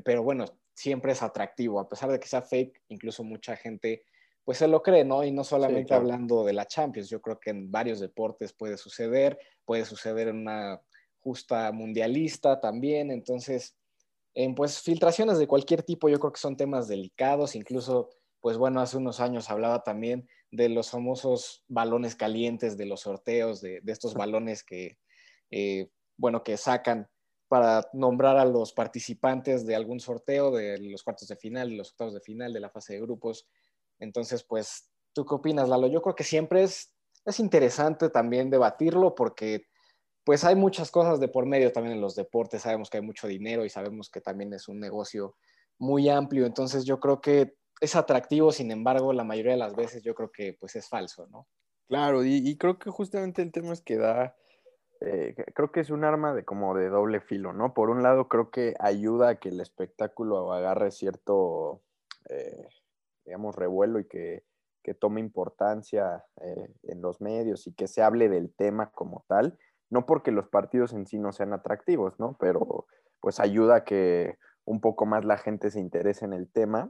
pero, 0.04 0.22
bueno, 0.22 0.44
siempre 0.74 1.12
es 1.12 1.22
atractivo, 1.22 1.80
a 1.80 1.88
pesar 1.88 2.10
de 2.10 2.20
que 2.20 2.28
sea 2.28 2.42
fake, 2.42 2.82
incluso 2.88 3.24
mucha 3.24 3.56
gente 3.56 4.04
pues 4.44 4.58
se 4.58 4.68
lo 4.68 4.80
cree, 4.80 5.04
¿no? 5.04 5.24
Y 5.24 5.32
no 5.32 5.42
solamente 5.42 5.92
hablando 5.92 6.44
de 6.44 6.52
la 6.52 6.66
Champions, 6.66 7.08
yo 7.08 7.20
creo 7.20 7.40
que 7.40 7.50
en 7.50 7.72
varios 7.72 7.98
deportes 7.98 8.52
puede 8.52 8.76
suceder, 8.76 9.36
puede 9.64 9.84
suceder 9.84 10.28
en 10.28 10.36
una 10.36 10.80
justa 11.18 11.72
mundialista 11.72 12.60
también, 12.60 13.10
entonces, 13.10 13.76
en 14.34 14.54
pues 14.54 14.80
filtraciones 14.80 15.38
de 15.38 15.48
cualquier 15.48 15.82
tipo, 15.82 16.08
yo 16.08 16.20
creo 16.20 16.32
que 16.32 16.38
son 16.38 16.56
temas 16.56 16.86
delicados, 16.86 17.56
incluso, 17.56 18.10
pues 18.40 18.56
bueno, 18.56 18.80
hace 18.80 18.98
unos 18.98 19.18
años 19.18 19.50
hablaba 19.50 19.82
también 19.82 20.28
de 20.52 20.68
los 20.68 20.90
famosos 20.90 21.64
balones 21.66 22.14
calientes 22.14 22.76
de 22.76 22.86
los 22.86 23.00
sorteos, 23.00 23.60
de, 23.60 23.82
estos 23.86 24.14
balones 24.30 24.62
que, 24.62 24.96
eh, 25.50 25.88
bueno, 26.16 26.44
que 26.44 26.56
sacan 26.56 27.08
para 27.48 27.88
nombrar 27.92 28.36
a 28.38 28.44
los 28.44 28.72
participantes 28.72 29.66
de 29.66 29.76
algún 29.76 30.00
sorteo 30.00 30.50
de 30.50 30.78
los 30.78 31.02
cuartos 31.02 31.28
de 31.28 31.36
final, 31.36 31.70
de 31.70 31.76
los 31.76 31.90
octavos 31.90 32.14
de 32.14 32.20
final, 32.20 32.52
de 32.52 32.60
la 32.60 32.70
fase 32.70 32.94
de 32.94 33.00
grupos. 33.00 33.46
Entonces, 33.98 34.42
pues, 34.42 34.90
¿tú 35.12 35.24
qué 35.24 35.34
opinas, 35.34 35.68
Lalo? 35.68 35.86
Yo 35.86 36.02
creo 36.02 36.14
que 36.14 36.24
siempre 36.24 36.62
es, 36.62 36.92
es 37.24 37.40
interesante 37.40 38.10
también 38.10 38.50
debatirlo 38.50 39.14
porque 39.14 39.66
pues 40.24 40.42
hay 40.42 40.56
muchas 40.56 40.90
cosas 40.90 41.20
de 41.20 41.28
por 41.28 41.46
medio 41.46 41.70
también 41.70 41.94
en 41.94 42.00
los 42.00 42.16
deportes, 42.16 42.62
sabemos 42.62 42.90
que 42.90 42.98
hay 42.98 43.04
mucho 43.04 43.28
dinero 43.28 43.64
y 43.64 43.70
sabemos 43.70 44.10
que 44.10 44.20
también 44.20 44.52
es 44.52 44.66
un 44.66 44.80
negocio 44.80 45.36
muy 45.78 46.08
amplio, 46.08 46.46
entonces 46.46 46.84
yo 46.84 46.98
creo 46.98 47.20
que 47.20 47.54
es 47.80 47.94
atractivo, 47.94 48.50
sin 48.50 48.72
embargo, 48.72 49.12
la 49.12 49.22
mayoría 49.22 49.52
de 49.52 49.58
las 49.58 49.76
veces 49.76 50.02
yo 50.02 50.16
creo 50.16 50.32
que 50.32 50.56
pues 50.58 50.74
es 50.74 50.88
falso, 50.88 51.28
¿no? 51.28 51.46
Claro, 51.86 52.24
y, 52.24 52.38
y 52.44 52.56
creo 52.56 52.76
que 52.76 52.90
justamente 52.90 53.40
el 53.40 53.52
tema 53.52 53.72
es 53.72 53.82
que 53.82 53.98
da 53.98 54.34
eh, 55.00 55.34
creo 55.54 55.70
que 55.72 55.80
es 55.80 55.90
un 55.90 56.04
arma 56.04 56.34
de 56.34 56.44
como 56.44 56.74
de 56.74 56.88
doble 56.88 57.20
filo, 57.20 57.52
¿no? 57.52 57.74
Por 57.74 57.90
un 57.90 58.02
lado, 58.02 58.28
creo 58.28 58.50
que 58.50 58.74
ayuda 58.78 59.28
a 59.30 59.34
que 59.36 59.50
el 59.50 59.60
espectáculo 59.60 60.52
agarre 60.52 60.90
cierto, 60.90 61.82
eh, 62.30 62.68
digamos, 63.24 63.54
revuelo 63.56 63.98
y 64.00 64.06
que, 64.06 64.44
tome 65.00 65.18
importancia 65.18 66.24
eh, 66.40 66.72
en 66.84 67.02
los 67.02 67.20
medios 67.20 67.66
y 67.66 67.74
que 67.74 67.88
se 67.88 68.04
hable 68.04 68.28
del 68.28 68.54
tema 68.54 68.92
como 68.92 69.24
tal, 69.26 69.58
no 69.90 70.06
porque 70.06 70.30
los 70.30 70.46
partidos 70.46 70.92
en 70.92 71.08
sí 71.08 71.18
no 71.18 71.32
sean 71.32 71.52
atractivos, 71.52 72.20
¿no? 72.20 72.36
Pero 72.38 72.86
pues 73.18 73.40
ayuda 73.40 73.78
a 73.78 73.84
que 73.84 74.38
un 74.64 74.80
poco 74.80 75.04
más 75.04 75.24
la 75.24 75.38
gente 75.38 75.72
se 75.72 75.80
interese 75.80 76.24
en 76.24 76.34
el 76.34 76.48
tema. 76.48 76.88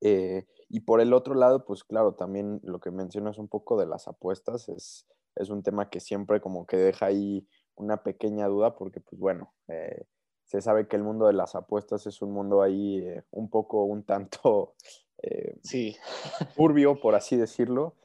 y 0.00 0.80
por 0.80 1.00
el 1.00 1.12
otro 1.12 1.34
lado, 1.36 1.64
pues 1.64 1.84
claro, 1.84 2.14
también 2.14 2.60
lo 2.64 2.80
que 2.80 2.90
mencionas 2.90 3.38
un 3.38 3.46
poco 3.46 3.78
de 3.78 3.86
las 3.86 4.08
apuestas 4.08 4.68
es 4.68 5.06
es 5.36 5.48
un 5.50 5.62
tema 5.62 5.88
que 5.90 6.00
siempre 6.00 6.40
como 6.40 6.66
que 6.66 6.76
deja 6.76 7.06
ahí 7.06 7.46
una 7.74 8.02
pequeña 8.02 8.46
duda 8.46 8.76
porque 8.76 9.00
pues 9.00 9.18
bueno, 9.20 9.52
eh, 9.68 10.06
se 10.44 10.60
sabe 10.60 10.86
que 10.86 10.96
el 10.96 11.02
mundo 11.02 11.26
de 11.26 11.32
las 11.32 11.54
apuestas 11.54 12.06
es 12.06 12.20
un 12.22 12.32
mundo 12.32 12.62
ahí 12.62 12.98
eh, 12.98 13.24
un 13.30 13.48
poco, 13.48 13.84
un 13.84 14.04
tanto 14.04 14.74
eh, 15.22 15.56
sí. 15.62 15.96
turbio, 16.56 17.00
por 17.00 17.14
así 17.14 17.36
decirlo. 17.36 17.96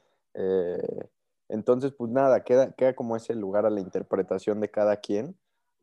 entonces, 1.48 1.92
pues 1.92 2.10
nada, 2.10 2.44
queda, 2.44 2.72
queda 2.72 2.94
como 2.94 3.16
ese 3.16 3.34
lugar 3.34 3.66
a 3.66 3.70
la 3.70 3.80
interpretación 3.80 4.60
de 4.60 4.70
cada 4.70 4.96
quien. 4.98 5.36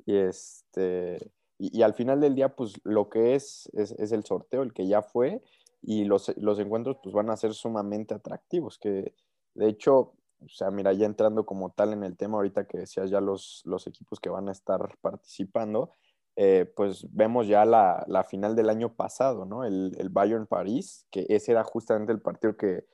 Y, 0.06 0.18
este, 0.18 1.32
y, 1.58 1.82
al 1.82 1.94
final 1.94 2.22
del 2.22 2.36
día, 2.36 2.56
pues 2.56 2.74
lo 2.84 3.10
que 3.10 3.36
es, 3.36 3.70
es, 3.74 3.92
es, 3.92 4.12
el 4.12 4.24
sorteo, 4.24 4.62
el 4.62 4.74
que 4.74 4.88
ya 4.88 5.02
fue. 5.02 5.42
y 5.82 6.06
los, 6.06 6.36
los 6.38 6.60
encuentros 6.60 6.98
pues 7.04 7.14
van 7.14 7.30
a 7.30 7.38
ser 7.38 7.54
sumamente 7.54 8.14
atractivos, 8.14 8.78
que 8.80 9.14
de 9.56 9.70
hecho, 9.70 10.14
o 10.40 10.50
sea, 10.50 10.72
mira, 10.72 10.94
ya 10.94 11.06
entrando 11.06 11.46
como 11.46 11.72
tal 11.72 11.94
en 11.94 12.04
el 12.04 12.18
tema 12.18 12.38
ahorita 12.38 12.66
que 12.68 12.80
decías 12.80 13.10
ya 13.10 13.22
los, 13.22 13.62
los 13.66 13.88
equipos 13.88 14.20
que 14.20 14.30
van 14.30 14.50
a 14.50 14.52
estar 14.52 14.98
participando, 15.02 15.92
eh, 16.36 16.72
pues 16.76 17.08
vemos 17.14 17.48
ya 17.48 17.64
la, 17.66 18.04
la, 18.08 18.24
final 18.24 18.56
del 18.56 18.70
año 18.70 18.94
pasado, 18.94 19.46
¿no? 19.46 19.64
El, 19.64 19.96
el 19.98 20.10
Bayern 20.10 20.48
París, 20.48 21.08
que 21.10 21.26
ese 21.30 21.54
era 21.54 21.64
justamente 21.64 22.12
el 22.12 22.22
partido 22.22 22.58
que 22.58 22.86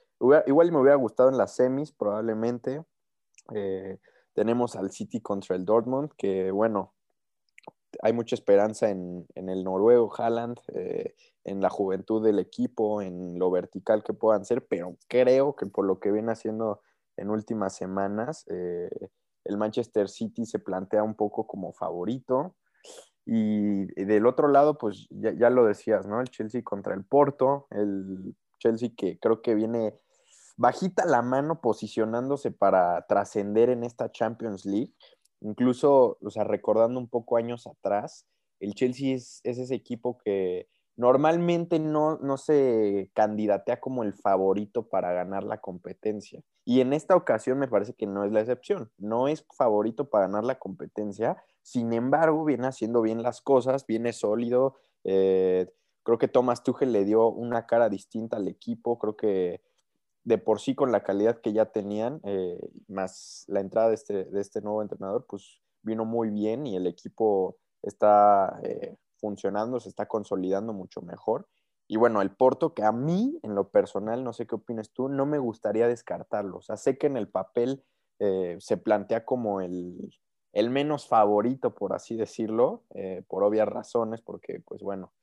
igual 0.45 0.71
me 0.71 0.79
hubiera 0.79 0.95
gustado 0.95 1.29
en 1.29 1.37
las 1.37 1.55
semis, 1.55 1.91
probablemente. 1.91 2.83
Eh, 3.53 3.97
tenemos 4.33 4.75
al 4.75 4.91
City 4.91 5.21
contra 5.21 5.55
el 5.55 5.65
Dortmund, 5.65 6.11
que 6.17 6.51
bueno, 6.51 6.93
hay 8.01 8.13
mucha 8.13 8.35
esperanza 8.35 8.89
en, 8.89 9.25
en 9.35 9.49
el 9.49 9.63
noruego 9.63 10.11
Haaland, 10.15 10.59
eh, 10.73 11.15
en 11.43 11.61
la 11.61 11.69
juventud 11.69 12.23
del 12.23 12.39
equipo, 12.39 13.01
en 13.01 13.39
lo 13.39 13.49
vertical 13.51 14.03
que 14.03 14.13
puedan 14.13 14.45
ser, 14.45 14.65
pero 14.67 14.97
creo 15.07 15.55
que 15.55 15.65
por 15.65 15.85
lo 15.85 15.99
que 15.99 16.11
viene 16.11 16.31
haciendo 16.31 16.81
en 17.21 17.29
últimas 17.29 17.75
semanas, 17.75 18.45
eh, 18.49 18.89
el 19.45 19.57
Manchester 19.57 20.09
City 20.09 20.45
se 20.45 20.59
plantea 20.59 21.03
un 21.03 21.15
poco 21.15 21.47
como 21.47 21.71
favorito. 21.73 22.55
Y 23.25 23.85
del 24.03 24.25
otro 24.25 24.47
lado, 24.47 24.77
pues 24.77 25.07
ya, 25.11 25.31
ya, 25.33 25.49
lo 25.51 25.65
decías, 25.65 26.07
¿no? 26.07 26.19
El 26.19 26.29
Chelsea 26.29 26.63
contra 26.63 26.95
el 26.95 27.05
Porto, 27.05 27.67
el 27.69 28.35
Chelsea 28.57 28.89
que 28.97 29.19
creo 29.19 29.41
que 29.41 29.53
viene 29.53 29.99
bajita 30.57 31.05
la 31.05 31.21
mano 31.21 31.61
posicionándose 31.61 32.51
para 32.51 33.05
trascender 33.07 33.69
en 33.69 33.83
esta 33.83 34.11
Champions 34.11 34.65
League. 34.65 34.93
Incluso, 35.41 36.17
o 36.21 36.29
sea, 36.31 36.43
recordando 36.43 36.99
un 36.99 37.07
poco 37.07 37.37
años 37.37 37.67
atrás, 37.67 38.25
el 38.59 38.73
Chelsea 38.73 39.15
es, 39.15 39.41
es 39.43 39.59
ese 39.59 39.75
equipo 39.75 40.17
que 40.17 40.67
normalmente 40.95 41.79
no, 41.79 42.17
no 42.17 42.37
se 42.37 43.09
candidatea 43.13 43.79
como 43.79 44.03
el 44.03 44.13
favorito 44.13 44.87
para 44.87 45.13
ganar 45.13 45.43
la 45.43 45.59
competencia. 45.59 46.41
Y 46.65 46.81
en 46.81 46.93
esta 46.93 47.15
ocasión 47.15 47.57
me 47.59 47.67
parece 47.67 47.93
que 47.93 48.05
no 48.07 48.23
es 48.23 48.31
la 48.31 48.41
excepción. 48.41 48.91
No 48.97 49.27
es 49.27 49.45
favorito 49.55 50.09
para 50.09 50.27
ganar 50.27 50.43
la 50.43 50.59
competencia, 50.59 51.37
sin 51.63 51.93
embargo, 51.93 52.43
viene 52.43 52.67
haciendo 52.67 53.01
bien 53.01 53.21
las 53.21 53.41
cosas, 53.41 53.85
viene 53.85 54.13
sólido. 54.13 54.75
Eh, 55.03 55.71
creo 56.03 56.17
que 56.17 56.27
Thomas 56.27 56.63
Tuchel 56.63 56.91
le 56.91 57.05
dio 57.05 57.27
una 57.27 57.65
cara 57.65 57.89
distinta 57.89 58.37
al 58.37 58.47
equipo. 58.47 58.97
Creo 58.97 59.15
que 59.15 59.61
de 60.23 60.37
por 60.37 60.59
sí 60.59 60.75
con 60.75 60.91
la 60.91 61.03
calidad 61.03 61.39
que 61.41 61.53
ya 61.53 61.65
tenían, 61.65 62.21
eh, 62.23 62.59
más 62.87 63.45
la 63.47 63.59
entrada 63.59 63.89
de 63.89 63.95
este, 63.95 64.25
de 64.25 64.41
este 64.41 64.61
nuevo 64.61 64.81
entrenador, 64.81 65.25
pues 65.27 65.61
vino 65.83 66.05
muy 66.05 66.29
bien 66.29 66.67
y 66.67 66.75
el 66.75 66.85
equipo 66.85 67.57
está 67.81 68.59
eh, 68.63 68.97
funcionando, 69.21 69.79
se 69.79 69.87
está 69.87 70.07
consolidando 70.07 70.73
mucho 70.73 71.01
mejor. 71.01 71.47
Y 71.87 71.97
bueno, 71.97 72.21
el 72.21 72.31
Porto, 72.31 72.73
que 72.73 72.83
a 72.83 72.91
mí, 72.91 73.37
en 73.43 73.53
lo 73.53 73.69
personal, 73.69 74.23
no 74.23 74.33
sé 74.33 74.47
qué 74.47 74.55
opinas 74.55 74.91
tú, 74.91 75.09
no 75.09 75.25
me 75.25 75.37
gustaría 75.37 75.87
descartarlo. 75.87 76.57
O 76.57 76.61
sea, 76.61 76.77
sé 76.77 76.97
que 76.97 77.07
en 77.07 77.17
el 77.17 77.29
papel 77.29 77.83
eh, 78.19 78.57
se 78.59 78.77
plantea 78.77 79.25
como 79.25 79.61
el, 79.61 80.13
el, 80.53 80.69
menos 80.69 81.07
favorito, 81.07 81.75
por 81.75 81.93
así 81.93 82.15
decirlo, 82.15 82.83
eh, 82.95 83.23
por 83.27 83.43
obvias 83.43 83.67
razones, 83.67 84.21
porque, 84.21 84.61
pues 84.65 84.81
bueno, 84.81 85.13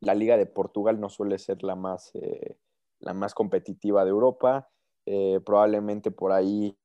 la 0.00 0.14
Liga 0.14 0.36
de 0.36 0.46
Portugal 0.46 1.00
no 1.00 1.08
suele 1.08 1.38
ser 1.38 1.62
la 1.62 1.76
más, 1.76 2.10
eh, 2.14 2.56
la 3.00 3.12
más 3.12 3.34
competitiva 3.34 4.04
de 4.04 4.10
Europa. 4.10 4.70
probablemente 5.44 6.12
por 6.12 6.30
ahí 6.30 6.78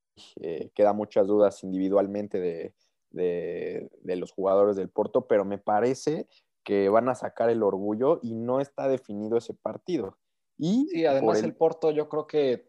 queda 0.73 0.93
muchas 0.93 1.27
dudas 1.27 1.63
individualmente 1.63 2.39
de, 2.39 2.73
de, 3.12 3.89
los 4.03 4.32
jugadores 4.32 4.76
del 4.76 4.89
Porto, 4.89 5.28
pero 5.28 5.45
me 5.45 5.58
parece 5.58 6.28
que 6.64 6.89
van 6.89 7.10
a 7.10 7.16
sacar 7.16 7.49
el 7.49 7.64
orgullo 7.64 8.20
y 8.24 8.34
no 8.34 8.60
está 8.60 8.88
definido 8.88 9.38
ese 9.38 9.53
partido. 9.53 10.18
Y 10.58 10.88
sí, 10.89 11.06
además 11.06 11.43
el... 11.43 11.53
Porto 11.53 11.91
yo 11.91 12.10
creo 12.10 12.28
que 12.28 12.68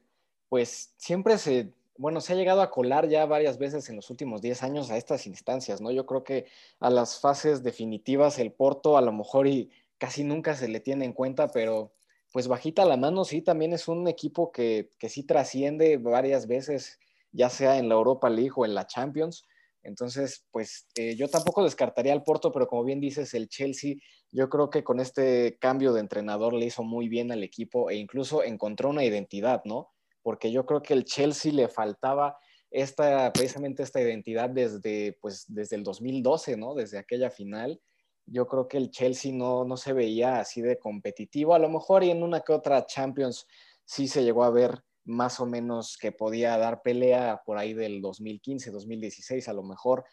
pues 0.48 0.94
siempre 0.96 1.38
se, 1.38 1.72
bueno, 1.98 2.20
se 2.20 2.32
ha 2.32 2.36
llegado 2.36 2.62
a 2.62 2.70
colar 2.70 3.08
ya 3.08 3.26
varias 3.26 3.58
veces 3.58 3.88
en 3.88 3.96
los 3.96 4.10
últimos 4.10 4.42
10 4.42 4.62
años 4.62 4.90
a 4.90 4.96
estas 4.96 5.26
instancias, 5.26 5.80
¿no? 5.80 5.90
Yo 5.90 6.06
creo 6.06 6.24
que 6.24 6.46
a 6.78 6.90
las 6.90 7.20
fases 7.20 7.62
definitivas 7.62 8.38
el 8.38 8.52
Porto 8.52 8.96
a 8.96 9.02
lo 9.02 9.12
mejor 9.12 9.46
y 9.46 9.70
casi 9.98 10.24
nunca 10.24 10.54
se 10.54 10.68
le 10.68 10.80
tiene 10.80 11.04
en 11.04 11.12
cuenta, 11.12 11.48
pero 11.48 11.92
pues 12.32 12.48
bajita 12.48 12.84
la 12.84 12.96
mano 12.96 13.24
sí, 13.24 13.40
también 13.40 13.72
es 13.72 13.88
un 13.88 14.06
equipo 14.08 14.52
que, 14.52 14.90
que 14.98 15.08
sí 15.08 15.22
trasciende 15.22 15.96
varias 15.96 16.46
veces, 16.46 16.98
ya 17.32 17.48
sea 17.48 17.78
en 17.78 17.88
la 17.88 17.94
Europa 17.94 18.28
League 18.28 18.52
o 18.56 18.64
en 18.64 18.74
la 18.74 18.86
Champions. 18.86 19.46
Entonces, 19.86 20.44
pues 20.50 20.88
eh, 20.96 21.14
yo 21.16 21.28
tampoco 21.28 21.62
descartaría 21.62 22.12
al 22.12 22.24
Porto, 22.24 22.50
pero 22.50 22.66
como 22.66 22.82
bien 22.82 23.00
dices, 23.00 23.34
el 23.34 23.48
Chelsea, 23.48 23.94
yo 24.32 24.48
creo 24.48 24.68
que 24.68 24.82
con 24.82 24.98
este 24.98 25.58
cambio 25.60 25.92
de 25.92 26.00
entrenador 26.00 26.54
le 26.54 26.66
hizo 26.66 26.82
muy 26.82 27.08
bien 27.08 27.30
al 27.30 27.44
equipo 27.44 27.88
e 27.88 27.94
incluso 27.94 28.42
encontró 28.42 28.90
una 28.90 29.04
identidad, 29.04 29.62
¿no? 29.64 29.90
Porque 30.22 30.50
yo 30.50 30.66
creo 30.66 30.82
que 30.82 30.92
el 30.92 31.04
Chelsea 31.04 31.52
le 31.52 31.68
faltaba 31.68 32.36
esta, 32.68 33.32
precisamente 33.32 33.84
esta 33.84 34.00
identidad 34.00 34.50
desde, 34.50 35.16
pues, 35.20 35.44
desde 35.46 35.76
el 35.76 35.84
2012, 35.84 36.56
¿no? 36.56 36.74
Desde 36.74 36.98
aquella 36.98 37.30
final. 37.30 37.80
Yo 38.26 38.48
creo 38.48 38.66
que 38.66 38.78
el 38.78 38.90
Chelsea 38.90 39.32
no, 39.32 39.64
no 39.64 39.76
se 39.76 39.92
veía 39.92 40.40
así 40.40 40.62
de 40.62 40.80
competitivo. 40.80 41.54
A 41.54 41.60
lo 41.60 41.68
mejor 41.68 42.02
y 42.02 42.10
en 42.10 42.24
una 42.24 42.40
que 42.40 42.52
otra 42.52 42.84
Champions 42.86 43.46
sí 43.84 44.08
se 44.08 44.24
llegó 44.24 44.42
a 44.42 44.50
ver 44.50 44.82
más 45.06 45.40
o 45.40 45.46
menos 45.46 45.96
que 45.96 46.12
podía 46.12 46.58
dar 46.58 46.82
pelea 46.82 47.42
por 47.46 47.58
ahí 47.58 47.72
del 47.72 48.02
2015, 48.02 48.70
2016, 48.70 49.48
a 49.48 49.52
lo 49.52 49.62
mejor, 49.62 50.04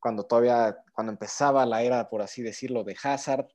cuando 0.00 0.24
todavía, 0.24 0.76
cuando 0.94 1.12
empezaba 1.12 1.66
la 1.66 1.82
era, 1.82 2.08
por 2.08 2.22
así 2.22 2.42
decirlo, 2.42 2.82
de 2.84 2.96
Hazard, 3.02 3.46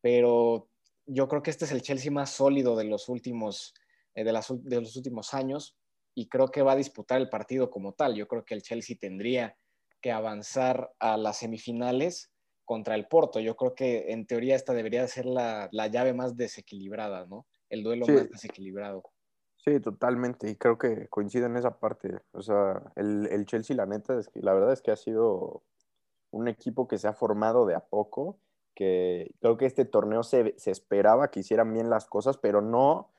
pero 0.00 0.68
yo 1.06 1.28
creo 1.28 1.42
que 1.42 1.50
este 1.50 1.64
es 1.64 1.72
el 1.72 1.82
Chelsea 1.82 2.10
más 2.10 2.30
sólido 2.30 2.76
de 2.76 2.84
los 2.84 3.08
últimos, 3.08 3.74
eh, 4.14 4.24
de, 4.24 4.32
de 4.62 4.80
los 4.80 4.96
últimos 4.96 5.34
años 5.34 5.76
y 6.14 6.28
creo 6.28 6.48
que 6.48 6.62
va 6.62 6.72
a 6.72 6.76
disputar 6.76 7.20
el 7.20 7.28
partido 7.28 7.70
como 7.70 7.94
tal. 7.94 8.14
Yo 8.14 8.28
creo 8.28 8.44
que 8.44 8.54
el 8.54 8.62
Chelsea 8.62 8.96
tendría 9.00 9.56
que 10.00 10.12
avanzar 10.12 10.92
a 10.98 11.16
las 11.16 11.38
semifinales 11.38 12.30
contra 12.64 12.94
el 12.94 13.06
Porto. 13.06 13.40
Yo 13.40 13.56
creo 13.56 13.74
que 13.74 14.12
en 14.12 14.26
teoría 14.26 14.56
esta 14.56 14.74
debería 14.74 15.06
ser 15.08 15.26
la, 15.26 15.68
la 15.72 15.86
llave 15.86 16.12
más 16.12 16.36
desequilibrada, 16.36 17.26
¿no? 17.26 17.46
El 17.70 17.82
duelo 17.82 18.06
más 18.06 18.28
desequilibrado. 18.28 19.02
Sí, 19.64 19.78
totalmente. 19.78 20.50
Y 20.50 20.56
creo 20.56 20.76
que 20.76 21.08
coincide 21.08 21.46
en 21.46 21.56
esa 21.56 21.78
parte. 21.78 22.20
O 22.32 22.42
sea, 22.42 22.82
el, 22.96 23.28
el, 23.30 23.46
Chelsea, 23.46 23.76
la 23.76 23.86
neta, 23.86 24.18
es 24.18 24.28
que 24.28 24.40
la 24.40 24.52
verdad 24.54 24.72
es 24.72 24.82
que 24.82 24.90
ha 24.90 24.96
sido 24.96 25.62
un 26.32 26.48
equipo 26.48 26.88
que 26.88 26.98
se 26.98 27.06
ha 27.06 27.12
formado 27.12 27.64
de 27.66 27.76
a 27.76 27.80
poco, 27.80 28.38
que 28.74 29.34
creo 29.40 29.56
que 29.56 29.66
este 29.66 29.84
torneo 29.84 30.24
se, 30.24 30.54
se 30.58 30.72
esperaba 30.72 31.30
que 31.30 31.40
hicieran 31.40 31.72
bien 31.72 31.90
las 31.90 32.06
cosas, 32.06 32.38
pero 32.38 32.60
no 32.60 33.10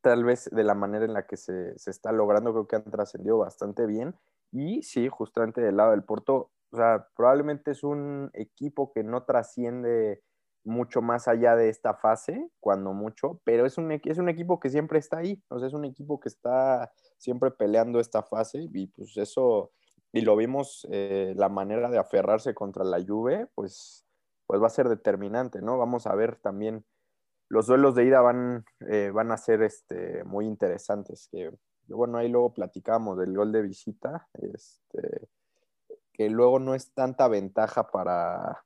tal 0.00 0.24
vez 0.24 0.48
de 0.50 0.64
la 0.64 0.74
manera 0.74 1.04
en 1.04 1.12
la 1.12 1.26
que 1.26 1.36
se, 1.36 1.78
se 1.78 1.90
está 1.90 2.10
logrando, 2.10 2.52
creo 2.52 2.66
que 2.66 2.76
han 2.76 2.84
trascendido 2.84 3.38
bastante 3.38 3.86
bien. 3.86 4.16
Y 4.50 4.82
sí, 4.82 5.08
justamente 5.08 5.60
del 5.60 5.76
lado 5.76 5.90
del 5.90 6.04
Porto, 6.04 6.50
o 6.70 6.76
sea, 6.76 7.08
probablemente 7.14 7.70
es 7.72 7.84
un 7.84 8.30
equipo 8.32 8.92
que 8.92 9.04
no 9.04 9.24
trasciende 9.24 10.22
mucho 10.64 11.02
más 11.02 11.28
allá 11.28 11.56
de 11.56 11.68
esta 11.68 11.94
fase, 11.94 12.48
cuando 12.60 12.92
mucho, 12.92 13.40
pero 13.44 13.66
es 13.66 13.78
un, 13.78 13.90
es 13.90 14.18
un 14.18 14.28
equipo 14.28 14.60
que 14.60 14.70
siempre 14.70 14.98
está 14.98 15.18
ahí, 15.18 15.42
o 15.48 15.58
sea, 15.58 15.68
es 15.68 15.74
un 15.74 15.84
equipo 15.84 16.20
que 16.20 16.28
está 16.28 16.92
siempre 17.18 17.50
peleando 17.50 18.00
esta 18.00 18.22
fase 18.22 18.68
y 18.72 18.86
pues 18.88 19.16
eso, 19.16 19.72
y 20.12 20.20
lo 20.20 20.36
vimos, 20.36 20.86
eh, 20.90 21.34
la 21.36 21.48
manera 21.48 21.90
de 21.90 21.98
aferrarse 21.98 22.54
contra 22.54 22.84
la 22.84 23.04
Juve, 23.04 23.48
pues, 23.54 24.06
pues 24.46 24.62
va 24.62 24.66
a 24.66 24.70
ser 24.70 24.88
determinante, 24.88 25.62
¿no? 25.62 25.78
Vamos 25.78 26.06
a 26.06 26.14
ver 26.14 26.36
también, 26.36 26.84
los 27.48 27.66
duelos 27.66 27.94
de 27.94 28.04
ida 28.04 28.20
van, 28.20 28.64
eh, 28.88 29.10
van 29.12 29.32
a 29.32 29.36
ser 29.36 29.62
este, 29.62 30.24
muy 30.24 30.46
interesantes, 30.46 31.28
que 31.30 31.50
bueno, 31.88 32.18
ahí 32.18 32.28
luego 32.28 32.54
platicamos 32.54 33.18
del 33.18 33.36
gol 33.36 33.52
de 33.52 33.62
visita, 33.62 34.28
este, 34.34 35.28
que 36.12 36.30
luego 36.30 36.58
no 36.58 36.74
es 36.74 36.92
tanta 36.94 37.28
ventaja 37.28 37.90
para, 37.90 38.64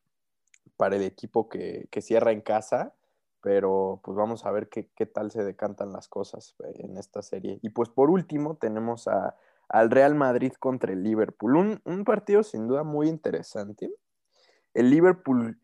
para 0.77 0.97
el 0.97 1.03
equipo 1.03 1.49
que, 1.49 1.89
cierra 2.01 2.33
en 2.33 2.41
casa, 2.41 2.95
pero 3.41 4.01
pues 4.03 4.17
vamos 4.17 4.45
a 4.45 4.51
ver 4.51 4.69
qué, 4.69 4.85
tal 5.07 5.31
se 5.31 5.45
decantan 5.45 5.93
las 5.93 6.09
cosas 6.09 6.57
eh, 6.65 6.85
en 6.85 6.97
esta 6.97 7.23
serie. 7.23 7.59
Y 7.63 7.71
pues 7.71 7.89
por 7.89 8.11
último 8.11 8.57
tenemos 8.57 9.09
a, 9.09 9.37
al 9.69 9.91
Real 9.91 10.15
Madrid 10.15 10.53
contra 10.59 10.93
el 10.93 11.03
Liverpool, 11.03 11.57
un, 11.57 11.81
un, 11.85 12.05
partido 12.05 12.43
sin 12.43 12.67
duda 12.67 12.83
muy 12.83 13.09
interesante. 13.09 13.91
El 14.75 14.91
Liverpool 14.91 15.59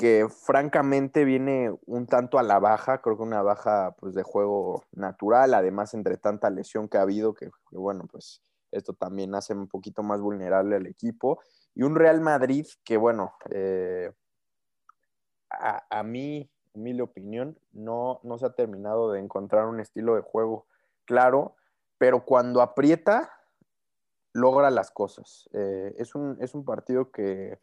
que 0.00 0.28
francamente 0.30 1.26
viene 1.26 1.76
un 1.84 2.06
tanto 2.06 2.38
a 2.38 2.42
la 2.42 2.58
baja, 2.58 3.02
creo 3.02 3.18
que 3.18 3.22
una 3.22 3.42
baja 3.42 3.94
pues 3.98 4.14
de 4.14 4.22
juego 4.22 4.84
natural, 4.92 5.52
además 5.52 5.92
entre 5.92 6.16
tanta 6.16 6.48
lesión 6.48 6.88
que 6.88 6.96
ha 6.96 7.02
habido, 7.02 7.34
que, 7.34 7.50
bueno, 7.70 8.06
pues 8.10 8.42
esto 8.70 8.94
también 8.94 9.34
hace 9.34 9.52
un 9.52 9.68
poquito 9.68 10.02
más 10.02 10.22
vulnerable 10.22 10.76
al 10.76 10.86
equipo. 10.86 11.42
Y 11.74 11.82
un 11.82 11.96
Real 11.96 12.22
Madrid 12.22 12.66
que, 12.82 12.96
bueno, 12.96 13.34
eh, 13.50 14.10
a, 15.50 15.84
a 15.90 16.02
mi 16.02 16.50
opinión, 17.00 17.58
no, 17.72 18.20
no 18.22 18.38
se 18.38 18.46
ha 18.46 18.50
terminado 18.50 19.12
de 19.12 19.20
encontrar 19.20 19.66
un 19.66 19.80
estilo 19.80 20.14
de 20.14 20.22
juego 20.22 20.66
claro, 21.04 21.56
pero 21.98 22.24
cuando 22.24 22.62
aprieta, 22.62 23.30
logra 24.32 24.70
las 24.70 24.90
cosas. 24.90 25.48
Eh, 25.52 25.94
es, 25.98 26.14
un, 26.14 26.36
es, 26.40 26.54
un, 26.54 26.64
partido 26.64 27.10
que 27.10 27.58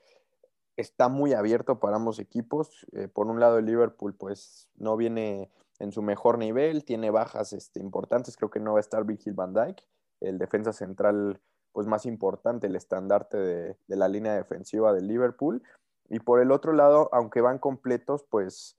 está 0.75 1.07
muy 1.07 1.33
abierto 1.33 1.79
para 1.79 1.95
ambos 1.95 2.19
equipos. 2.19 2.85
Eh, 2.93 3.07
por 3.07 3.27
un 3.27 3.39
lado, 3.39 3.57
el 3.57 3.65
Liverpool 3.65 4.15
pues 4.15 4.69
no 4.75 4.97
viene 4.97 5.51
en 5.79 5.91
su 5.91 6.01
mejor 6.01 6.37
nivel, 6.37 6.83
tiene 6.83 7.11
bajas 7.11 7.53
este, 7.53 7.79
importantes, 7.79 8.35
creo 8.35 8.49
que 8.49 8.59
no 8.59 8.73
va 8.73 8.79
a 8.79 8.81
estar 8.81 9.05
Virgil 9.05 9.33
van 9.33 9.53
Dijk, 9.53 9.77
el 10.21 10.39
defensa 10.39 10.73
central 10.73 11.39
pues 11.71 11.85
más 11.85 12.07
importante, 12.07 12.65
el 12.65 12.75
estandarte 12.75 13.37
de, 13.37 13.77
de 13.87 13.95
la 13.95 14.07
línea 14.07 14.33
defensiva 14.33 14.91
del 14.93 15.07
Liverpool. 15.07 15.61
Y 16.09 16.19
por 16.19 16.41
el 16.41 16.51
otro 16.51 16.73
lado, 16.73 17.09
aunque 17.11 17.41
van 17.41 17.59
completos, 17.59 18.23
pues 18.29 18.77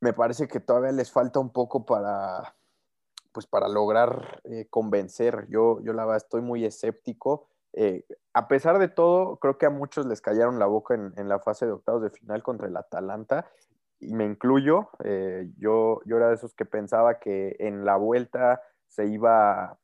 me 0.00 0.12
parece 0.12 0.46
que 0.48 0.60
todavía 0.60 0.92
les 0.92 1.10
falta 1.10 1.40
un 1.40 1.50
poco 1.50 1.86
para, 1.86 2.54
pues 3.32 3.46
para 3.46 3.68
lograr 3.68 4.40
eh, 4.44 4.66
convencer. 4.68 5.46
Yo, 5.48 5.80
yo 5.82 5.92
la 5.92 6.04
verdad 6.04 6.18
estoy 6.18 6.42
muy 6.42 6.64
escéptico. 6.64 7.48
Eh, 7.72 8.04
a 8.32 8.46
pesar 8.46 8.78
de 8.78 8.88
todo, 8.88 9.38
creo 9.38 9.58
que 9.58 9.66
a 9.66 9.70
muchos 9.70 10.06
les 10.06 10.20
callaron 10.20 10.58
la 10.58 10.66
boca 10.66 10.94
en, 10.94 11.28
la 11.28 11.40
fase 11.40 11.66
de 11.66 11.72
octavos 11.72 12.02
de 12.02 12.10
final 12.10 12.42
contra 12.42 12.68
el 12.68 12.76
Atalanta, 12.76 13.50
y 13.98 14.14
me 14.14 14.24
incluyo. 14.24 14.90
Eh, 15.02 15.50
yo, 15.56 16.00
yo 16.04 16.16
era 16.18 16.28
de 16.28 16.34
esos 16.34 16.54
que 16.54 16.64
pensaba 16.64 17.18
que 17.18 17.56
en 17.58 17.84
la 17.84 17.96
vuelta 17.96 18.62
se 18.86 19.06
iba 19.06 19.78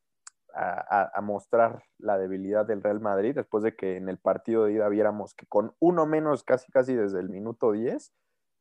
a, 0.55 1.20
mostrar 1.22 1.82
la 1.98 2.18
debilidad 2.18 2.66
del 2.66 2.82
Real 2.82 3.01
Madrid, 3.01 3.34
después 3.34 3.62
de 3.62 3.74
que 3.74 3.96
en 3.96 4.09
el 4.09 4.18
partido 4.18 4.64
de 4.64 4.72
ida 4.72 4.88
viéramos 4.88 5.34
que 5.34 5.46
con 5.46 5.74
uno 5.78 6.07
menos 6.07 6.44
casi 6.44 6.70
casi 6.72 6.94
desde 6.94 7.20
el 7.20 7.28
minuto 7.28 7.72
10, 7.72 8.12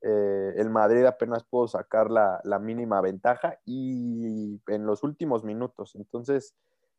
eh, 0.01 0.53
el 0.55 0.69
Madrid 0.69 1.05
apenas 1.05 1.43
pudo 1.43 1.67
sacar 1.67 2.09
la, 2.09 2.39
la, 2.43 2.59
mínima 2.59 3.01
ventaja 3.01 3.59
y 3.65 4.61
en 4.67 4.85
los 4.85 5.03
últimos 5.03 5.43
minutos. 5.43 5.95
Entonces, 5.95 6.55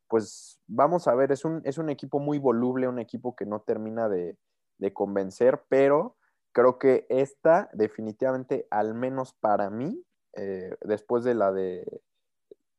pues 0.07 0.59
vamos 0.67 1.07
a 1.07 1.15
ver, 1.15 1.31
es 1.31 1.45
un, 1.45 1.61
es 1.63 1.77
un 1.77 1.89
equipo 1.89 2.19
muy 2.19 2.37
voluble, 2.37 2.87
un 2.87 2.99
equipo 2.99 3.35
que 3.35 3.45
no 3.45 3.61
termina 3.61 4.07
de, 4.09 4.37
de 4.77 4.93
convencer, 4.93 5.63
pero 5.69 6.17
creo 6.51 6.77
que 6.77 7.05
esta 7.09 7.69
definitivamente, 7.73 8.67
al 8.69 8.93
menos 8.93 9.33
para 9.33 9.69
mí, 9.69 10.03
eh, 10.33 10.75
después 10.81 11.23
de 11.23 11.35
la 11.35 11.51
de, 11.51 12.01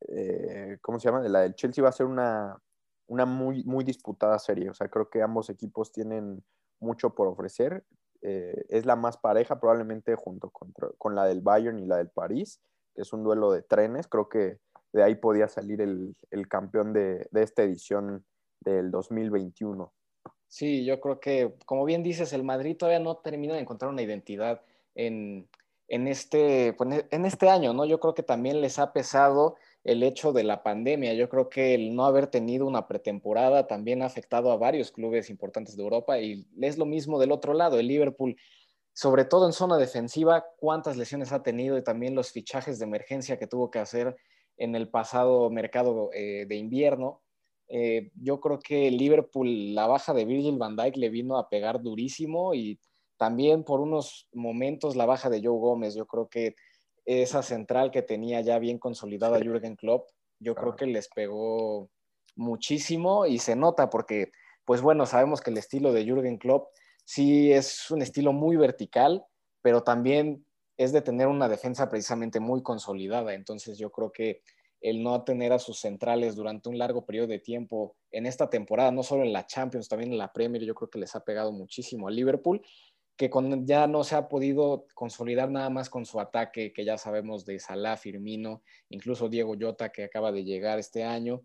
eh, 0.08 0.78
¿cómo 0.80 0.98
se 0.98 1.08
llama? 1.08 1.20
De 1.20 1.28
la 1.28 1.40
del 1.40 1.54
Chelsea 1.54 1.82
va 1.82 1.90
a 1.90 1.92
ser 1.92 2.06
una, 2.06 2.58
una 3.06 3.26
muy, 3.26 3.64
muy 3.64 3.84
disputada 3.84 4.38
serie. 4.38 4.70
O 4.70 4.74
sea, 4.74 4.88
creo 4.88 5.08
que 5.08 5.22
ambos 5.22 5.50
equipos 5.50 5.92
tienen 5.92 6.42
mucho 6.80 7.14
por 7.14 7.28
ofrecer. 7.28 7.84
Eh, 8.22 8.64
es 8.68 8.86
la 8.86 8.96
más 8.96 9.16
pareja 9.16 9.58
probablemente 9.58 10.14
junto 10.14 10.50
con, 10.50 10.72
con, 10.96 11.14
la 11.14 11.24
del 11.24 11.40
Bayern 11.40 11.78
y 11.78 11.86
la 11.86 11.96
del 11.96 12.08
París, 12.08 12.60
que 12.94 13.02
es 13.02 13.12
un 13.12 13.24
duelo 13.24 13.50
de 13.52 13.62
trenes. 13.62 14.06
Creo 14.06 14.28
que 14.28 14.58
de 14.92 15.02
ahí 15.02 15.14
podía 15.14 15.48
salir 15.48 15.80
el, 15.80 16.14
el 16.30 16.48
campeón 16.48 16.92
de, 16.92 17.26
de, 17.30 17.42
esta 17.42 17.62
edición 17.62 18.24
del 18.60 18.90
2021. 18.90 19.92
Sí, 20.46 20.84
yo 20.84 21.00
creo 21.00 21.18
que, 21.18 21.54
como 21.64 21.84
bien 21.84 22.02
dices, 22.02 22.32
el 22.32 22.44
Madrid 22.44 22.76
todavía 22.76 23.00
no 23.00 23.16
termina 23.16 23.54
de 23.54 23.60
encontrar 23.60 23.90
una 23.90 24.02
identidad 24.02 24.60
en, 24.94 25.48
en, 25.88 26.06
este, 26.06 26.74
pues, 26.74 27.06
en 27.10 27.24
este 27.24 27.48
año, 27.48 27.72
¿no? 27.72 27.84
Yo 27.86 28.00
creo 28.00 28.14
que 28.14 28.22
también 28.22 28.60
les 28.60 28.78
ha 28.78 28.92
pesado 28.92 29.56
el 29.84 30.02
hecho 30.02 30.32
de 30.32 30.44
la 30.44 30.62
pandemia. 30.62 31.14
Yo 31.14 31.28
creo 31.28 31.48
que 31.48 31.74
el 31.74 31.94
no 31.94 32.04
haber 32.04 32.28
tenido 32.28 32.66
una 32.66 32.86
pretemporada 32.86 33.66
también 33.66 34.02
ha 34.02 34.06
afectado 34.06 34.52
a 34.52 34.56
varios 34.56 34.92
clubes 34.92 35.30
importantes 35.30 35.76
de 35.76 35.82
Europa 35.82 36.18
y 36.20 36.46
es 36.60 36.78
lo 36.78 36.86
mismo 36.86 37.18
del 37.18 37.32
otro 37.32 37.52
lado, 37.54 37.78
el 37.78 37.88
Liverpool, 37.88 38.36
sobre 38.92 39.24
todo 39.24 39.46
en 39.46 39.52
zona 39.52 39.78
defensiva, 39.78 40.44
cuántas 40.58 40.96
lesiones 40.96 41.32
ha 41.32 41.42
tenido 41.42 41.78
y 41.78 41.82
también 41.84 42.14
los 42.14 42.30
fichajes 42.30 42.78
de 42.78 42.84
emergencia 42.84 43.38
que 43.38 43.46
tuvo 43.46 43.70
que 43.70 43.78
hacer 43.78 44.16
en 44.56 44.76
el 44.76 44.88
pasado 44.88 45.50
mercado 45.50 46.10
eh, 46.12 46.46
de 46.46 46.56
invierno. 46.56 47.22
Eh, 47.68 48.10
yo 48.14 48.38
creo 48.40 48.58
que 48.60 48.90
Liverpool, 48.90 49.74
la 49.74 49.86
baja 49.86 50.12
de 50.12 50.26
Virgil 50.26 50.58
van 50.58 50.76
Dijk 50.76 50.96
le 50.96 51.08
vino 51.08 51.38
a 51.38 51.48
pegar 51.48 51.80
durísimo 51.80 52.54
y 52.54 52.78
también 53.16 53.64
por 53.64 53.80
unos 53.80 54.28
momentos 54.32 54.94
la 54.94 55.06
baja 55.06 55.30
de 55.30 55.40
Joe 55.42 55.58
Gómez. 55.58 55.94
Yo 55.94 56.06
creo 56.06 56.28
que 56.28 56.54
esa 57.04 57.42
central 57.42 57.90
que 57.90 58.02
tenía 58.02 58.40
ya 58.40 58.58
bien 58.58 58.78
consolidada 58.78 59.40
Jürgen 59.40 59.76
Klopp, 59.76 60.08
yo 60.38 60.54
creo 60.54 60.76
que 60.76 60.86
les 60.86 61.08
pegó 61.08 61.90
muchísimo 62.36 63.26
y 63.26 63.38
se 63.38 63.56
nota 63.56 63.90
porque, 63.90 64.32
pues 64.64 64.80
bueno, 64.82 65.06
sabemos 65.06 65.40
que 65.40 65.50
el 65.50 65.58
estilo 65.58 65.92
de 65.92 66.04
Jürgen 66.04 66.38
Klopp 66.38 66.68
sí 67.04 67.52
es 67.52 67.90
un 67.90 68.02
estilo 68.02 68.32
muy 68.32 68.56
vertical, 68.56 69.24
pero 69.62 69.82
también 69.82 70.44
es 70.76 70.92
de 70.92 71.02
tener 71.02 71.28
una 71.28 71.48
defensa 71.48 71.88
precisamente 71.88 72.40
muy 72.40 72.62
consolidada. 72.62 73.34
Entonces 73.34 73.78
yo 73.78 73.90
creo 73.90 74.10
que 74.12 74.42
el 74.80 75.02
no 75.02 75.22
tener 75.22 75.52
a 75.52 75.60
sus 75.60 75.78
centrales 75.78 76.34
durante 76.34 76.68
un 76.68 76.76
largo 76.76 77.06
periodo 77.06 77.28
de 77.28 77.38
tiempo 77.38 77.96
en 78.10 78.26
esta 78.26 78.50
temporada, 78.50 78.90
no 78.90 79.04
solo 79.04 79.22
en 79.22 79.32
la 79.32 79.46
Champions, 79.46 79.88
también 79.88 80.12
en 80.12 80.18
la 80.18 80.32
Premier, 80.32 80.64
yo 80.64 80.74
creo 80.74 80.90
que 80.90 80.98
les 80.98 81.14
ha 81.14 81.24
pegado 81.24 81.52
muchísimo 81.52 82.08
a 82.08 82.10
Liverpool 82.10 82.60
que 83.16 83.30
ya 83.64 83.86
no 83.86 84.04
se 84.04 84.16
ha 84.16 84.28
podido 84.28 84.86
consolidar 84.94 85.50
nada 85.50 85.70
más 85.70 85.90
con 85.90 86.04
su 86.04 86.18
ataque, 86.18 86.72
que 86.72 86.84
ya 86.84 86.98
sabemos 86.98 87.44
de 87.44 87.58
Salah, 87.58 87.96
Firmino, 87.96 88.62
incluso 88.88 89.28
Diego 89.28 89.54
Llota, 89.54 89.90
que 89.90 90.04
acaba 90.04 90.32
de 90.32 90.44
llegar 90.44 90.78
este 90.78 91.04
año, 91.04 91.42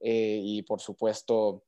eh, 0.00 0.40
y 0.42 0.62
por 0.62 0.80
supuesto 0.80 1.64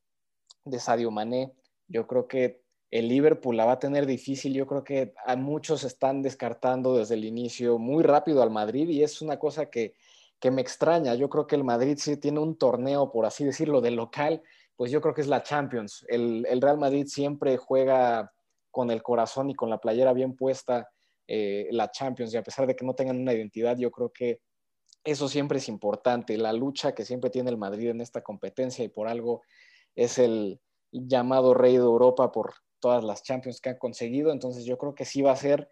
de 0.65 0.79
Sadio 0.79 1.11
Mané. 1.11 1.53
Yo 1.87 2.07
creo 2.07 2.27
que 2.27 2.63
el 2.91 3.09
Liverpool 3.09 3.57
la 3.57 3.65
va 3.65 3.73
a 3.73 3.79
tener 3.79 4.07
difícil. 4.07 4.53
Yo 4.55 4.67
creo 4.67 4.85
que 4.85 5.15
a 5.27 5.37
muchos 5.37 5.85
están 5.85 6.23
descartando 6.23 6.97
desde 6.97 7.15
el 7.15 7.25
inicio 7.25 7.79
muy 7.79 8.03
rápido 8.03 8.43
al 8.43 8.51
Madrid 8.51 8.89
y 8.89 9.03
es 9.03 9.23
una 9.23 9.39
cosa 9.39 9.71
que, 9.71 9.95
que 10.39 10.51
me 10.51 10.61
extraña. 10.63 11.15
Yo 11.15 11.29
creo 11.29 11.47
que 11.47 11.57
el 11.57 11.65
Madrid 11.65 11.97
sí 11.99 12.17
tiene 12.17 12.41
un 12.41 12.57
torneo, 12.57 13.11
por 13.11 13.27
así 13.27 13.45
decirlo, 13.45 13.81
de 13.81 13.93
local, 13.93 14.43
pues 14.77 14.91
yo 14.91 15.01
creo 15.01 15.15
que 15.15 15.23
es 15.23 15.27
la 15.27 15.43
Champions. 15.43 16.05
El, 16.09 16.47
el 16.49 16.61
Real 16.61 16.79
Madrid 16.79 17.07
siempre 17.07 17.57
juega 17.57 18.33
con 18.73 18.91
el 18.91 19.03
corazón 19.03 19.49
y 19.51 19.55
con 19.55 19.71
la 19.71 19.79
playera 19.79 20.13
bien 20.13 20.35
puesta 20.35 20.91
eh, 21.29 21.69
la 21.71 21.93
Champions 21.93 22.35
y 22.35 22.37
a 22.37 22.43
pesar 22.43 22.67
de 22.67 22.75
que 22.75 22.85
no 22.85 22.95
tengan 22.95 23.21
una 23.21 23.33
identidad, 23.33 23.79
yo 23.79 23.93
creo 23.93 24.11
que 24.11 24.41
eso 25.05 25.29
siempre 25.29 25.59
es 25.59 25.69
importante, 25.69 26.37
la 26.37 26.53
lucha 26.53 26.93
que 26.93 27.05
siempre 27.05 27.31
tiene 27.31 27.51
el 27.51 27.59
Madrid 27.59 27.91
en 27.91 28.01
esta 28.01 28.23
competencia 28.23 28.85
y 28.85 28.89
por 28.89 29.07
algo 29.07 29.43
es 29.95 30.19
el 30.19 30.61
llamado 30.91 31.55
rey 31.55 31.75
de 31.75 31.85
Europa 31.85 32.33
por 32.33 32.55
todas 32.81 33.05
las 33.05 33.23
Champions 33.23 33.61
que 33.61 33.71
ha 33.71 33.79
conseguido, 33.79 34.33
entonces 34.33 34.65
yo 34.65 34.77
creo 34.79 34.95
que 34.95 35.05
sí 35.05 35.23
va 35.23 35.31
a 35.31 35.37
ser 35.37 35.69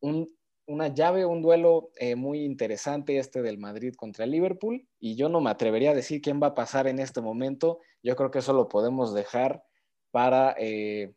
un, 0.00 0.36
una 0.66 0.88
llave, 0.88 1.24
un 1.26 1.42
duelo 1.42 1.90
eh, 1.96 2.14
muy 2.14 2.44
interesante 2.44 3.18
este 3.18 3.42
del 3.42 3.58
Madrid 3.58 3.94
contra 3.94 4.24
el 4.24 4.30
Liverpool. 4.30 4.86
Y 4.98 5.16
yo 5.16 5.28
no 5.28 5.40
me 5.40 5.50
atrevería 5.50 5.90
a 5.90 5.94
decir 5.94 6.20
quién 6.20 6.40
va 6.42 6.48
a 6.48 6.54
pasar 6.54 6.86
en 6.86 6.98
este 6.98 7.20
momento, 7.20 7.80
yo 8.02 8.16
creo 8.16 8.30
que 8.30 8.40
eso 8.40 8.52
lo 8.52 8.68
podemos 8.68 9.14
dejar 9.14 9.62
para... 10.10 10.54
Eh, 10.58 11.12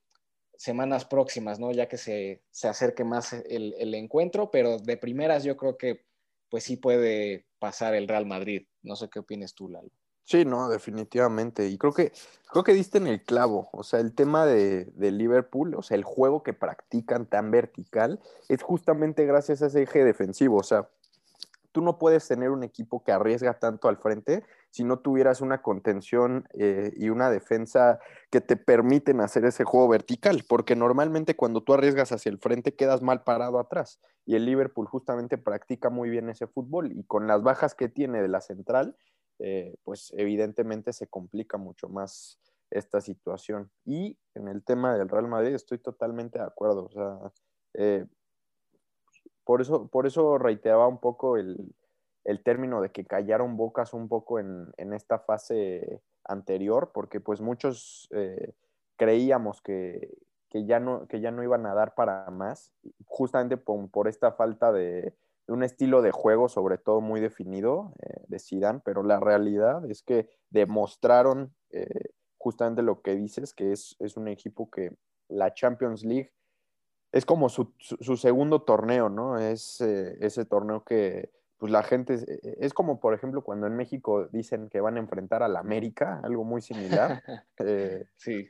semanas 0.58 1.06
próximas, 1.06 1.60
¿no? 1.60 1.72
Ya 1.72 1.88
que 1.88 1.98
se, 1.98 2.44
se 2.52 2.68
acerque 2.68 3.04
más 3.04 3.34
el, 3.34 3.74
el, 3.78 3.94
encuentro, 3.94 4.52
pero 4.52 4.78
de 4.80 4.98
primeras 4.98 5.44
yo 5.44 5.58
creo 5.58 5.78
que 5.78 6.06
pues 6.50 6.64
sí 6.64 6.78
puede 6.78 7.46
pasar 7.60 7.96
el 7.96 8.08
Real 8.08 8.26
Madrid. 8.26 8.68
No 8.84 8.96
sé 8.96 9.10
qué 9.10 9.20
opines 9.20 9.54
tú, 9.56 9.70
Lalo. 9.70 9.90
Sí, 10.24 10.44
no, 10.44 10.70
definitivamente. 10.70 11.68
Y 11.68 11.78
creo 11.78 11.94
que, 11.94 12.12
creo 12.52 12.64
que 12.64 12.74
diste 12.74 12.98
en 12.98 13.08
el 13.08 13.24
clavo. 13.24 13.70
O 13.74 13.84
sea, 13.84 14.00
el 14.00 14.16
tema 14.16 14.46
de, 14.46 14.86
de, 14.86 15.12
Liverpool, 15.12 15.76
o 15.76 15.84
sea, 15.84 15.96
el 15.96 16.04
juego 16.04 16.42
que 16.42 16.54
practican 16.54 17.28
tan 17.28 17.52
vertical, 17.52 18.20
es 18.50 18.64
justamente 18.64 19.26
gracias 19.26 19.62
a 19.62 19.68
ese 19.68 19.84
eje 19.84 20.04
defensivo. 20.04 20.58
O 20.58 20.64
sea, 20.64 20.90
tú 21.72 21.82
no 21.82 22.00
puedes 22.00 22.28
tener 22.28 22.50
un 22.50 22.64
equipo 22.64 23.04
que 23.04 23.12
arriesga 23.12 23.60
tanto 23.60 23.88
al 23.88 23.98
frente 23.98 24.44
si 24.76 24.84
no 24.84 25.00
tuvieras 25.00 25.40
una 25.40 25.62
contención 25.62 26.50
eh, 26.54 26.92
y 26.98 27.08
una 27.08 27.30
defensa 27.30 27.98
que 28.30 28.42
te 28.42 28.58
permiten 28.58 29.22
hacer 29.22 29.46
ese 29.46 29.64
juego 29.64 29.88
vertical, 29.88 30.44
porque 30.50 30.76
normalmente 30.76 31.38
cuando 31.38 31.64
tú 31.64 31.74
arriesgas 31.74 32.12
hacia 32.12 32.30
el 32.30 32.40
frente 32.40 32.76
quedas 32.76 33.02
mal 33.02 33.24
parado 33.24 33.58
atrás. 33.58 34.02
Y 34.26 34.36
el 34.36 34.44
Liverpool 34.46 34.86
justamente 34.86 35.38
practica 35.38 35.90
muy 35.90 36.10
bien 36.10 36.28
ese 36.28 36.46
fútbol 36.48 36.92
y 36.92 37.06
con 37.06 37.26
las 37.26 37.42
bajas 37.42 37.74
que 37.74 37.88
tiene 37.88 38.22
de 38.22 38.28
la 38.28 38.42
central, 38.42 38.98
eh, 39.40 39.76
pues 39.86 40.12
evidentemente 40.18 40.92
se 40.92 41.08
complica 41.08 41.58
mucho 41.58 41.88
más 41.88 42.38
esta 42.70 43.00
situación. 43.00 43.72
Y 43.86 44.18
en 44.34 44.50
el 44.50 44.62
tema 44.62 44.98
del 44.98 45.08
Real 45.08 45.30
Madrid 45.30 45.56
estoy 45.56 45.78
totalmente 45.78 46.38
de 46.38 46.44
acuerdo. 46.44 46.88
O 46.88 46.92
sea, 46.92 47.32
eh, 47.76 48.06
por, 49.46 49.62
eso, 49.62 49.88
por 49.88 50.06
eso 50.06 50.38
reiteraba 50.38 50.86
un 50.86 51.00
poco 51.00 51.38
el, 51.38 51.74
el 52.26 52.44
término 52.44 52.82
de 52.82 52.92
que 52.92 53.06
callaron 53.06 53.56
bocas 53.56 53.94
un 53.94 54.10
poco 54.10 54.40
en, 54.40 54.74
en 54.78 54.94
esta 54.94 55.20
fase 55.20 56.02
anterior, 56.24 56.92
porque 56.94 57.20
pues 57.20 57.40
muchos 57.40 58.10
eh, 58.12 58.54
creíamos 58.98 59.62
que, 59.62 60.18
que, 60.50 60.66
ya 60.66 60.80
no, 60.80 61.08
que 61.08 61.22
ya 61.22 61.32
no 61.32 61.44
iban 61.44 61.66
a 61.66 61.76
dar 61.76 61.94
para 61.94 62.30
más, 62.32 62.74
justamente 63.06 63.58
por, 63.58 63.90
por 63.90 64.08
esta 64.08 64.32
falta 64.32 64.72
de, 64.72 65.14
un 65.48 65.64
estilo 65.64 66.02
de 66.02 66.12
juego, 66.12 66.50
sobre 66.50 66.78
todo 66.78 67.02
muy 67.02 67.22
definido, 67.22 67.94
eh, 68.02 68.24
de 68.28 68.40
Zidane, 68.40 68.82
pero 68.84 69.04
la 69.04 69.20
realidad 69.20 69.90
es 69.90 70.02
que 70.02 70.30
demostraron 70.50 71.54
eh, 71.70 72.14
justamente 72.38 72.82
lo 72.82 73.02
que 73.02 73.16
dices, 73.16 73.54
que 73.54 73.72
es, 73.72 73.96
es, 74.00 74.18
un 74.18 74.28
equipo 74.28 74.72
que 74.72 74.96
la 75.28 75.54
Champions 75.54 76.04
League 76.04 76.34
es 77.12 77.26
como 77.26 77.50
su, 77.50 77.74
su, 77.78 77.98
su 77.98 78.18
segundo 78.18 78.64
torneo, 78.64 79.10
¿no? 79.10 79.38
Es 79.38 79.82
eh, 79.82 80.18
ese 80.20 80.46
torneo 80.46 80.84
que 80.84 81.32
pues 81.58 81.72
la 81.72 81.84
gente, 81.84 82.16
es, 82.16 82.24
es, 82.24 82.74
como 82.74 83.00
por 83.00 83.14
ejemplo 83.14 83.44
cuando 83.44 83.68
en 83.68 83.76
México 83.76 84.28
dicen 84.32 84.70
que 84.70 84.82
van 84.82 84.98
a 84.98 85.00
enfrentar 85.00 85.44
a 85.44 85.48
la 85.48 85.60
América, 85.60 86.20
algo 86.24 86.44
muy 86.44 86.62
similar. 86.62 87.22
eh, 87.60 88.06
sí. 88.16 88.50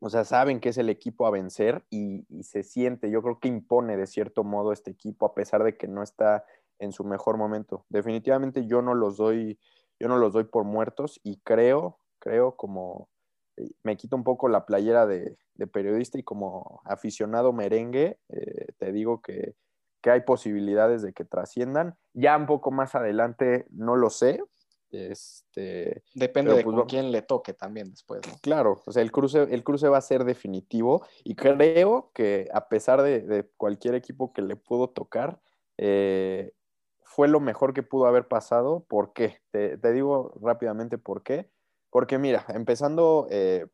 O 0.00 0.10
sea, 0.10 0.24
saben 0.24 0.58
que 0.58 0.70
es 0.70 0.78
el 0.78 0.88
equipo 0.88 1.26
a 1.26 1.30
vencer 1.30 1.84
y, 1.88 2.26
y, 2.28 2.42
se 2.42 2.64
siente, 2.64 3.08
yo 3.10 3.22
creo 3.22 3.38
que 3.38 3.46
impone 3.46 3.96
de 3.96 4.08
cierto 4.08 4.42
modo 4.42 4.72
este 4.72 4.90
equipo, 4.90 5.26
a 5.26 5.34
pesar 5.34 5.62
de 5.62 5.76
que 5.76 5.86
no 5.86 6.02
está 6.02 6.44
en 6.80 6.92
su 6.92 7.04
mejor 7.04 7.36
momento. 7.36 7.86
Definitivamente 7.88 8.66
yo 8.66 8.82
no 8.82 8.94
los 8.94 9.16
doy, 9.16 9.60
yo 10.00 10.08
no 10.08 10.18
los 10.18 10.32
doy 10.32 10.44
por 10.44 10.64
muertos 10.64 11.20
y 11.22 11.38
creo, 11.38 12.00
creo 12.18 12.56
como 12.56 13.08
eh, 13.56 13.70
me 13.84 13.96
quito 13.96 14.16
un 14.16 14.24
poco 14.24 14.48
la 14.48 14.66
playera 14.66 15.06
de, 15.06 15.38
periodista 15.72 16.18
y 16.18 16.24
como 16.24 16.80
aficionado 16.84 17.52
merengue, 17.52 18.18
eh, 18.30 18.66
te 18.78 18.90
digo 18.90 19.22
que, 19.22 19.54
que, 20.02 20.10
hay 20.10 20.20
posibilidades 20.20 21.02
de 21.02 21.12
que 21.12 21.24
trasciendan. 21.24 21.96
Ya 22.12 22.36
un 22.36 22.46
poco 22.46 22.70
más 22.70 22.94
adelante 22.94 23.66
no 23.70 23.96
lo 23.96 24.10
sé, 24.10 24.40
este, 24.92 26.02
Depende 26.14 26.54
de 26.54 26.62
pues, 26.62 26.84
quién 26.86 27.12
le 27.12 27.22
toque 27.22 27.54
también 27.54 27.90
después. 27.90 28.20
Claro, 28.42 28.82
o 28.84 28.92
sea, 28.92 29.02
el 29.02 29.10
cruce, 29.10 29.42
el 29.42 29.64
cruce 29.64 29.88
va 29.88 29.96
a 29.96 30.02
ser 30.02 30.24
definitivo 30.24 31.06
y 31.24 31.34
creo 31.34 32.10
que 32.12 32.48
a 32.52 32.68
pesar 32.68 33.00
de, 33.00 33.50
cualquier 33.56 33.94
equipo 33.94 34.34
que 34.34 34.42
le 34.42 34.54
pudo 34.54 34.90
tocar, 34.90 35.40
eh, 35.78 36.52
fue 37.02 37.28
lo 37.28 37.40
mejor 37.40 37.72
que 37.72 37.82
pudo 37.82 38.06
haber 38.06 38.28
pasado. 38.28 38.84
¿Por 38.86 39.14
qué? 39.14 39.38
Te, 39.50 39.78
digo 39.92 40.34
rápidamente 40.40 40.98
por 40.98 41.22
qué. 41.22 41.50
Porque 41.90 42.18
mira, 42.18 42.44
empezando 42.48 43.26
eh, 43.30 43.66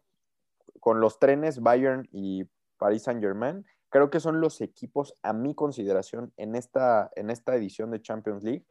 con 0.80 1.00
los 1.00 1.18
trenes 1.18 1.60
Bayern 1.60 2.08
y 2.12 2.44
Paris 2.78 3.02
Saint 3.02 3.20
Germain, 3.20 3.66
creo 3.90 4.10
que 4.10 4.20
son 4.20 4.40
los 4.40 4.60
equipos, 4.60 5.14
a 5.22 5.32
mi 5.32 5.54
consideración, 5.54 6.32
en 6.36 6.54
esta, 6.54 7.10
en 7.16 7.30
esta 7.30 7.54
edición 7.56 7.90
de 7.90 8.02
Champions 8.02 8.44
League 8.44 8.66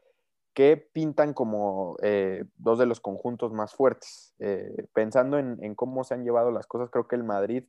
que 0.57 0.75
pintan 0.75 1.35
como 1.35 1.97
eh, 2.01 2.45
dos 2.55 2.79
de 2.79 2.87
los 2.87 2.99
conjuntos 2.99 3.53
más 3.53 3.75
fuertes. 3.75 4.33
Eh, 4.39 4.87
pensando 4.91 5.37
en, 5.37 5.75
cómo 5.75 6.03
se 6.03 6.15
han 6.15 6.23
llevado 6.23 6.49
las 6.49 6.65
cosas, 6.65 6.89
creo 6.89 7.07
que 7.07 7.15
el 7.15 7.23
Madrid 7.23 7.65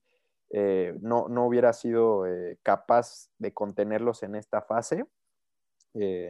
eh, 0.49 0.97
no, 1.03 1.27
hubiera 1.45 1.75
sido 1.75 2.25
capaz 2.63 3.29
de 3.37 3.53
contenerlos 3.53 4.23
en 4.23 4.37
esta 4.37 4.63
fase. 4.63 5.05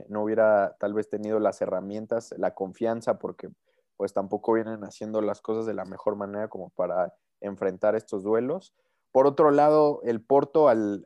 no 0.09 0.25
hubiera 0.25 0.77
tal 0.81 0.95
vez 0.95 1.09
tenido 1.09 1.39
las 1.39 1.63
herramientas, 1.63 2.35
la 2.37 2.55
confianza, 2.55 3.21
porque 3.21 3.51
pues 3.97 4.13
tampoco 4.13 4.55
vienen 4.55 4.83
haciendo 4.83 5.21
las 5.21 5.41
cosas 5.41 5.65
de 5.65 5.75
la 5.75 5.85
mejor 5.85 6.17
manera 6.17 6.49
como 6.49 6.71
para 6.71 7.15
enfrentar 7.41 7.95
estos 7.95 8.25
duelos. 8.25 8.75
Por 9.13 9.27
otro 9.27 9.51
lado, 9.51 10.01
el 10.05 10.21
Porto 10.21 10.69
al 10.69 11.05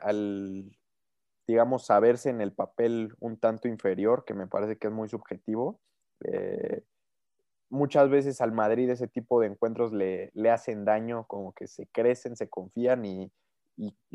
digamos, 1.47 1.87
saberse 1.87 2.31
en 2.31 2.41
el 2.41 2.53
papel 2.53 3.15
un 3.19 3.37
tanto 3.37 3.69
inferior, 3.69 4.25
que 4.25 4.35
me 4.35 4.47
parece 4.47 4.77
que 4.77 4.87
es 4.87 4.93
muy 4.93 5.09
subjetivo. 5.09 5.81
Eh, 6.25 6.83
muchas 7.69 8.09
veces 8.09 8.41
al 8.41 8.53
Madrid 8.53 8.89
ese 8.91 9.09
tipo 9.09 9.41
de 9.41 9.49
encuentros 9.49 9.93
le, 9.93 10.33
hacen 10.51 10.85
daño, 10.85 11.27
como 11.27 11.53
que 11.53 11.67
se 11.67 11.87
crecen, 11.89 12.37
se 12.37 12.49
confían 12.49 13.05
y, 13.05 13.33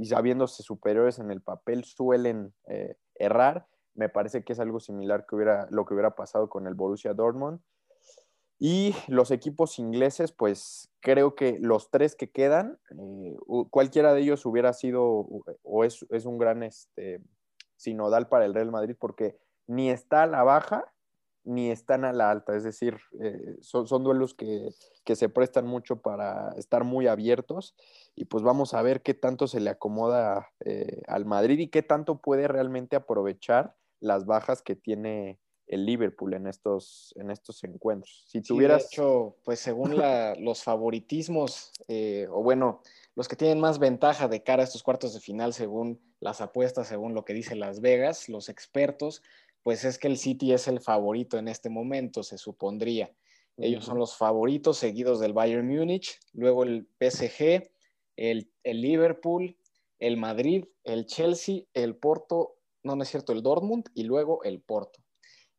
sabiéndose 0.03 0.63
superiores 0.63 1.19
en 1.19 1.31
el 1.31 1.41
papel 1.41 1.83
suelen 1.83 2.53
eh, 2.67 2.95
errar. 3.15 3.67
Me 3.95 4.09
parece 4.09 4.43
que 4.43 4.53
es 4.53 4.59
algo 4.59 4.79
similar 4.79 5.25
que 5.27 5.35
hubiera, 5.35 5.67
lo 5.71 5.85
que 5.85 5.93
hubiera 5.93 6.15
pasado 6.15 6.49
con 6.49 6.67
el 6.67 6.75
Borussia 6.75 7.13
Dortmund. 7.13 7.59
Y 8.60 8.95
los 9.08 9.30
equipos 9.30 9.78
ingleses, 9.78 10.32
pues 10.32 10.89
creo 10.99 11.36
que 11.36 11.60
los 11.60 11.91
tres 11.91 12.16
que 12.16 12.32
quedan, 12.32 12.80
eh, 12.97 13.36
cualquiera 13.70 14.14
de 14.14 14.22
ellos 14.22 14.45
hubiera 14.45 14.74
sido 14.74 15.28
o 15.64 15.84
es, 15.84 16.03
un 16.26 16.38
gran 16.39 16.64
este, 16.64 17.22
sinodal 17.76 18.28
para 18.28 18.45
el 18.45 18.55
Real 18.55 18.72
Madrid 18.72 18.95
porque 18.99 19.38
ni 19.68 19.91
está 19.91 20.24
a 20.24 20.28
la 20.28 20.43
baja 20.43 20.91
ni 21.47 21.72
están 21.72 22.03
a 22.03 22.12
la 22.12 22.30
alta, 22.30 22.58
es 22.58 22.66
decir, 22.66 22.97
eh, 23.22 23.55
son, 23.62 24.03
duelos 24.03 24.34
que, 24.34 24.68
se 25.16 25.30
prestan 25.30 25.66
mucho 25.66 26.01
para 26.01 26.49
estar 26.58 26.84
muy 26.84 27.08
abiertos 27.08 27.74
y 28.16 28.26
pues 28.26 28.43
vamos 28.43 28.74
a 28.74 28.82
ver 28.82 29.01
qué 29.01 29.14
tanto 29.14 29.47
se 29.47 29.62
le 29.62 29.70
acomoda 29.70 30.49
eh, 30.66 31.01
al 31.08 31.24
Madrid 31.24 31.58
y 31.60 31.70
qué 31.70 31.84
tanto 31.84 32.20
puede 32.20 32.49
realmente 32.49 32.97
aprovechar 32.97 33.78
las 34.01 34.26
bajas 34.26 34.62
que 34.62 34.76
tiene 34.76 35.39
el 35.68 35.86
Liverpool 35.86 36.34
en 36.34 36.47
estos, 36.47 37.13
en 37.18 37.30
estos 37.30 37.63
encuentros. 37.63 38.24
Si 38.28 38.41
tuvieras... 38.41 38.86
hecho, 38.86 39.36
pues 39.43 39.59
según 39.59 39.95
los 40.39 40.63
favoritismos, 40.63 41.72
eh, 41.88 42.28
o 42.32 42.41
bueno, 42.41 42.82
los 43.15 43.28
que 43.28 43.36
tienen 43.36 43.59
más 43.59 43.80
ventaja 43.80 44.28
de 44.28 44.43
cara 44.43 44.63
a 44.63 44.65
estos 44.65 44.84
cuartos 44.84 45.13
de 45.13 45.20
final, 45.20 45.53
según 45.53 45.99
las 46.20 46.41
apuestas, 46.41 46.88
según 46.88 47.13
lo 47.13 47.26
que 47.26 47.34
dice 47.34 47.55
Las 47.55 47.82
Vegas, 47.82 48.30
los 48.30 48.49
expertos, 48.49 49.22
pues 49.63 49.84
es 49.84 49.97
que 49.99 50.07
el 50.07 50.18
City 50.18 50.53
es 50.53 50.68
el 50.68 50.80
favorito 50.80 51.38
en 51.38 51.47
este 51.47 51.70
momento, 51.70 52.24
se 52.24 52.38
supondría. 52.38 53.11
Ellos 53.57 53.86
son 53.86 53.97
los 53.97 54.15
favoritos, 54.15 54.78
seguidos 54.78 55.20
del 55.20 55.34
Bayern 55.34 55.68
Múnich, 55.68 56.20
luego 56.34 56.63
el 56.63 56.88
PSG, 56.99 57.70
el, 58.15 58.51
el 58.63 58.82
Liverpool, 58.82 59.57
el 59.99 60.15
Madrid, 60.15 60.65
el 60.84 61.07
Chelsea, 61.07 61.63
el 61.74 61.95
Porto, 61.95 62.55
no, 62.84 62.95
no 62.95 63.03
es 63.03 63.09
cierto, 63.09 63.34
el 63.34 63.41
Dortmund 63.41 63.89
y 63.95 64.03
luego 64.03 64.43
el 64.43 64.61
Porto. 64.61 64.99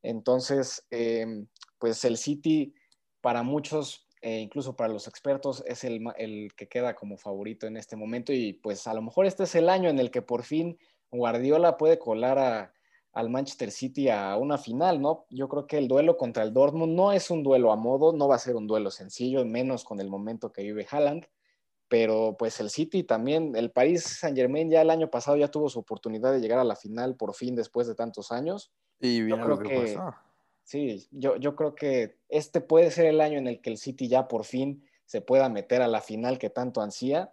Entonces, 0.02 0.86
em, 0.90 1.46
pues 1.78 2.04
el 2.04 2.16
City 2.16 2.74
para 3.20 3.42
muchos, 3.42 4.06
eh, 4.22 4.40
incluso 4.40 4.76
para 4.76 4.92
los 4.92 5.08
expertos, 5.08 5.62
es 5.66 5.84
el, 5.84 6.52
que 6.56 6.68
queda 6.68 6.94
como 6.94 7.16
favorito 7.16 7.66
en 7.66 7.76
este 7.76 7.96
momento 7.96 8.32
y 8.32 8.54
pues 8.54 8.86
a 8.86 8.94
lo 8.94 9.02
mejor 9.02 9.26
este 9.26 9.44
es 9.44 9.54
el 9.54 9.68
año 9.68 9.88
en 9.88 9.98
el 9.98 10.10
que 10.10 10.22
por 10.22 10.44
fin 10.44 10.78
Guardiola 11.10 11.76
puede 11.76 11.98
colar 11.98 12.72
al 13.12 13.30
Manchester 13.30 13.70
City 13.70 14.08
a 14.10 14.36
una 14.36 14.58
final, 14.58 15.00
¿no? 15.00 15.26
Yo 15.30 15.48
creo 15.48 15.66
que 15.66 15.78
el 15.78 15.88
duelo 15.88 16.16
contra 16.16 16.42
el 16.42 16.52
Dortmund 16.52 16.94
no 16.94 17.12
es 17.12 17.30
un 17.30 17.42
duelo 17.42 17.72
a 17.72 17.76
modo, 17.76 18.12
no 18.12 18.28
va 18.28 18.36
a 18.36 18.38
ser 18.38 18.56
un 18.56 18.66
duelo 18.66 18.90
sencillo, 18.90 19.44
menos 19.44 19.84
con 19.84 20.00
el 20.00 20.08
momento 20.08 20.52
que 20.52 20.62
vive 20.62 20.86
Haaland, 20.88 21.26
pero 21.88 22.36
pues 22.38 22.60
el 22.60 22.70
City 22.70 23.02
también, 23.04 23.56
el 23.56 23.72
Paris 23.72 24.04
Saint 24.20 24.36
Germain 24.36 24.70
ya 24.70 24.82
el 24.82 24.90
año 24.90 25.10
pasado 25.10 25.36
ya 25.36 25.50
tuvo 25.50 25.68
su 25.68 25.80
oportunidad 25.80 26.32
de 26.32 26.40
llegar 26.40 26.58
a 26.58 26.64
la 26.64 26.76
final 26.76 27.16
por 27.16 27.34
fin 27.34 27.56
después 27.56 27.86
de 27.86 27.94
tantos 27.94 28.30
años 28.30 28.70
y 29.00 29.22
bien 29.22 29.46
lo 29.46 29.58
que. 29.58 29.96
Sí, 30.64 31.08
yo, 31.12 31.36
yo 31.36 31.56
creo 31.56 31.74
que 31.74 32.18
este 32.28 32.60
puede 32.60 32.90
ser 32.90 33.06
el 33.06 33.22
año 33.22 33.38
en 33.38 33.46
el 33.46 33.62
que 33.62 33.70
el 33.70 33.78
City 33.78 34.06
ya 34.06 34.28
por 34.28 34.44
fin 34.44 34.84
se 35.06 35.22
pueda 35.22 35.48
meter 35.48 35.80
a 35.80 35.88
la 35.88 36.02
final 36.02 36.38
que 36.38 36.50
tanto 36.50 36.82
ansía, 36.82 37.32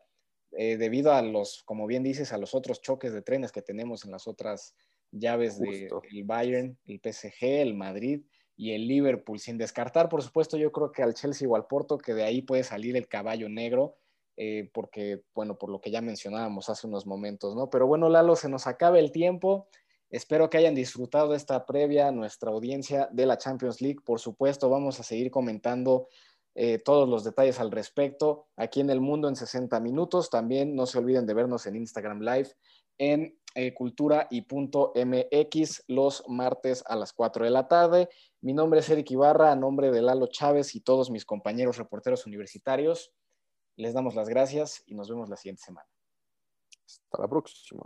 eh, 0.54 0.78
debido 0.78 1.12
a 1.12 1.22
los, 1.22 1.64
como 1.64 1.86
bien 1.86 2.02
dices, 2.02 2.32
a 2.32 2.38
los 2.38 2.56
otros 2.56 2.82
choques 2.82 3.12
de 3.12 3.22
trenes 3.22 3.52
que 3.52 3.62
tenemos 3.62 4.06
en 4.06 4.12
las 4.12 4.26
otras 4.26 4.74
llaves 5.12 5.60
del 5.60 5.90
de 5.90 6.24
Bayern, 6.24 6.78
el 6.88 7.02
PSG, 7.02 7.44
el 7.44 7.74
Madrid 7.74 8.22
y 8.56 8.72
el 8.72 8.88
Liverpool, 8.88 9.40
sin 9.40 9.58
descartar, 9.58 10.08
por 10.08 10.22
supuesto, 10.22 10.56
yo 10.56 10.72
creo 10.72 10.94
que 10.94 11.04
al 11.04 11.14
Chelsea 11.14 11.48
o 11.48 11.58
al 11.58 11.68
Porto, 11.68 11.98
que 11.98 12.14
de 12.14 12.24
ahí 12.24 12.42
puede 12.42 12.64
salir 12.64 12.96
el 12.96 13.10
caballo 13.10 13.50
negro, 13.50 13.98
eh, 14.38 14.70
porque, 14.74 15.24
bueno, 15.34 15.58
por 15.58 15.70
lo 15.70 15.82
que 15.82 15.92
ya 15.92 16.02
mencionábamos 16.02 16.70
hace 16.70 16.88
unos 16.88 17.06
momentos, 17.06 17.56
¿no? 17.56 17.70
Pero 17.70 17.88
bueno, 17.88 18.08
Lalo, 18.08 18.38
se 18.38 18.48
nos 18.48 18.68
acaba 18.68 19.00
el 19.00 19.12
tiempo. 19.12 19.68
Espero 20.10 20.50
que 20.50 20.58
hayan 20.58 20.76
disfrutado 20.76 21.34
esta 21.34 21.66
previa, 21.66 22.12
nuestra 22.12 22.52
audiencia 22.52 23.10
de 23.12 23.26
la 23.26 23.38
Champions 23.38 23.82
League. 23.82 24.00
Por 24.06 24.20
supuesto, 24.20 24.70
vamos 24.70 25.00
a 25.00 25.04
seguir 25.04 25.32
comentando 25.32 26.08
eh, 26.54 26.80
todos 26.80 27.10
los 27.10 27.24
detalles 27.24 27.60
al 27.60 27.72
respecto 27.72 28.48
aquí 28.56 28.80
en 28.80 28.90
el 28.90 29.02
mundo 29.02 29.28
en 29.28 29.36
60 29.36 29.80
minutos. 29.80 30.30
También 30.30 30.76
no 30.76 30.86
se 30.86 31.00
olviden 31.00 31.26
de 31.26 31.34
vernos 31.34 31.66
en 31.66 31.76
Instagram 31.76 32.22
Live 32.22 32.52
en 32.98 33.38
eh, 33.56 33.74
cultura 33.74 34.28
y 34.30 34.42
punto 34.42 34.94
MX 34.96 35.84
los 35.88 36.24
martes 36.28 36.84
a 36.88 36.96
las 36.96 37.14
4 37.14 37.46
de 37.46 37.52
la 37.52 37.68
tarde. 37.68 38.10
Mi 38.42 38.54
nombre 38.54 38.80
es 38.80 38.90
Eric 38.90 39.12
Ibarra, 39.12 39.52
a 39.52 39.56
nombre 39.56 39.92
de 39.92 40.02
Lalo 40.02 40.28
Chávez 40.28 40.76
y 40.76 40.82
todos 40.82 41.10
mis 41.10 41.26
compañeros 41.26 41.78
reporteros 41.78 42.26
universitarios. 42.26 43.14
Les 43.78 43.94
damos 43.94 44.16
las 44.16 44.30
gracias 44.30 44.84
y 44.86 44.96
nos 44.96 45.10
vemos 45.10 45.30
la 45.30 45.38
siguiente 45.38 45.64
semana. 45.64 45.88
Hasta 46.86 47.22
la 47.22 47.28
próxima. 47.28 47.84